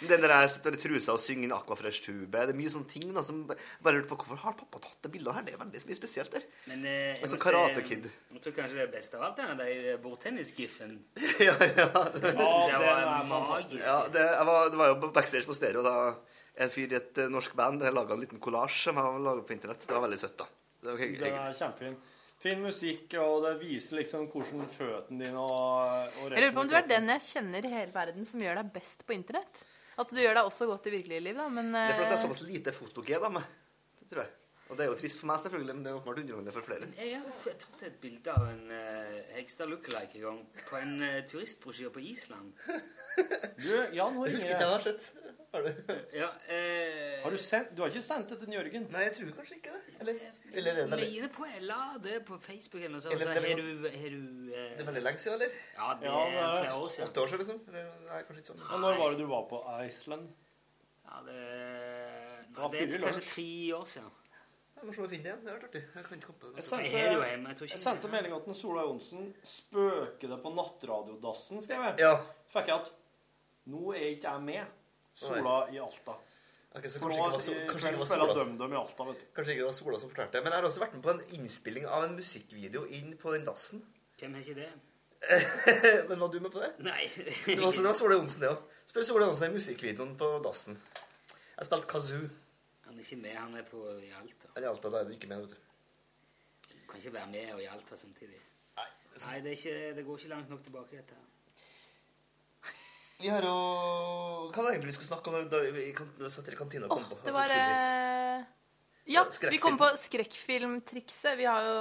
[0.01, 2.29] Den der jeg sitter i trusa og synger en Aquafresh-tube.
[2.33, 5.13] Det er mye sånne ting da, som bare lurte på hvorfor har pappa tatt det
[5.15, 5.47] bildet her.
[5.47, 6.45] Det er veldig mye spesielt der.
[6.69, 8.09] Men eh, jeg Altså må Karate Kid.
[8.35, 10.99] Jeg tror kanskje det beste av alt er den bordtennis-giffen.
[11.47, 11.87] ja, ja.
[12.17, 13.87] Det jeg var er magisk.
[13.87, 15.97] Ja, det, var, det var jo backstage på stereo da
[16.57, 19.57] en fyr i et eh, norsk band laga en liten kollasj som jeg laga på
[19.57, 19.87] internett.
[19.87, 20.51] Det var veldig søtt, da.
[20.83, 21.17] Det var.
[21.25, 21.97] Den er kjempefin.
[22.37, 26.69] Fin musikk, og det viser liksom hvordan føttene dine og, og Jeg lurer på om
[26.69, 29.63] du er den jeg kjenner i hele verden som gjør deg best på internett.
[29.97, 32.13] Altså, du gjør deg også godt i virkelige liv, da, men Det er fordi det
[32.13, 33.55] er eh, såpass lite fotogen av meg.
[34.01, 34.35] Det tror jeg.
[34.67, 36.87] Og det er jo trist for meg, selvfølgelig, men det er åpenbart underholdende for flere.
[36.99, 41.21] Jeg har tatt et bilde av en uh, Hegstad lookalike en gang på en uh,
[41.31, 42.53] turistbrosjyre på Island.
[43.17, 44.69] Du, ja, nå Jeg ringer husker ikke jeg.
[44.69, 45.05] har sett.
[45.55, 45.93] Har du?
[46.13, 48.85] Ja, eh, Har du sendt Du har ikke sendt det til Jørgen?
[48.93, 49.95] Nei, jeg tror kanskje ikke det.
[50.03, 50.19] Eller,
[50.53, 53.15] eller eller, det på, la det på Facebook eller noe sånt.
[53.17, 55.57] Eller Så har du, har du eh, det er veldig lenge siden, eller?
[55.79, 57.09] Ja, det Ja, er er- flere år siden.
[57.09, 57.63] Åtte år siden, liksom?
[57.73, 58.67] Eller, nei, kanskje ikke sånn.
[58.69, 60.29] Og når var det du var på Iceland?
[61.07, 61.41] Ja, det,
[62.53, 63.49] nei, det er kanskje tre
[63.81, 64.13] år siden.
[64.77, 65.43] Jeg må se om jeg finner det igjen.
[65.43, 65.83] Det har vært artig.
[65.95, 66.57] Jeg kan ikke komme på det.
[66.57, 66.89] Jeg sendte.
[66.93, 69.29] Jeg jeg sendte melding til Sola Johnsen.
[69.43, 71.95] 'Spøker det på nattradiodassen?' skrev jeg.
[72.05, 72.17] Ja.
[72.47, 72.91] Så fikk jeg at
[73.67, 74.75] 'Nå er ikke jeg med'.
[75.17, 76.19] Sola i Alta.
[76.77, 79.25] Ok, så kanskje nå ikke, det var, kanskje, ikke DumDum i Alta, vet du.
[79.37, 80.43] kanskje ikke det var Sola som fortalte det.
[80.45, 83.47] Men jeg har også vært med på en innspilling av en musikkvideo inn på den
[83.47, 83.81] dassen.
[84.21, 84.73] Hvem er ikke det?
[86.11, 86.75] Men var du med på det?
[86.85, 87.07] Nei.
[87.17, 88.61] Det var, også, det var Sola Johnsen, det òg.
[88.85, 90.77] Spiller Sola Johnsen i musikkvideoen på dassen.
[91.57, 92.29] Jeg spilte kazoo.
[92.97, 94.49] Han er ikke med, han er på i Alta.
[94.57, 95.57] Er i Alta, da er du ikke med, vet du.
[96.73, 98.39] Du kan ikke være med og i Alta samtidig.
[98.79, 98.87] Nei,
[99.27, 101.19] Nei, det, er ikke, det går ikke langt nok tilbake, dette.
[101.19, 102.73] her.
[103.21, 103.53] Vi har jo
[104.49, 106.95] Hva er det egentlig vi skal snakke om da vi kan- satt i kantina og
[106.97, 107.19] kom på?
[107.21, 108.45] at det var eh,
[109.13, 111.37] Ja, vi kom på skrekkfilmtrikset.
[111.39, 111.77] Vi har jo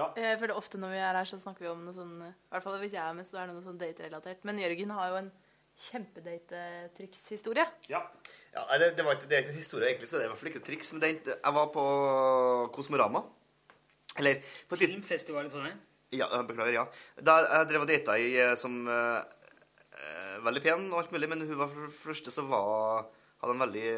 [0.00, 0.08] Ja.
[0.16, 2.62] Jeg føler ofte når vi er her, så snakker vi om noe sånn I hvert
[2.64, 4.44] fall hvis jeg er med, så er det noe sånn date-relatert.
[4.44, 5.32] Men Jørgen har jo en
[5.74, 7.66] kjempedatetrikshistorie.
[7.90, 8.00] Ja.
[8.54, 10.32] Ja, det, det, var ikke, det er ikke en historie, egentlig, så det er i
[10.32, 10.92] hvert fall ikke et triks.
[10.94, 11.84] Men det, jeg var på
[12.74, 13.24] Kosmorama.
[14.18, 15.80] Eller på et Filmfestival i Trondheim.
[16.14, 16.84] Ja, beklager, ja.
[17.26, 19.18] Da jeg drev og data i eh, som eh,
[19.98, 23.08] eh, veldig pen og alt mulig, men hun var for det første så var
[23.44, 23.88] hadde en veldig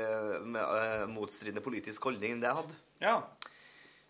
[0.57, 2.81] uh, motstridende politisk holdning enn det jeg hadde.
[3.05, 3.20] ja.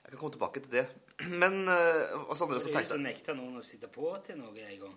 [0.07, 0.85] Jeg kan komme tilbake til det.
[1.43, 4.13] Men uh, oss andre så Det er jo tenkte som nekta noen å sitte på
[4.23, 4.93] til noe en gang.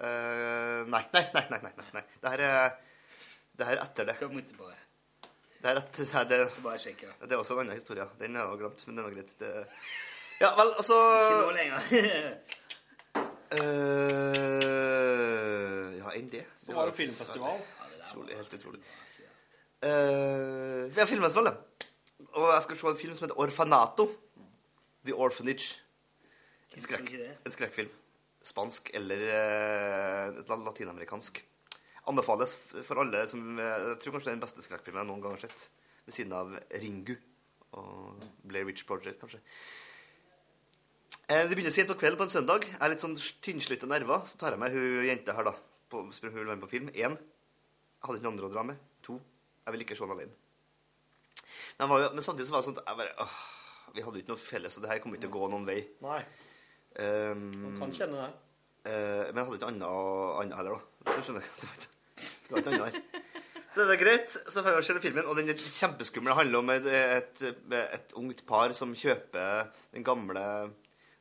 [0.00, 2.04] Eh, nei, nei, nei, nei, nei.
[2.22, 2.78] Det her er
[3.60, 4.14] det her er etter det.
[4.20, 4.76] Jeg bare,
[5.60, 7.06] Det er, etter, det, er- det, bare sjekke.
[7.20, 8.06] det er også en annen historie.
[8.20, 9.32] Den er jeg glemt, men det er nå greit.
[9.40, 9.50] Det,
[10.40, 11.78] ja, vel, altså Ikke nå lenger.
[13.50, 14.38] Uh,
[16.00, 16.46] Ja, enn det.
[16.64, 17.60] Så var det filmfestival.
[18.06, 18.80] Utrolig, helt utrolig.
[19.84, 21.54] Uh, vi har filmfestival, ja.
[22.30, 24.04] Og jeg skal se en film som heter Orfanato.
[25.04, 25.66] The Orphanage.
[26.76, 27.10] En, skrekk,
[27.44, 27.90] en skrekkfilm.
[28.46, 31.42] Spansk eller uh, latinamerikansk.
[32.08, 32.54] Anbefales
[32.86, 35.34] for alle som eh, Jeg tror kanskje det er den beste skrekkfilmen jeg noen gang
[35.36, 35.66] har sett.
[36.06, 37.12] Ved siden av Ringu
[37.76, 39.42] og Blair Witch Project, kanskje.
[41.28, 42.64] Eh, Det begynner sent på kvelden på en søndag.
[42.70, 44.24] Jeg er litt sånn tynnslitt av nerver.
[44.26, 45.54] Så tar jeg med hun jenta her, da.
[45.92, 46.88] På, spør om hun vil være med på film.
[46.96, 47.14] Én.
[47.20, 48.80] Jeg hadde ikke noen andre å dra med.
[49.06, 49.20] To.
[49.66, 50.34] Jeg vil ikke se den alene.
[51.78, 53.38] Men, var, jo- men samtidig så var det sånn at jeg bare, åh,
[53.94, 55.64] Vi hadde jo ikke noe felles, og det her kommer ikke til å gå noen
[55.68, 55.80] vei.
[56.04, 56.20] Nei.
[56.98, 58.32] Um, Kan kjenne det.
[58.80, 60.80] Uh, men jeg hadde ikke annet heller, da.
[61.06, 61.44] Hvis du skjønner.
[62.20, 62.94] Det var ikke, annet her.
[63.70, 64.30] Så det er greit.
[64.50, 66.30] Så får jeg se filmen, og den er kjempeskummel.
[66.32, 67.36] Det handler om et, et,
[67.78, 70.44] et ungt par som kjøper den gamle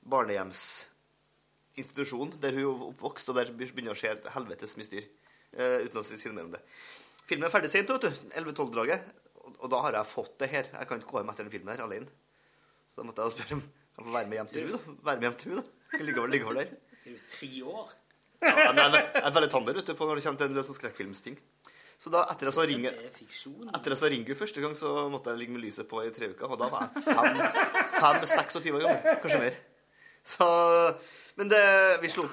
[0.10, 5.06] barnehjemsinstitusjonen der hun er oppvokst, og der begynner å skje et helvetes mye styr.
[5.54, 6.64] Uh, uten å si noe mer om det.
[7.30, 8.12] Filmen er ferdig sent, vet du.
[8.42, 9.00] 11-12-draget.
[9.44, 10.66] Og, og da har jeg fått det her.
[10.74, 12.10] Jeg kan ikke gå hjem etter den filmen her alene.
[12.90, 13.64] Så da måtte jeg spørre om
[14.06, 14.96] får være med hjem til henne, da.
[15.10, 16.04] Være med hjem til hun, da.
[16.06, 16.72] Ligge over, ligge over der.
[17.04, 17.94] Det er jo tre år.
[18.40, 20.64] Ja, men jeg, er- jeg er veldig tander ute på når det kommer til en
[20.70, 21.40] sånn skrekkfilmsting.
[22.00, 25.34] Så da, etter jeg så ringer er etter jeg så Ringu første gang, så måtte
[25.34, 26.48] jeg ligge med lyset på i tre uker.
[26.48, 27.42] Og da var jeg fem,
[27.98, 29.18] fem 26 år gammel.
[29.26, 29.58] Kanskje mer.
[30.24, 30.48] Så,
[31.36, 31.60] men det,
[32.06, 32.24] vi, slo,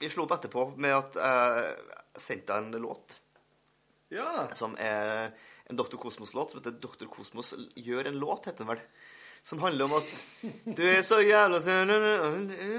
[0.00, 3.18] vi slo opp etterpå med at jeg sendte deg en låt
[4.12, 4.46] Ja.
[4.56, 5.30] som er
[5.68, 5.96] en Dr.
[6.00, 7.08] Kosmos-låt som heter Dr.
[7.12, 8.82] Kosmos gjør en låt, heter den vel.
[9.44, 10.10] Som handler om at
[10.78, 11.58] du er så jævla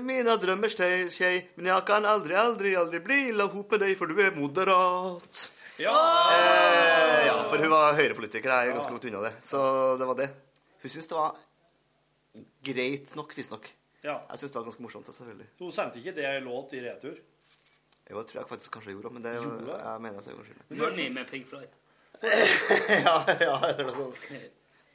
[0.03, 4.21] Mina drømmer skei, men jeg kan aldri, aldri, aldri bli la med deg, for du
[4.23, 5.41] er moderat.
[5.81, 5.95] Ja.
[6.31, 8.47] Eh, ja, for hun var høyrepolitiker.
[8.49, 9.33] Jeg er ganske langt unna det.
[9.43, 9.59] Så
[9.99, 10.29] det var det.
[10.83, 11.37] Hun syntes det var
[12.63, 13.69] greit nok, visstnok.
[14.03, 14.17] ja.
[14.29, 15.11] Jeg syntes det var ganske morsomt.
[15.11, 15.47] selvfølgelig.
[15.57, 17.19] Så hun sendte ikke det i låt i retur?
[18.09, 20.77] Jo, det tror jeg faktisk kanskje gjorde, men det, jeg mener jeg gjorde det.
[20.79, 21.71] Money med Pink Floyd.
[23.07, 23.55] ja, ja,
[23.95, 24.13] sånn.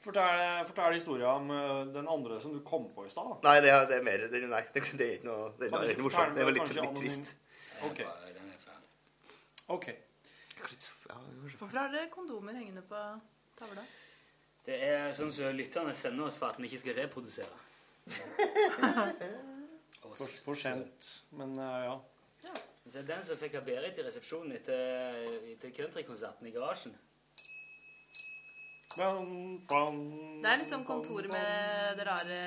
[0.02, 3.38] Fortell, fortell historien om eh, den andre som du kom på i stad.
[3.44, 5.78] Nei, det, er- det er mer det, Nei, det, det er ikke noe Det er,
[5.80, 6.36] er ikke morsomt.
[6.36, 7.32] Det er litt, litt trist.
[7.88, 8.04] OK.
[9.78, 9.96] okay.
[11.08, 11.16] Ja.
[11.58, 13.00] Hvorfor har dere kondomer hengende på
[13.58, 13.84] tavla?
[14.68, 17.64] Det er sånn som lytterne sender oss for at vi ikke skal reprodusere.
[20.08, 21.06] For, for sent.
[21.36, 22.52] Men uh, ja.
[22.88, 25.18] Så den som fikk av Berit i resepsjonen etter,
[25.52, 26.94] etter countrykonserten i garasjen.
[28.98, 29.98] Bam, bam,
[30.42, 32.38] Det er liksom kontoret med det rare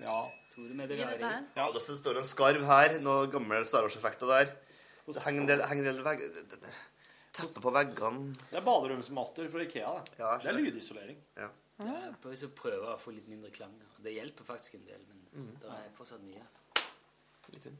[0.00, 0.18] Ja.
[0.56, 1.32] Med det i dette rare.
[1.32, 1.46] her.
[1.56, 2.98] Ja, det står en skarv her.
[3.04, 4.52] Noe gamle Star Wars-effekter der.
[5.06, 6.18] Det henger en del, henger en del vegg...
[6.34, 6.76] det- det- det-
[7.36, 8.32] Teppe på veggene.
[8.50, 9.90] Det er baderomsmatter fra Ikea.
[10.06, 11.18] Det, Ja, det er lydisolering.
[11.36, 11.50] Ja.
[11.78, 13.74] Ja, er på å å få litt mindre klang.
[14.00, 16.40] Det hjelper faktisk en del, men det er fortsatt mye.
[17.52, 17.76] Litt sånn.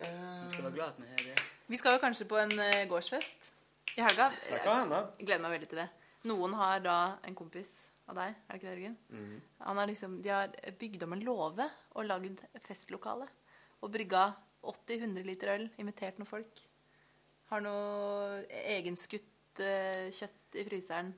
[0.00, 1.42] Vi skal være glad at vi har det.
[1.68, 3.52] Vi skal jo kanskje på en eh, gårdsfest
[3.96, 4.32] i helga.
[4.50, 5.00] Det kan hende.
[5.20, 5.88] Jeg gleder meg veldig til det.
[6.28, 7.72] Noen har da en kompis
[8.08, 8.96] av deg, er det ikke det, Jørgen?
[9.64, 11.66] Han har liksom, de har bygd om en låve
[11.96, 13.28] og lagd festlokale.
[13.84, 14.30] Og brygga
[14.64, 16.62] 80-100 liter øl, invitert noen folk.
[17.50, 18.44] Har noe
[18.74, 21.12] egenskutt eh, kjøtt i fryseren.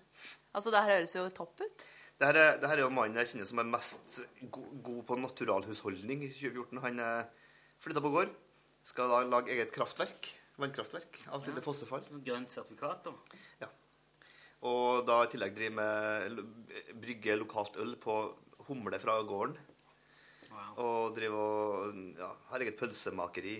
[0.52, 1.86] Altså, det her høres jo topp ut.
[2.16, 4.18] Det her, er, det her er jo mannen jeg kjenner som er mest
[4.50, 6.80] god på naturalhusholdning i 2014.
[6.86, 7.48] Han uh,
[7.84, 8.32] flytta på gård.
[8.86, 10.30] Skal da lage eget kraftverk.
[10.57, 12.07] Vannkraftverk av et lite fossefall.
[12.24, 13.68] Grønt sertifikat, da.
[14.62, 16.38] Og da i tillegg driver med
[17.02, 18.14] brygge lokalt øl på
[18.68, 19.57] humle fra gården.
[20.50, 20.70] Wow.
[20.80, 23.57] Og driver og ja, har eget pølsemakeri.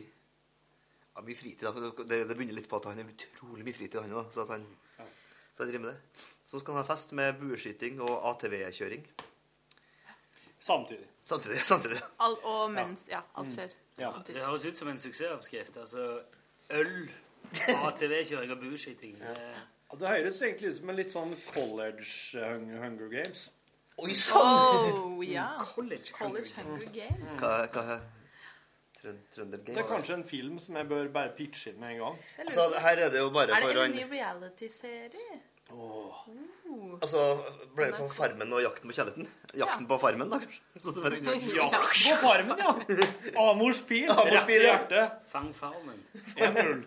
[1.17, 1.67] Ja, mye fritid.
[1.69, 1.73] da.
[2.05, 4.33] Det, det begynner litt på at han har utrolig mye fritid, han òg.
[4.33, 4.67] Så, han-
[5.57, 6.25] så han driver med det.
[6.47, 9.05] Så skal han ha fest med bueskyting og ATV-kjøring.
[10.61, 11.07] Samtidig.
[11.27, 11.61] Samtidig.
[11.73, 12.01] samtidig.
[12.21, 13.73] All, og mens Ja, alt skjer.
[14.01, 14.11] Ja.
[14.27, 15.77] Det høres ut som en suksessoppskrift.
[15.81, 16.21] Altså
[16.71, 17.09] øl,
[17.53, 19.17] ATV-kjøring og bueskyting.
[19.21, 19.35] Ja,
[19.95, 23.51] Det høres egentlig ut som en litt sånn college hung- Hunger Games.
[24.03, 24.91] Oi sann!
[24.93, 25.47] Oh, ja.
[25.63, 27.37] College, College Hunger Games.
[27.41, 28.01] Hva, hva
[28.97, 32.03] Trøn, Trønder Det er kanskje en film som jeg bør bare pitche inn med en
[32.03, 32.19] gang.
[32.45, 33.71] Altså, her er det jo bare for...
[33.71, 35.39] Er det en ny reality-serie?
[35.71, 36.21] Åh.
[36.67, 36.93] Uh.
[37.01, 37.23] Altså,
[37.77, 39.29] ble det på Farmen og Jakten på kjærligheten?
[39.59, 40.63] Jakten på Farmen, da, kanskje?
[40.83, 41.17] Så det var,
[41.61, 42.73] Ja, på farmen, ja!
[43.47, 44.11] Amors pil.
[44.11, 45.21] Amors Rett i hjertet.
[45.33, 46.03] Fang farmen.
[46.37, 46.85] 1-0.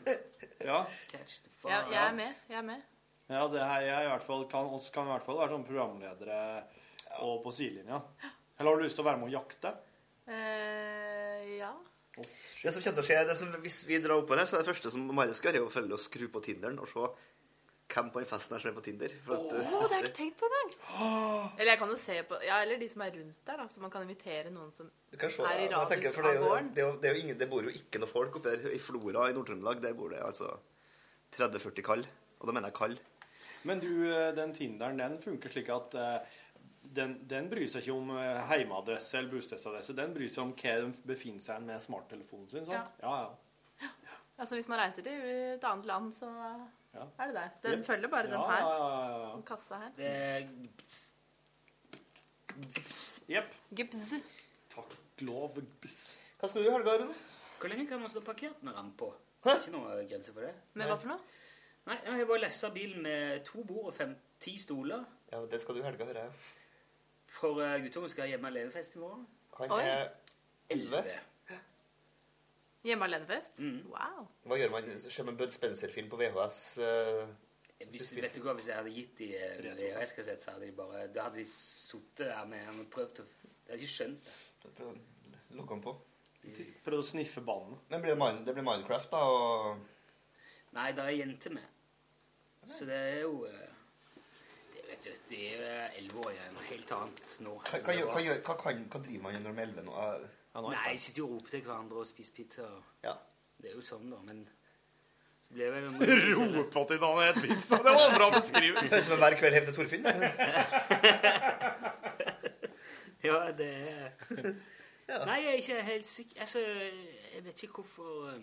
[0.60, 0.84] Ja.
[1.12, 2.40] Catch the Ja, jeg er med.
[2.50, 2.82] Jeg er med.
[3.30, 5.68] ja, det her jeg i hvert fall kan, oss kan i hvert fall være sånn
[5.68, 6.40] programledere
[7.26, 8.02] og på sidelinja.
[8.60, 9.72] Eller har du lyst til å være med og jakte?
[10.30, 11.72] Eh, ja.
[12.20, 14.66] Det som kommer til å skje, det som, Hvis vi drar opp her, så er
[14.66, 17.06] det første som Marius skal gjøre, er å følge og skru på Tinderen og se
[17.90, 19.14] hvem på den festen her som er på Tinder.
[19.26, 20.72] For at, Å, det har jeg ikke tenkt på engang!
[21.60, 23.68] Eller jeg kan jo se på Ja, eller de som er rundt der, da.
[23.74, 26.48] Så man kan invitere noen som se, er i radius for det, er av jo,
[26.48, 26.72] gården.
[26.76, 28.68] det, er jo, det, er jo ingen, det bor jo ikke noe folk oppe her.
[28.76, 30.52] I Flora i Nord-Trøndelag der bor det altså
[31.36, 32.06] 30-40 kall.
[32.40, 33.00] Og da mener jeg kall.
[33.68, 36.38] Men du, eh, den Tinderen, den funker slik at eh,
[36.96, 39.98] den, den bryr seg ikke om eh, heimeadresse eller bostedsadresse.
[39.98, 42.68] Den bryr seg om hva de befinner seg med smarttelefonen sin.
[42.70, 43.00] sant?
[43.04, 43.90] Ja, ja.
[44.40, 45.26] Altså Hvis man reiser til
[45.58, 46.30] et annet land, så
[46.94, 47.06] Ja.
[47.20, 47.50] er det der.
[47.64, 48.38] Den følger bare den her.
[48.40, 48.70] ja,
[49.08, 49.36] ja, ja.
[49.36, 49.92] Den kassa her.
[49.98, 50.50] Det
[53.30, 53.56] Jepp.
[53.76, 54.14] Gibbs.
[54.70, 55.60] Takk lov.
[55.82, 56.18] Bs.
[56.40, 57.14] Hva skal du i helga, Rune?
[57.60, 59.14] Hvor lenge kan man stå parkert med ramp på?
[59.44, 60.54] Det er ikke noe grense for det.
[60.74, 61.38] Men hva for noe?
[61.90, 65.06] Nei, jeg har bare lessa bilen med to bord og fem, ti stoler.
[65.32, 66.32] Ja, det skal du i helga, hører jeg.
[67.30, 69.28] For uh, guttungen skal hjemme alene-fest i morgen.
[69.60, 70.10] Han er
[70.70, 71.04] 11.
[72.88, 73.58] Hjemme alene-fest?
[73.60, 73.82] Mm.
[73.92, 74.28] Wow.
[74.48, 74.90] Hva gjør man?
[75.04, 76.60] Så ser man Bud Spencer-film på VHS.
[76.80, 77.28] eh,
[77.92, 81.08] Hvis, vet du hva, hvis jeg hadde gitt de eh, VHS-kassett, så hadde de bare
[81.16, 84.32] Da hadde de sittet der med han og prøvd å Jeg hadde ikke skjønt
[84.64, 84.72] det.
[84.78, 84.98] prøv
[85.58, 85.96] Logge den på.
[86.86, 87.42] Prøvde å sniffe
[88.02, 89.80] blir det, Mine- det blir Minecraft, da, og
[90.74, 91.66] Nei, da er jenter jente med.
[92.70, 93.69] Så det er jo det
[95.06, 96.56] vet du, De er elleve år igjen.
[96.70, 97.54] helt annet nå.
[97.70, 99.94] hva, hva, gjør- hva, gjør- hva, kan, hva driver man gjennom elleve er 11 nå?
[100.60, 102.62] Eh, Nei, sitter jo og roper til hverandre og spiser pizza.
[102.64, 103.14] og- Ja.
[103.62, 104.18] Det er jo sånn, da.
[104.24, 104.48] Men
[105.44, 107.76] så blir det vel Ropa til hverandre et pizza.
[107.78, 108.90] Det var en bra beskrivelse.
[108.90, 110.04] Det er som en hver kveld hjem til Torfinn.
[110.04, 110.14] det.
[113.24, 114.14] Ja, det er
[115.26, 116.60] Nei, jeg er ikke helt sikker Altså,
[117.34, 118.42] jeg vet ikke hvorfor eh,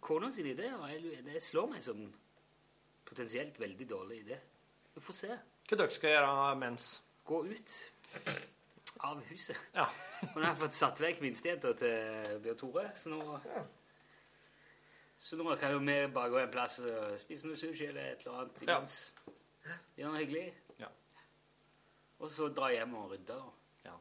[0.00, 0.70] Kona sin idé
[1.26, 2.00] det slår meg som
[3.04, 4.36] potensielt veldig dårlig idé.
[4.94, 5.28] Vi får se.
[5.64, 6.88] Hva dere skal gjøre mens?
[7.24, 7.74] Gå ut
[9.04, 9.56] av huset.
[9.74, 9.86] Ja.
[10.28, 13.20] Og nå har jeg fått satt vekk minstejenta til Bjørn Tore, så nå
[15.24, 18.24] Så nå kan jo vi bare gå en plass og spise noe sushi eller et
[18.26, 18.76] eller annet Ja.
[18.76, 18.96] imens.
[19.96, 20.46] Gjøre noe hyggelig.
[20.82, 20.90] Ja.
[22.20, 23.38] Og så dra hjem og rydde.
[23.86, 23.94] Ja.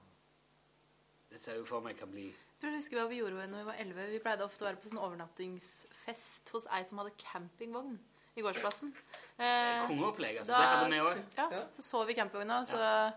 [1.31, 2.27] Det ser jo for meg kan bli
[2.59, 4.03] Prøv å huske hva vi gjorde når vi var 11.
[4.13, 7.97] Vi pleide ofte å være på sånn overnattingsfest hos ei som hadde campingvogn
[8.35, 8.93] i gårdsplassen.
[9.37, 10.39] Eh, kongeopplegg.
[10.39, 10.53] Altså.
[10.53, 11.23] da- Det hadde vi òg.
[11.37, 13.13] Ja, så sov vi i campingvogna, så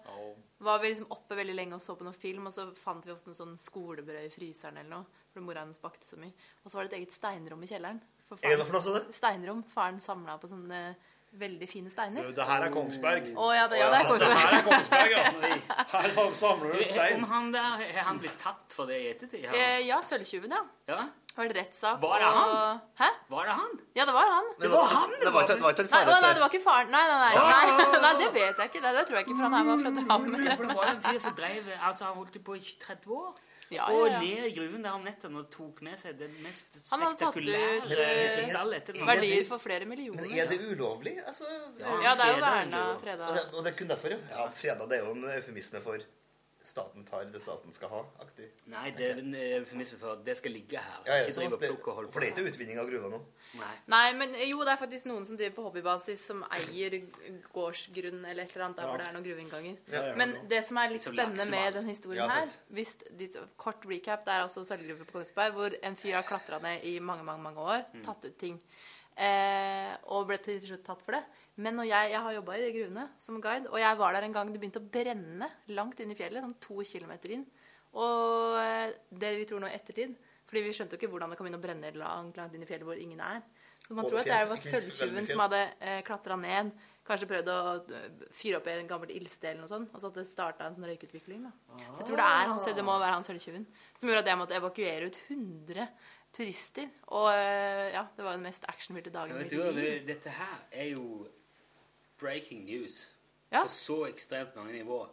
[0.60, 3.12] var vi liksom oppe veldig lenge og så på noe film, og så fant vi
[3.12, 6.32] ofte noe sånn skolebrød i fryseren eller noe, for mora hennes bakte så mye.
[6.64, 8.00] Og så var det et eget steinrom i kjelleren.
[8.28, 8.36] For
[9.06, 9.12] du?
[9.12, 9.62] Steinrom.
[9.70, 10.96] Faren samla på sånne
[11.40, 12.30] veldig fine steiner.
[12.36, 13.28] Det her er Kongsberg.
[13.36, 14.40] Å ja, det, ja, det er Kongsberg.
[14.40, 15.26] her er Kongsberg, ja.
[15.96, 17.20] Her samler Du, du stein.
[17.22, 19.46] om han der, Har han blitt tatt for det i ettertid?
[19.52, 20.64] Eh, ja, Sølvtjuven, ja.
[20.90, 21.06] Ja?
[21.36, 22.00] Var det rettssak?
[22.00, 23.08] Var det og- Hæ?
[23.28, 23.72] Var det han?
[23.94, 24.46] Ja, det var han.
[24.60, 25.10] Det var han!
[25.20, 26.88] Det var ikke, det var ikke en Nei, nei, det var ikke faren.
[26.94, 27.34] Nei, nei, nei.
[27.34, 28.80] Nei, nei det vet jeg ikke.
[28.86, 30.46] Det, det tror jeg ikke, for han her var fra Drammen.
[30.56, 33.34] For det var en fyr som drev Altså, han holdt på i 30 år.
[33.70, 36.28] Ja, Og ja, Og ned i gruven der om nettene og tok med seg det
[36.44, 38.94] mest spektakulære det.
[39.00, 40.22] Verdier for flere millioner.
[40.22, 41.16] Men er det ulovlig?
[41.26, 41.48] Altså,
[41.80, 43.00] Ja, det er jo verna freda.
[43.00, 43.26] fredag.
[43.26, 44.18] og, det, og det er kun derfor, ja.
[44.30, 44.46] ja.
[44.54, 45.98] Fredag det er jo en eufemisme for
[46.66, 48.00] staten tar det staten skal ha.
[48.20, 48.48] aktig.
[48.72, 50.96] Nei, det er en eufemisme for at det skal ligge her.
[51.06, 52.88] Ja, ja, Ikke drive og det, plukke og holde for det er ikke utvinning av
[52.90, 53.20] gruva nå.
[53.60, 53.74] Nei.
[53.94, 56.98] Nei, men jo, det er faktisk noen som driver på hobbybasis, som eier
[57.54, 59.76] gårdsgrunn eller et eller annet der hvor det er noen gruveinnganger.
[59.92, 60.02] Ja.
[60.18, 61.62] Men det som er litt spennende laksemann.
[61.64, 64.24] med den historien Ja, her hvis ditt, Kort recap.
[64.26, 67.42] Det er altså sølvgruve på Kongsberg hvor en fyr har klatra ned i mange, mange,
[67.42, 68.02] mange år, Mm.
[68.04, 68.60] tatt ut ting.
[69.16, 71.22] Eh, og ble til slutt tatt for det.
[71.64, 74.26] Men når jeg, jeg har jobba i de gruvene som guide, og jeg var der
[74.26, 77.46] en gang det begynte å brenne langt inn i fjellet, sånn to kilometer inn.
[77.96, 81.38] Og eh, det vi tror nå i ettertid Fordi vi skjønte jo ikke hvordan det
[81.38, 83.40] kom inn og brenne langt, langt inn i fjellet hvor ingen er.
[83.86, 85.26] Så man tror at det var fjell.
[85.30, 86.72] som hadde eh, klatra ned,
[87.06, 87.58] kanskje prøvd å
[87.94, 90.66] eh, fyre opp i en gammel ildsted eller noe sånt, og så at det starta
[90.66, 91.44] en sånn røykutvikling.
[91.46, 91.52] da.
[91.92, 93.66] Så jeg tror det er han, så det må være han sølvtyven
[94.00, 95.86] som gjorde at jeg måtte evakuere ut 100
[96.36, 96.88] turister.
[97.16, 99.72] Og eh, ja, det var den mest actionfylte dagen Ja, i vet mitt du, hva,
[99.76, 101.26] det, dette her er jo
[102.20, 103.12] breaking news
[103.52, 103.62] Ja.
[103.62, 105.08] på så ekstremt mange nivåer.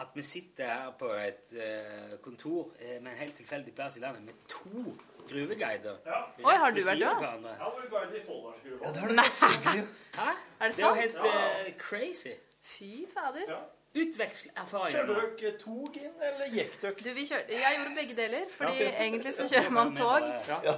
[0.00, 4.00] At vi sitter her på et uh, kontor uh, med en helt tilfeldig plass i
[4.00, 4.94] landet med to
[5.28, 5.98] gruveguider.
[6.40, 7.52] Oi, har du vært hverandre.
[7.60, 8.78] Ja, går det i Folldalsgruva?
[8.86, 9.82] Ja, det har du selvfølgelig.
[10.20, 10.30] Hæ?
[10.60, 11.00] Er det Det er jo sant?
[11.00, 12.32] helt eh, crazy.
[12.62, 13.44] Fy fader.
[13.48, 13.60] Ja.
[13.90, 15.00] Utveksle erfaringer.
[15.08, 16.94] Kjørte dere tog inn, eller gikk dere?
[17.02, 20.28] Du, vi kjørte, jeg gjorde begge deler, fordi egentlig så kjører man tog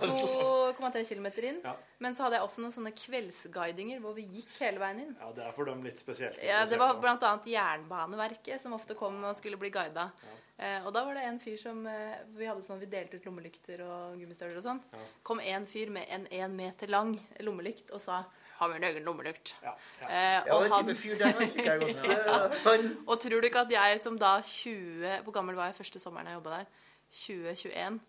[0.06, 1.58] 2,3 km inn.
[1.60, 1.74] Ja.
[2.00, 5.12] Men så hadde jeg også noen sånne kveldsguidinger hvor vi gikk hele veien inn.
[5.20, 6.40] Ja, det er for dem litt spesielt.
[6.40, 7.34] Ja, Det var bl.a.
[7.52, 10.08] Jernbaneverket som ofte kom og skulle bli guida.
[10.56, 13.24] Eh, og da var det en fyr som eh, Vi hadde sånn, vi delte ut
[13.28, 14.80] lommelykter og gummistøvler og sånn.
[15.26, 17.12] Kom en fyr med en én meter lang
[17.44, 18.22] lommelykt og sa
[18.62, 20.06] 'Har min egen lommelykt?' Ja, ja.
[20.06, 22.54] Eh, Ja, og, den han, type fyr der liker jeg godt.
[22.68, 25.98] Han og tror du ikke at jeg som da 20 Hvor gammel var jeg første
[25.98, 26.64] sommeren jeg jobba der?
[27.10, 28.00] 2021.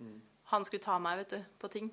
[0.53, 1.89] Han skulle ta meg vet du, på ting.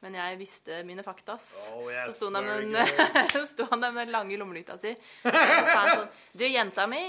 [0.00, 1.42] Men jeg visste mine faktas.
[1.74, 4.92] Oh, yes, så sto han, med den, sto han der med den lange lommelykta si.
[5.26, 7.00] Og så sa han sånn Du, jenta mi,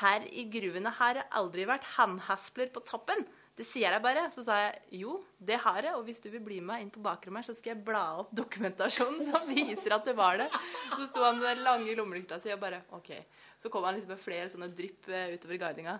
[0.00, 3.26] her i gruvene har det aldri vært hannhaspler på toppen.
[3.56, 4.26] Det sier jeg bare.
[4.34, 5.94] Så sa jeg jo, det har jeg.
[5.96, 8.04] Og hvis du vil bli med meg inn på bakrommet, her, så skal jeg bla
[8.20, 10.50] opp dokumentasjonen som viser at det var det.
[10.92, 13.14] Så sto han med den lange lommelykta si og bare OK.
[13.62, 15.96] Så kom han liksom med flere sånne drypp eh, utover guidinga.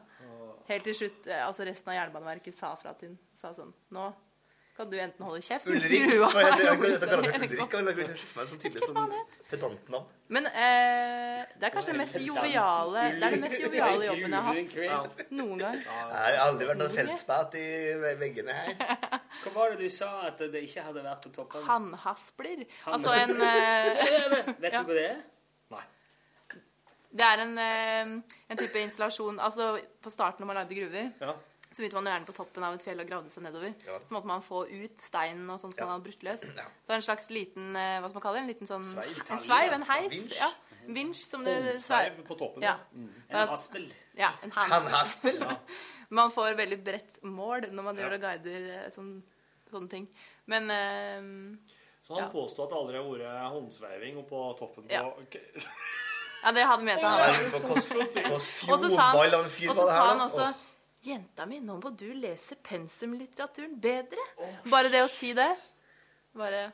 [0.69, 3.21] Helt til slutt, eh, altså resten av Jernbaneverket sa fra til han.
[3.37, 4.11] Sa sånn Nå
[4.77, 5.85] kan du enten holde kjeft Ulrik.
[5.85, 6.35] skru av.
[6.37, 8.25] Ulrik.
[8.37, 8.99] Sånn tydelig som
[9.51, 10.11] pedantnavn.
[10.37, 14.43] Men eh, det er kanskje det mest joviale Det er den mest joviale jobben jeg
[14.49, 15.79] har hatt noen gang.
[15.87, 17.67] Jeg har aldri vært noen feltspett i
[18.21, 18.75] veggene her.
[19.45, 21.65] Hva var det du sa at det ikke hadde vært på toppen?
[21.69, 22.67] Handhaspler.
[22.91, 24.05] Altså en eh,
[24.63, 25.25] Vet du hva det er?
[27.17, 28.09] Det er en, eh,
[28.53, 29.71] en type installasjon Altså
[30.05, 31.33] på starten når man lagde gruver, Ja.
[31.73, 33.73] Så begynte man gjerne på toppen av et fjell og gravde seg nedover.
[33.87, 33.99] Ja.
[34.09, 35.87] Så måtte man få ut steinen og sånn som Ja.
[35.87, 36.45] man hadde brutt løs.
[36.57, 36.65] Ja.
[36.87, 38.43] Så en slags liten eh, Hva skal man kalle det?
[38.45, 39.19] En liten sånn Sveiv.
[39.31, 40.11] En sveiv, en heis.
[40.13, 40.39] Vinsj.
[40.41, 40.51] Ja.
[40.87, 42.63] Vinsj som det sveiv på toppen.
[42.63, 42.77] Ja.
[43.29, 43.93] En haspel?
[44.17, 44.73] ja, en hand.
[44.73, 45.43] Handhaspel.
[46.09, 49.23] Man får veldig bredt mål når man gjør og guider eh, sånn,
[49.73, 50.05] sånne ting.
[50.47, 51.27] Men eh,
[52.07, 55.03] Så han påstod at det aldri har vært håndsveiving oppå toppen på Ja.
[56.47, 57.51] Ja, det hadde ment han.
[57.51, 60.45] På og så sa han også
[61.05, 64.23] Jenta mi, nå må du lese pensumlitteraturen bedre.
[64.71, 65.53] Bare det å si det.
[66.37, 66.71] Bare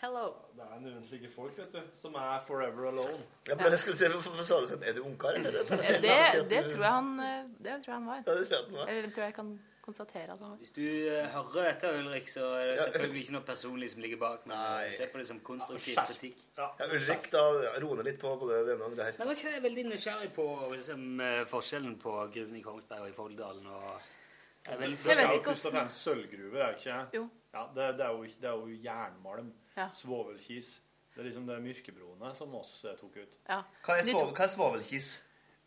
[0.00, 0.30] Hello.
[0.56, 3.18] Det er noen slike folk vet du, som er forever alone.
[3.44, 4.84] Ja, men jeg skulle si, hvorfor sa du sånn?
[4.88, 5.58] Er du ungkar, eller?
[5.76, 8.22] er det Det, det tror jeg han eh, Det tror jeg han var.
[8.24, 8.86] Ja, det tror jeg han var.
[8.88, 9.50] Eller det tror jeg kan
[9.90, 10.56] konstatere at han.
[10.62, 14.20] Hvis du eh, hører dette, Ulrik, så er det selvfølgelig ikke noe personlig som ligger
[14.22, 14.46] bak.
[14.46, 14.84] Men Nei.
[14.86, 16.44] eh, se på det som konstruktiv Ja, kritikk.
[16.56, 17.42] Ja, Ulrik, da
[17.82, 19.18] roer ned litt på både det ene og det her.
[19.18, 23.08] Men da er jeg veldig nysgjerrig på liksom, eh, forskjellen på gruven i Kongsberg og
[23.12, 23.66] i Folldalen.
[23.66, 26.86] Og jeg Det Jeg vet er jo ikke først og hvordan- fremst sølvgruver, er det
[26.86, 27.06] ikke?
[27.16, 27.28] Jo.
[27.54, 29.52] Ja, det, det, er jo, det er jo jernmalm.
[29.76, 29.88] Ja.
[29.94, 30.80] Svovelkis.
[31.14, 33.32] Det er liksom det mørkebroene som oss tok ut.
[33.48, 33.62] Ja.
[33.84, 35.08] Hva er, De svovel, hva er svovelkis?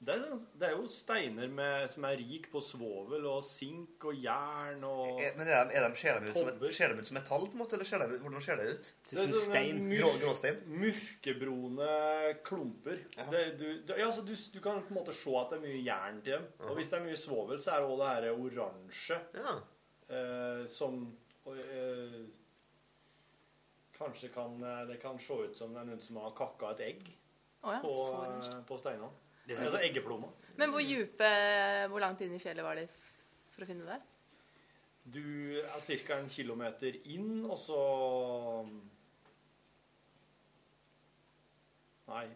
[0.04, 4.18] Det er, det er jo steiner med, som er rik på svovel og sink og
[4.20, 7.18] jern og Er, men er de, er de, ser, de ut som, de ut som
[7.18, 8.92] metall, på en måte, eller ser de, hvordan ser det ut?
[9.10, 9.80] Det er som stein.
[9.88, 10.60] myr- Grå, gråstein?
[10.84, 11.90] Mørkebrune
[12.44, 13.00] klumper.
[13.32, 15.82] Det, du, det, ja, du, du kan på en måte se at det er mye
[15.86, 16.48] jern til dem.
[16.68, 19.56] Og hvis det er mye svovel, så er det òg det her oransje Ja.
[20.10, 21.04] eh, som
[21.46, 22.24] og, eh,
[23.98, 26.80] Kanskje kan eh, det kan se ut som det er noen som har kakka et
[26.88, 27.04] egg
[27.64, 29.10] oh ja, på, eh, på steinene.
[29.48, 30.30] Det ser ut som eggeplomma.
[30.56, 31.30] Men hvor dype
[31.92, 32.88] Hvor langt inn i fjellet var de
[33.54, 34.00] for å finne det?
[35.04, 36.18] Du er ca.
[36.18, 37.80] en kilometer inn, og så
[42.08, 42.28] Nei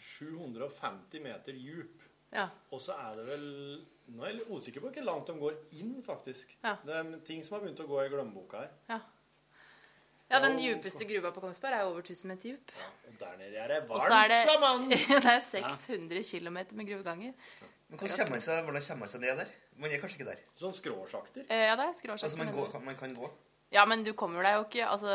[0.00, 2.02] 750 meter djup.
[2.32, 2.46] Ja.
[2.70, 3.46] Og så er det vel
[4.10, 6.56] Nå er jeg litt usikker på hvor langt de går inn, faktisk.
[6.64, 6.72] Ja.
[6.82, 8.72] Det er ting som har begynt å gå i glemmeboka her.
[8.88, 8.96] Ja.
[10.30, 12.72] Ja, den djupeste gruva på Kongsberg er over 1000 meter djup.
[13.08, 14.54] Og der nede er det varmt, er det, sa
[15.26, 17.34] det er 600 km med gruveganger.
[17.90, 19.48] Men hvordan kommer, man seg, hvordan kommer man seg ned der?
[19.82, 20.42] Man er kanskje ikke der.
[20.60, 21.46] Sånn skråsjakter.
[21.50, 22.28] Eh, Ja, det er skråsjakter.
[22.28, 23.30] Altså, man, går, kan, man kan gå.
[23.74, 25.10] Ja, men du kommer deg jo ikke Altså,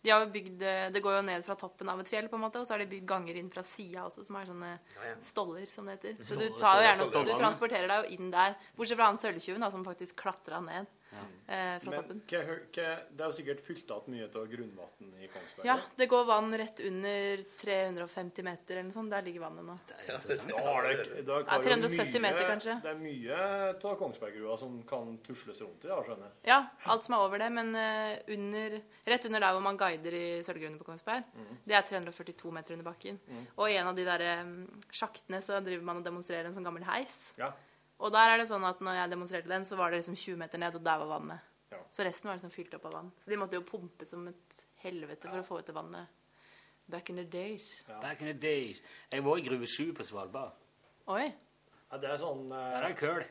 [0.00, 2.38] de har jo bygd eh, Det går jo ned fra toppen av et fjell, på
[2.38, 4.70] en måte, og så har de bygd ganger inn fra sida også, som er sånne
[4.70, 5.16] Ja, ja.
[5.28, 6.20] stoller, som det heter.
[6.24, 8.56] Så du tar jo gjerne Du transporterer deg jo inn der.
[8.76, 13.32] Bortsett fra han sølvtjuven, som faktisk klatra ned eh, fra Men hva- det er jo
[13.32, 15.64] sikkert fylt igjen mye av grunnvann i Kongsberg.
[15.64, 19.10] Ja, det går vann rett under 350 meter eller noe sånt.
[19.10, 19.76] Der ligger vannet nå.
[20.08, 22.76] Ja, det, det, det, Ja, 370 meter, kanskje.
[22.84, 23.38] Det er mye
[23.74, 26.34] av Kongsberggrua som kan tusles rundt i, da, skjønner jeg.
[26.50, 26.60] Ja,
[26.92, 28.78] alt som er over det, men eh, under,
[29.08, 31.24] rett under der hvor man guider i sølvgrunnen på Kongsberg,
[31.64, 33.18] det er 342 meter under bakken.
[33.56, 34.44] Og i en av de der eh,
[34.92, 37.16] sjaktene så driver man og demonstrerer en sånn gammel heis.
[37.40, 37.52] Ja.
[37.98, 40.38] Og der er det sånn at når jeg demonstrerte den, så var det liksom 20
[40.38, 41.48] meter ned, og der var vannet.
[41.72, 41.80] Ja.
[41.90, 43.10] Så resten var liksom fylt opp av vann.
[43.20, 46.14] Så de måtte jo pumpe som et helvete for å få ut det vannet.
[46.88, 47.84] Back in the days.
[48.00, 48.80] Back in the days.
[49.12, 50.54] Jeg var i Gruve 7 på Svalbard.
[51.12, 51.26] Oi.
[51.88, 53.26] Ja, det er sånn uh, Der er køl.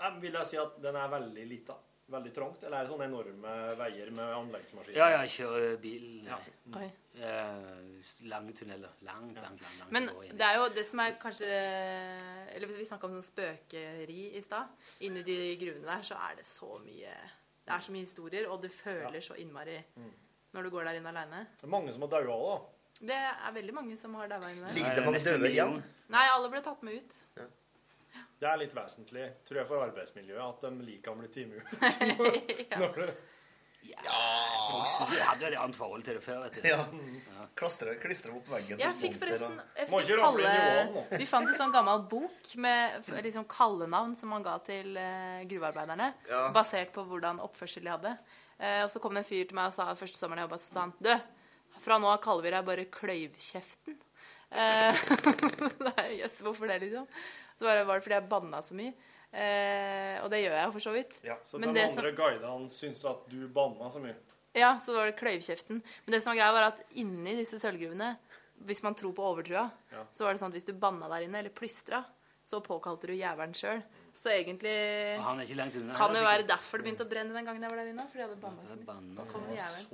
[0.00, 1.76] Jeg vil jeg si at den er veldig lita.
[2.10, 2.64] Veldig trangt.
[2.66, 4.96] Eller er det sånne enorme veier med anleggsmaskiner?
[4.98, 6.06] Ja, ja, kjøre bil.
[6.26, 6.38] Ja.
[6.80, 6.88] Oi.
[7.20, 8.96] Eh, lange tunneler.
[9.06, 9.78] Langt, langt, langt.
[9.82, 10.08] langt Men
[10.38, 14.42] det er jo det som er kanskje Eller hvis vi snakka om sånn spøkeri i
[14.42, 14.72] stad.
[15.06, 18.62] Inni de gruvene der så er det så mye Det er så mye historier, og
[18.62, 19.78] du føler så innmari
[20.50, 21.44] når du går der inn aleine.
[21.60, 23.04] Det er mange som har daua òg, da.
[23.06, 24.74] Det er veldig mange som har daua inne der.
[24.74, 25.76] Ligger det mange Nesten døde igjen?
[26.10, 27.14] Nei, alle ble tatt med ut.
[28.40, 31.68] Det er litt vesentlig, tror jeg, for arbeidsmiljøet at de liker å bli timet ut.
[32.70, 32.88] ja.
[32.96, 33.12] det-
[34.70, 36.68] Folk hadde jo et annet forhold til det før, vet du.
[36.68, 37.46] Ja.
[37.56, 38.78] Klastre, klistre opp veggen.
[38.80, 40.52] Jeg fikk forresten jeg fikk kalle.
[41.16, 46.10] Vi fant en sånn gammel bok med liksom kallenavn som man ga til eh, gruvearbeiderne.
[46.28, 46.42] Ja.
[46.54, 48.14] Basert på hvordan oppførsel de hadde.
[48.60, 50.64] Eh, og så kom det en fyr til meg og sa første sommeren jeg jobbet,
[50.66, 51.12] så sa han Du,
[51.80, 54.00] fra nå av kaller vi deg bare Kløyvkjeften.
[54.50, 55.04] Eh,
[56.20, 57.08] yes, hvorfor det, liksom?
[57.60, 58.94] Så bare var det fordi jeg banna så mye.
[59.30, 61.18] Eh, og det gjør jeg for så vidt.
[61.26, 61.36] Ja.
[61.44, 64.14] Så Men de det som- andre guidene syns at du banna så mye.
[64.56, 65.82] Ja, så var det kløyvkjeften.
[66.06, 68.16] Men det som var greia, var at inni disse sølvgruvene,
[68.64, 70.04] hvis man tror på overtrua, Ja.
[70.10, 72.04] så var det sånn at hvis du banna der inne, eller plystra,
[72.44, 73.82] så påkalte du jævelen sjøl.
[74.20, 74.72] Så egentlig
[75.24, 75.94] han er ikke langt unna.
[75.96, 78.04] kan det jo være derfor det begynte å brenne den gangen jeg var der inne.
[78.10, 78.84] Fordi jeg hadde banna så mye.
[79.32, 79.84] Kom jævlig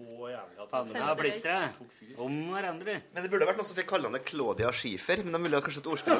[1.78, 2.14] tok fyr.
[2.24, 2.96] Om hverandre.
[3.14, 5.22] Men det burde vært noen som fikk kalle henne Claudia Schiefer.
[5.22, 6.18] Men da ville kanskje et ordspill.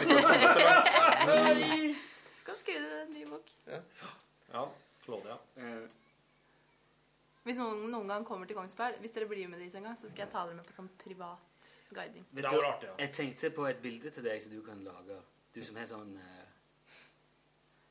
[2.47, 3.51] Kan skrive en ny bok.
[4.53, 4.63] Ja,
[5.05, 5.37] Claudia.
[5.59, 5.87] Eh,
[7.47, 10.09] Hvis noen noen gang kommer til Kongsberg, hvis dere blir med dit en gang, så
[10.11, 12.25] skal jeg ta dere med på sånn privat guiding.
[12.35, 12.95] Vet Det du, var artig, ja.
[13.05, 15.19] Jeg tenkte på et bilde til deg som du kan lage.
[15.55, 16.17] Du som har sånn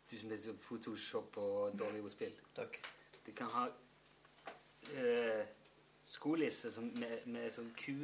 [0.10, 2.34] Du som sånn Photoshop og dårlig ordspill.
[2.56, 2.78] Takk.
[3.26, 5.46] Du kan ha uh,
[6.06, 7.96] skolisse som, med, med sånn ku,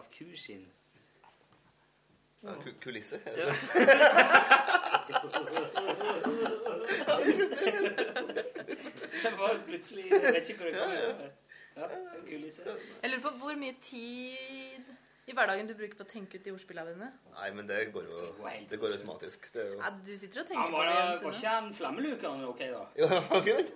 [0.00, 0.64] av kuskinn.
[2.42, 3.20] Ja, ku- kulisse.
[9.22, 11.28] Det var plutselig Jeg vet ikke hvor det kom fra.
[11.76, 11.86] Ja,
[12.28, 12.64] kulisse.
[13.02, 14.90] Jeg lurer på hvor mye tid
[15.22, 17.08] i hverdagen du bruker på å tenke ut de ordspillene dine.
[17.30, 18.28] Nei, men det går jo
[18.70, 19.44] Det går automatisk.
[19.54, 20.94] Det er jo Ja, du sitter og tenker Han på det.
[21.22, 22.80] var ikke han flammelukeren ok, da?
[22.98, 23.70] Jo, var fint.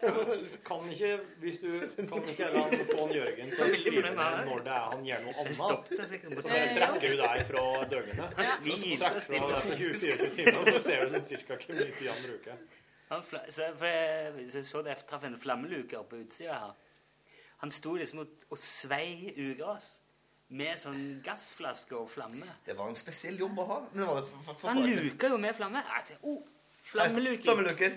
[0.66, 1.10] Kan ikke,
[1.44, 1.68] hvis du,
[2.10, 5.22] kan ikke la han han Jørgen til å skrive ned når det er han gjør
[5.26, 5.60] noe annet?
[5.60, 8.48] Så bare trekker du deg fra døgnene.
[8.64, 12.10] Vi så står trekker fra 24 timer, så ser du sånn cirka hvor mye tid
[12.10, 12.64] han bruker.
[13.12, 16.74] Han fla så, for jeg, så, så det jeg traff en flammeluker på utsida her.
[17.62, 20.00] Han sto liksom og, og svei ugras
[20.48, 22.46] med sånn gassflaske og flamme.
[22.66, 23.78] Det var en spesiell jobb å ha.
[23.92, 25.82] Men var det for, for, for Han luka jo med flamme.
[25.82, 26.42] Jeg oh,
[26.86, 27.42] flammeluker.
[27.48, 27.96] Flammeluker.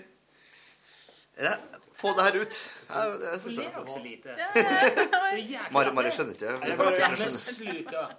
[1.40, 1.52] Ja,
[1.96, 2.56] få det her ut.
[2.90, 3.74] Ja, det Hun synes ler jeg.
[3.80, 4.34] også lite.
[4.34, 5.92] Det er Mari.
[5.96, 6.56] Mari skjønner ikke.
[6.66, 8.16] Jeg bare- jeg skjønner.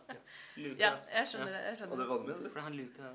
[0.80, 1.62] Ja, jeg skjønner det.
[1.68, 2.08] Jeg Og skjønner det det.
[2.10, 2.50] var med, eller?
[2.56, 3.12] Fordi han luka.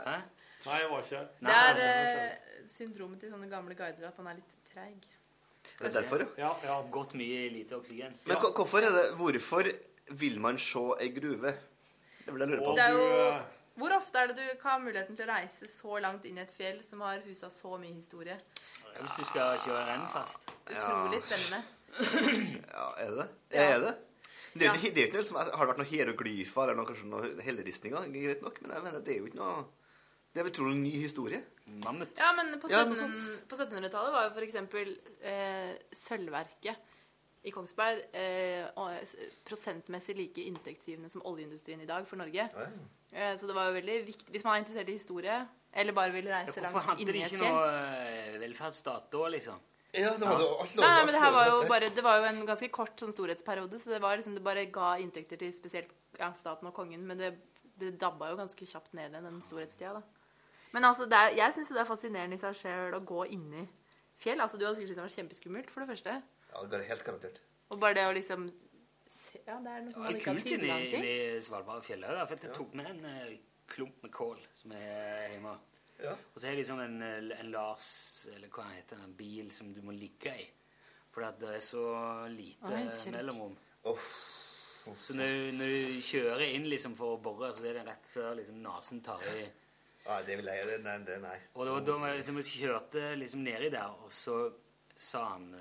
[0.00, 0.16] Hæ?
[0.64, 1.22] Nei, jeg var ikke.
[1.44, 5.08] Det er eh, syndromet til sånne gamle guider at han er litt treig.
[5.80, 6.26] Er derfor, ja?
[6.40, 6.78] Ja, ja.
[6.92, 8.16] Gått mye lite oksygen.
[8.26, 9.68] Men hvorfor er det Hvorfor
[10.10, 11.54] vil man se ei gruve?
[12.24, 12.74] Det vil jeg lure på.
[12.76, 13.42] Det er jo eh,
[13.80, 16.52] Hvor ofte er det du har muligheten til å reise så langt inn i et
[16.54, 18.38] fjell som har husa så mye historie?
[18.94, 20.50] Hvis du skal kjøre Rennfast.
[20.70, 21.62] Utrolig spennende.
[22.74, 23.62] Ja, er det ja.
[23.62, 23.94] Er det?
[24.54, 27.08] Det er det er ikke noe som, Har det vært noen hieroglyfer eller noe, kanskje
[27.10, 28.06] noen helleristninger?
[28.14, 29.64] Greit nok, men jeg mener, det er jo ikke noe
[30.34, 31.40] Det er utrolig ny historie.
[31.82, 32.12] Mammut.
[32.18, 33.48] Ja, men på 1700 sånt.
[33.50, 34.90] på 1700-tallet var jo for eksempel
[35.22, 36.93] eh, sølvverket
[37.44, 38.64] i Kongsberg eh,
[39.44, 42.48] prosentmessig like inntektsgivende som oljeindustrien i dag for Norge.
[42.48, 42.68] Ja,
[43.14, 45.36] Eh, så det var jo veldig viktig Hvis man er interessert i historie,
[45.72, 49.60] eller bare vil reise langt inn i et ikke noe eh, velferdsstat da, liksom?
[49.94, 52.18] ja det var jo alt Nei, nei, men det her var jo bare Det var
[52.18, 55.54] jo en ganske kort sånn storhetsperiode, så det var liksom det bare ga inntekter til
[55.54, 57.30] spesielt ja, staten og kongen, men det,
[57.78, 60.02] det dabba jo ganske kjapt ned igjen, den storhetstida, da.
[60.74, 63.62] Men altså, det er, jeg syns det er fascinerende i seg sjøl å gå inni
[64.18, 64.40] fjell.
[64.42, 66.16] Altså, du hadde sikkert vært det var kjempeskummelt, for det første.
[66.54, 67.40] Ja, det går helt garantert.
[67.70, 68.46] Og bare det å liksom
[69.46, 70.60] Ja, det er noe som man ikke har tilgang til.
[70.60, 71.04] Det er kult til.
[71.04, 72.28] inni Svalbardfjellet.
[72.30, 73.32] For jeg tok med en eh,
[73.68, 75.56] klump med kål som er hjemme.
[76.02, 76.12] Ja.
[76.14, 79.50] Og så er det liksom en, eh, en Lars, eller hva han heter, en bil
[79.52, 80.46] som du må ligge i.
[81.14, 81.84] For at det er så
[82.30, 83.12] lite kjølig.
[83.12, 83.56] mellomrom.
[83.84, 83.98] Oh.
[84.94, 88.06] Så når, du- når du kjører inn liksom for å bore, så er det rett
[88.12, 89.44] før liksom nesen tar i
[90.06, 91.38] Ja, det vil jeg Nei, det, nei.
[91.56, 94.52] Og da, da da vi kjørte liksom nedi der, og så
[94.94, 95.54] sa han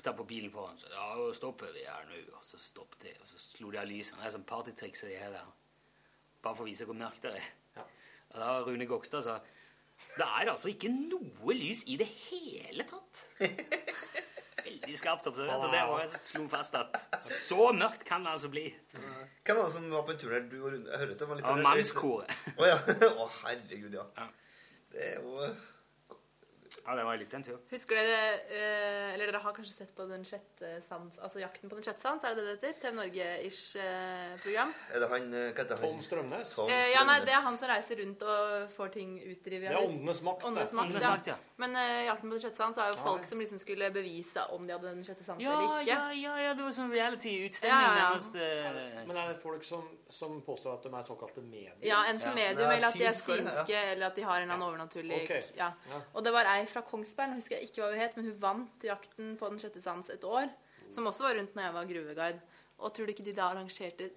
[0.00, 2.20] Ropte på bilen foran så, Ja, nå stopper vi her nå.
[2.38, 4.22] Og så stoppet de, og så slo de av lysene.
[4.22, 5.48] Det er sånn partytriks de har der.
[6.40, 7.48] Bare for å vise hvor mørkt det er.
[7.76, 7.84] Ja.
[8.30, 9.34] Og da Rune Gokstad sa
[10.16, 13.20] Det er altså ikke noe lys i det hele tatt.
[14.64, 15.66] Veldig skarpt observert.
[15.66, 18.70] Og det var jeg slo fast at så mørkt kan det altså bli.
[18.96, 20.46] Hvem var det som var på en tur der?
[20.48, 21.02] Du og Rune?
[21.12, 22.32] Det var litt Av mannskoret.
[22.56, 22.80] Å ja.
[23.20, 24.06] Å, herregud, ja.
[24.16, 24.30] Ja.
[24.94, 25.50] Det er jo
[26.86, 27.58] Ja, det var litt en tur.
[27.70, 31.76] Husker dere eh, Eller dere har kanskje sett på Den sjette sans, altså Jakten på
[31.76, 32.80] den sjette sans, er det det det heter?
[32.80, 34.72] TV Norge-ish eh, program.
[34.94, 35.84] Er det han eh, Hva heter han?
[35.84, 36.54] Tom Strømnes.
[36.56, 36.92] Tom Strømnes.
[36.94, 39.68] ja, nei, Det er han som reiser rundt og får ting utdrevet.
[39.68, 40.50] Det er åndenes makt, det.
[40.50, 41.12] Åndenes makt, ja.
[41.14, 41.36] makt, ja.
[41.60, 44.64] Men uh, Jakten på den sjette sans er jo folk som liksom skulle bevise om
[44.66, 45.92] de hadde den sjette sans Ja, eller ikke.
[45.92, 48.08] ja, ja, ja, det var sånn reality-utstilling Ja, ja, ja.
[48.08, 48.40] nærmest.
[48.40, 51.76] Men er det folk som, som påstår at de er såkalte medier?
[51.84, 52.34] Ja, enten Ja.
[52.40, 53.84] medium, eller at de er synske, ja.
[53.92, 55.42] eller at de har en eller annen overnaturlig okay.
[55.58, 55.72] ja.
[55.90, 56.00] Ja.
[56.14, 58.40] Og det var ei fra Kongsberg, nå husker jeg ikke hva hun het, men hun
[58.42, 60.48] vant Jakten på den sjette sans et år.
[60.90, 62.40] Som også var rundt når jeg var gruveguide.
[62.80, 64.10] Og tror du ikke de da arrangerte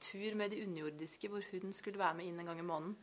[0.00, 2.96] tur med de underjordiske, hvor hun skulle være med inn en gang i måneden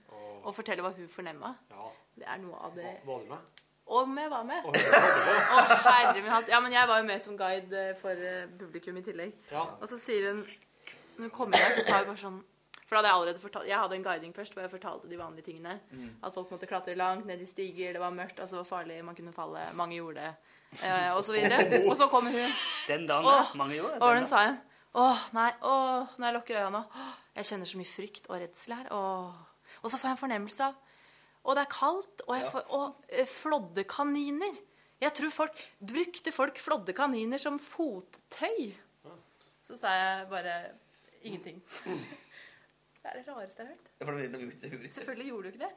[0.43, 1.53] og fortelle hva hun fornemma?
[1.71, 1.87] Ja.
[2.17, 3.63] Det er noe av det Var du med?
[3.87, 4.65] Om jeg var med!
[4.67, 6.49] Å, herre min hatt.
[6.51, 9.31] Ja, men jeg var jo med som guide eh, for eh, publikum i tillegg.
[9.53, 9.63] Ja.
[9.77, 12.41] Og så sier hun Når hun kommer her, så tar hun bare sånn
[12.87, 15.17] For da hadde jeg allerede fortalt Jeg hadde en guiding først hvor jeg fortalte de
[15.19, 15.73] vanlige tingene.
[16.23, 19.01] At folk måtte klatre langt ned i stiger, det var mørkt, altså det var farlig,
[19.05, 20.29] man kunne falle, mange gjorde det,
[20.83, 21.81] eh, og så videre.
[21.89, 22.53] Og så kommer hun,
[22.87, 23.51] Den dagen, Åh.
[23.59, 24.01] Mange gjorde det.
[24.01, 24.57] og hun sa igjen
[24.97, 28.73] Åh, nei, åh, når jeg lukker øynene åh, Jeg kjenner så mye frykt og redsel
[28.73, 28.87] her.
[28.91, 29.33] Åh.
[29.83, 30.73] Og så får jeg en fornemmelse av
[31.43, 34.55] Og det er kaldt, og jeg får Og eh, flådde kaniner.
[35.03, 35.59] Jeg tror folk
[35.91, 38.71] Brukte folk flåddekaniner som fottøy?
[39.67, 40.55] Så sa jeg bare
[41.21, 41.61] ingenting.
[43.07, 43.73] Det er det rareste jeg har
[44.13, 44.31] hørt.
[44.61, 44.89] Det- gjorde.
[44.93, 45.73] Selvfølgelig gjorde du ikke det.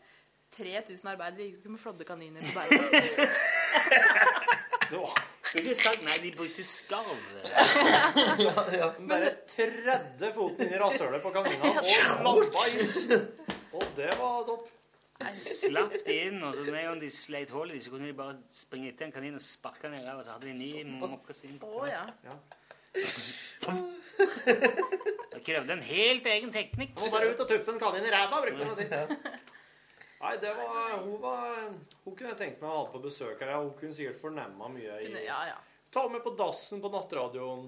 [0.57, 2.85] 3000 arbeidere gikk jo ikke med flådde kaniner på Bærum.
[5.51, 7.17] Skulle ikke sagt nei, de brukte skarv.
[9.09, 11.75] Bare tredde foten inn i rasshølet på kanina og
[12.27, 12.89] lampa inn.
[13.79, 14.65] Og det var topp.
[15.21, 17.91] Jeg slapp de inn, og så med en gang de sleit hull i dem, så
[17.93, 20.55] kunne de bare springe etter en kanin og sparke den i ræva, så hadde de
[20.57, 20.71] ny
[21.03, 21.59] mokkasin.
[21.67, 22.05] Å ja.
[25.31, 26.97] Det krevde en helt egen teknikk.
[27.01, 28.87] Må bare ut og tuppe en kanin i ræva, bruker man å si.
[30.21, 31.55] Nei, det var Hun var
[32.05, 33.55] Hun kunne jeg tenkt meg å ha på besøk her.
[33.57, 35.57] Hun kunne sikkert fornemma mye i Ja, ja.
[35.91, 37.65] Ta med på dassen på nattradioen.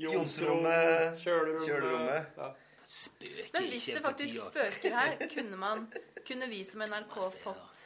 [0.00, 1.66] Jonsrommet, Kjølerommet.
[1.68, 2.40] kjølerommet.
[2.40, 2.48] Ja.
[2.90, 5.84] Spøker Men hvis det faktisk spøker her, kunne man
[6.26, 7.84] Kunne vi som NRK fått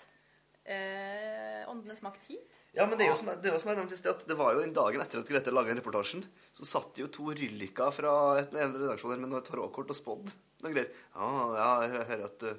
[0.64, 2.60] eh, Åndenes makt hit?
[2.74, 4.24] Ja, men det er jo som, det er jo som jeg nevnte i sted, at
[4.26, 7.28] det var jo en dagen etter at Grete laga den reportasjen, så satt jo to
[7.30, 10.32] rylliker fra et- en redaksjon her med noe tarotkort og spådd
[10.64, 10.88] noen greier.
[11.14, 12.56] Ja, ja, jeg hører at uh,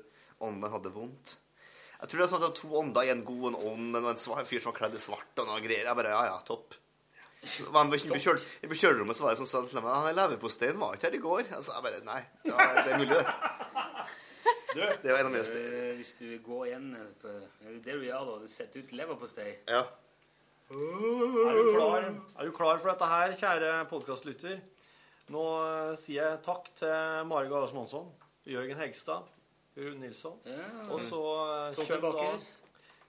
[0.47, 1.35] ånden hadde vondt.
[1.99, 3.91] Jeg tror det er sånn at det var to ånder, en god og en ånd,
[3.91, 5.83] men en fyr som var kledd i svart og noe greier.
[5.89, 6.75] Jeg bare, ja, ja, topp.
[7.45, 10.79] Var han på kjøl, I på kjølerommet så var det sånn sånn, sånn Han leverposteien
[10.81, 11.51] var ikke her i går.
[11.59, 13.27] Altså, jeg bare, nei, ja, det er mulig, det.
[15.03, 15.75] Det var en av mine steder.
[15.89, 18.81] Eh, Hvis du går igjen eh, på er det det du gjør da, du setter
[18.83, 19.51] ut leverpostei.
[19.71, 19.83] Ja.
[20.65, 24.55] Er du klar, er du klar for dette her, kjære podkastlytter?
[25.29, 28.07] Nå eh, sier jeg takk til Mari Galas Monsson,
[28.49, 29.29] Jørgen Hegstad,
[29.77, 30.39] Rune Nilsson.
[30.89, 31.21] Og så
[31.69, 32.25] eh, kommer da,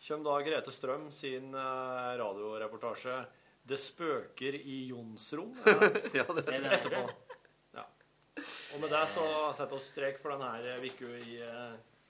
[0.04, 3.22] kjøm da Grete Strøm sin eh, radioreportasje
[3.66, 5.80] 'Det spøker i Jonsrom' rom'.
[6.18, 7.08] ja, det, Er det etterpå.
[7.72, 7.86] Ja.
[8.76, 9.24] Og med det så
[9.56, 11.40] setter vi strek for denne uka i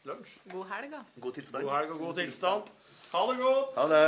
[0.07, 0.34] lunsj.
[0.52, 1.00] God helg, da.
[1.20, 1.64] God tilstand.
[1.66, 2.68] God helg og god tilstand.
[3.12, 3.70] Ha det godt!
[3.76, 4.02] Ha det.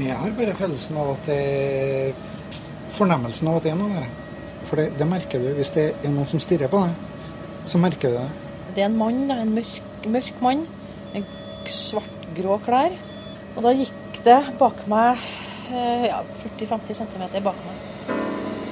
[0.00, 2.22] Jeg har bare følelsen av at det er
[2.90, 4.06] Fornemmelsen av at det er noe der.
[4.66, 5.50] For det, det merker du.
[5.58, 7.36] Hvis det er noen som stirrer på deg,
[7.70, 8.24] så merker du det.
[8.74, 9.76] Det er en mann, da, en mørk,
[10.10, 10.64] mørk mann,
[11.12, 11.28] med
[11.70, 12.96] svart-grå klær.
[13.54, 15.22] Og da gikk det bak meg
[15.70, 17.86] eh, ja, 40-50 cm bak meg.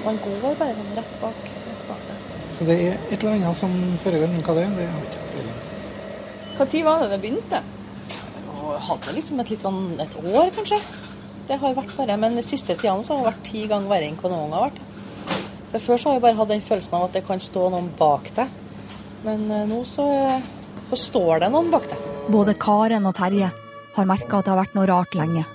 [0.01, 2.29] Og han går bare sånn rett bak, rett bak deg.
[2.59, 4.31] Så det er et eller annet som foregår.
[4.33, 5.28] Men hva det er, det har jeg ikke.
[6.59, 7.59] Når var det det begynte?
[8.69, 10.79] Jeg hadde liksom et litt sånn et år, kanskje.
[11.47, 14.09] Det har vært bare, Men den siste tida så har det vært ti ganger verre
[14.09, 14.81] enn hva noen gang har vært.
[15.71, 17.89] For Før så har jeg bare hatt den følelsen av at det kan stå noen
[17.97, 18.59] bak deg.
[19.23, 20.09] Men eh, nå så,
[20.91, 22.11] så står det noen bak deg.
[22.35, 23.55] Både Karen og Terje
[23.95, 25.47] har merka at det har vært noe rart lenge.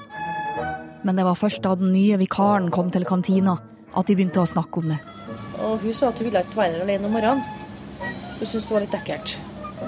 [1.03, 3.59] Men det var først da den nye vikaren kom til kantina
[3.91, 5.03] at de begynte å snakke om det.
[5.67, 7.43] Og hun sa at hun ville ikke være her alene om morgenen.
[8.39, 9.41] Hun syntes det var litt ekkelt.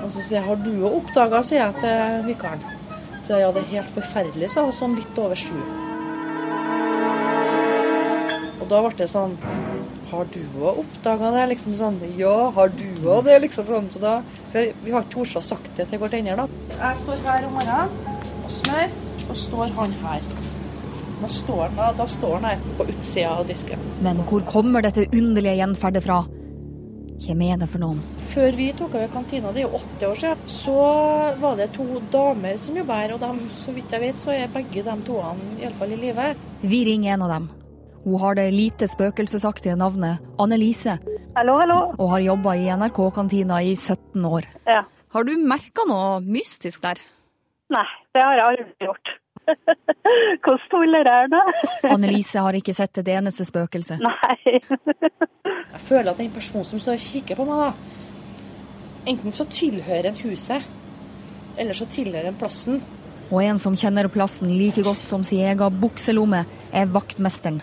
[0.04, 2.64] Og så sier jeg, har du òg oppdaga, sier jeg til vikaren.
[3.26, 5.58] Så jeg, ja, det er helt forferdelig, sa hun, sånn litt over sju.
[8.66, 9.36] Og da ble det sånn
[10.10, 11.44] Har du òg oppdaga det?
[11.52, 11.98] Liksom sånn.
[12.18, 13.36] Ja, har du òg det?
[13.44, 13.90] Liksom sånn.
[13.94, 14.14] Så da,
[14.54, 16.78] for vi har ikke tort å sagt det til hverandre, da.
[16.78, 17.94] Jeg står her om morgenen
[18.46, 18.94] og smør,
[19.26, 20.30] og står han her.
[21.22, 23.86] Da står han, da, da står han her på utsida av disken.
[24.06, 26.22] Men hvor kommer dette underlige gjenferdet fra?
[27.24, 28.00] Hvem er det for noen?
[28.28, 30.74] Før vi tok over kantina, det er jo åtte år siden, så
[31.40, 33.14] var det to damer som jobba her.
[33.16, 36.28] Og dem, så vidt jeg vet, så er begge de toene iallfall i live.
[36.66, 37.48] Vi ringer en av dem.
[38.06, 41.00] Hun har det lite spøkelsesaktige navnet Annelise,
[41.36, 41.80] Hallo, hallo.
[41.98, 44.46] og har jobba i NRK-kantina i 17 år.
[44.70, 44.84] Ja.
[45.16, 47.00] Har du merka noe mystisk der?
[47.74, 49.16] Nei, det har jeg aldri gjort.
[50.46, 51.44] Hvordan tuller er det?
[51.90, 53.98] Annelise har ikke sett et eneste spøkelse.
[54.02, 54.60] Nei.
[55.76, 57.72] Jeg føler at den personen som står og kikker på meg, da,
[59.12, 60.66] enten så tilhører en huset,
[61.58, 62.82] eller så tilhører en plassen.
[63.32, 67.62] Og en som kjenner plassen like godt som sin egen bukselomme, er vaktmesteren.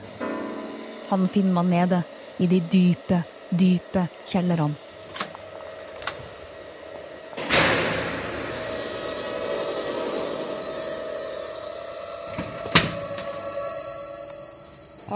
[1.12, 2.02] Han finner man nede
[2.42, 4.91] i de dype, dype kjellerne.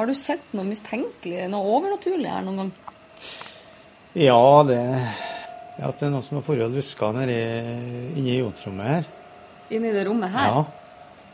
[0.06, 2.68] Har du sett noe mistenkelig, noe overnaturlig her noen gang?
[4.14, 4.76] Ja, det,
[5.80, 7.34] ja, det er noe som har forholdt luska nedi
[8.14, 9.08] inne i jonsrommet her.
[9.74, 10.52] Inni det rommet her?
[10.52, 10.62] Ja.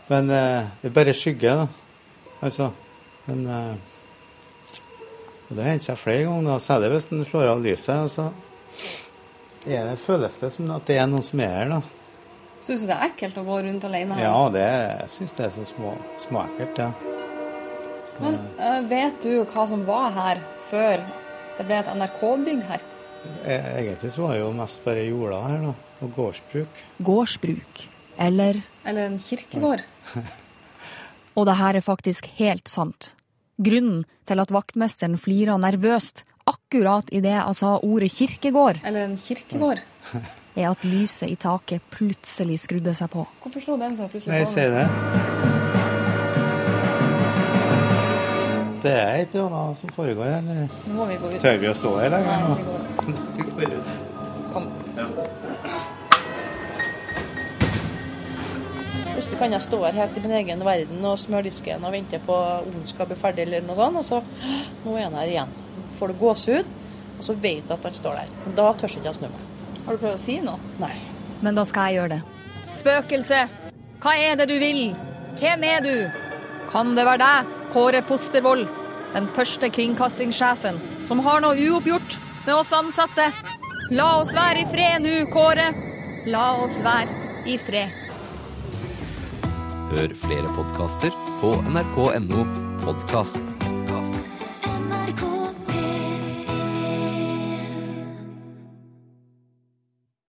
[0.08, 1.68] Men eh, det er bare skygge, da.
[2.40, 2.70] Altså.
[3.28, 3.92] Men eh,
[5.50, 8.08] Det har hendt seg flere ganger, særlig hvis en slår av lyset.
[8.08, 8.30] og så
[9.68, 11.76] er det, føles det som at det er noen som er her.
[11.76, 11.82] da.
[12.64, 14.30] Syns du det er ekkelt å gå rundt alene her?
[14.30, 14.68] Ja, det,
[15.04, 17.11] jeg syns det er så små, småekkelt, ja.
[18.20, 21.00] Men eh, vet du hva som var her før
[21.58, 22.82] det ble et NRK-bygg her?
[23.46, 25.74] E- Egentlig så var det jo mest bare jorda her, da.
[26.02, 26.80] Og gårdsbruk.
[27.06, 27.84] Gårdsbruk.
[28.20, 29.84] Eller Eller en kirkegård?
[31.38, 33.12] Og det her er faktisk helt sant.
[33.62, 39.80] Grunnen til at vaktmesteren flira nervøst akkurat idet jeg sa ordet kirkegård, Eller en kirkegård?
[40.58, 43.24] er at lyset i taket plutselig skrudde seg på.
[43.44, 44.36] Hvorfor slo den seg plutselig på?
[44.36, 45.61] Nei, jeg ser det.
[48.82, 50.38] Det er et eller annet som foregår her.
[50.38, 50.68] eller?
[50.86, 51.40] Nå må vi gå ut.
[51.42, 52.48] Tør vi å stå her lenger?
[53.06, 53.92] Nei, vi går ut.
[54.52, 54.66] Kom.
[59.12, 62.18] Plutselig kan jeg stå her helt i min egen verden og smøre disken og vente
[62.26, 64.22] på ungen skal bli ferdig, eller noe sånt, og så
[64.82, 65.54] Nå er han her igjen.
[65.94, 66.74] Får det gåsehud,
[67.18, 68.34] og så vet jeg at han står der.
[68.46, 69.48] Men da tør ikke å snu meg.
[69.86, 70.58] Har du prøvd å si noe?
[70.82, 70.94] Nei.
[71.42, 72.20] Men da skal jeg gjøre det.
[72.74, 73.46] Spøkelse,
[74.02, 74.82] hva er det du vil?
[75.38, 75.94] Hvem er du?
[76.72, 78.66] Kan det være deg, Kåre Fostervoll,
[79.14, 80.76] den første kringkastingssjefen,
[81.08, 83.30] som har noe uoppgjort med oss ansatte?
[83.96, 85.70] La oss være i fred nå, Kåre.
[86.28, 87.96] La oss være i fred.
[89.92, 92.44] Hør flere podkaster på nrk.no
[92.84, 93.56] podkast.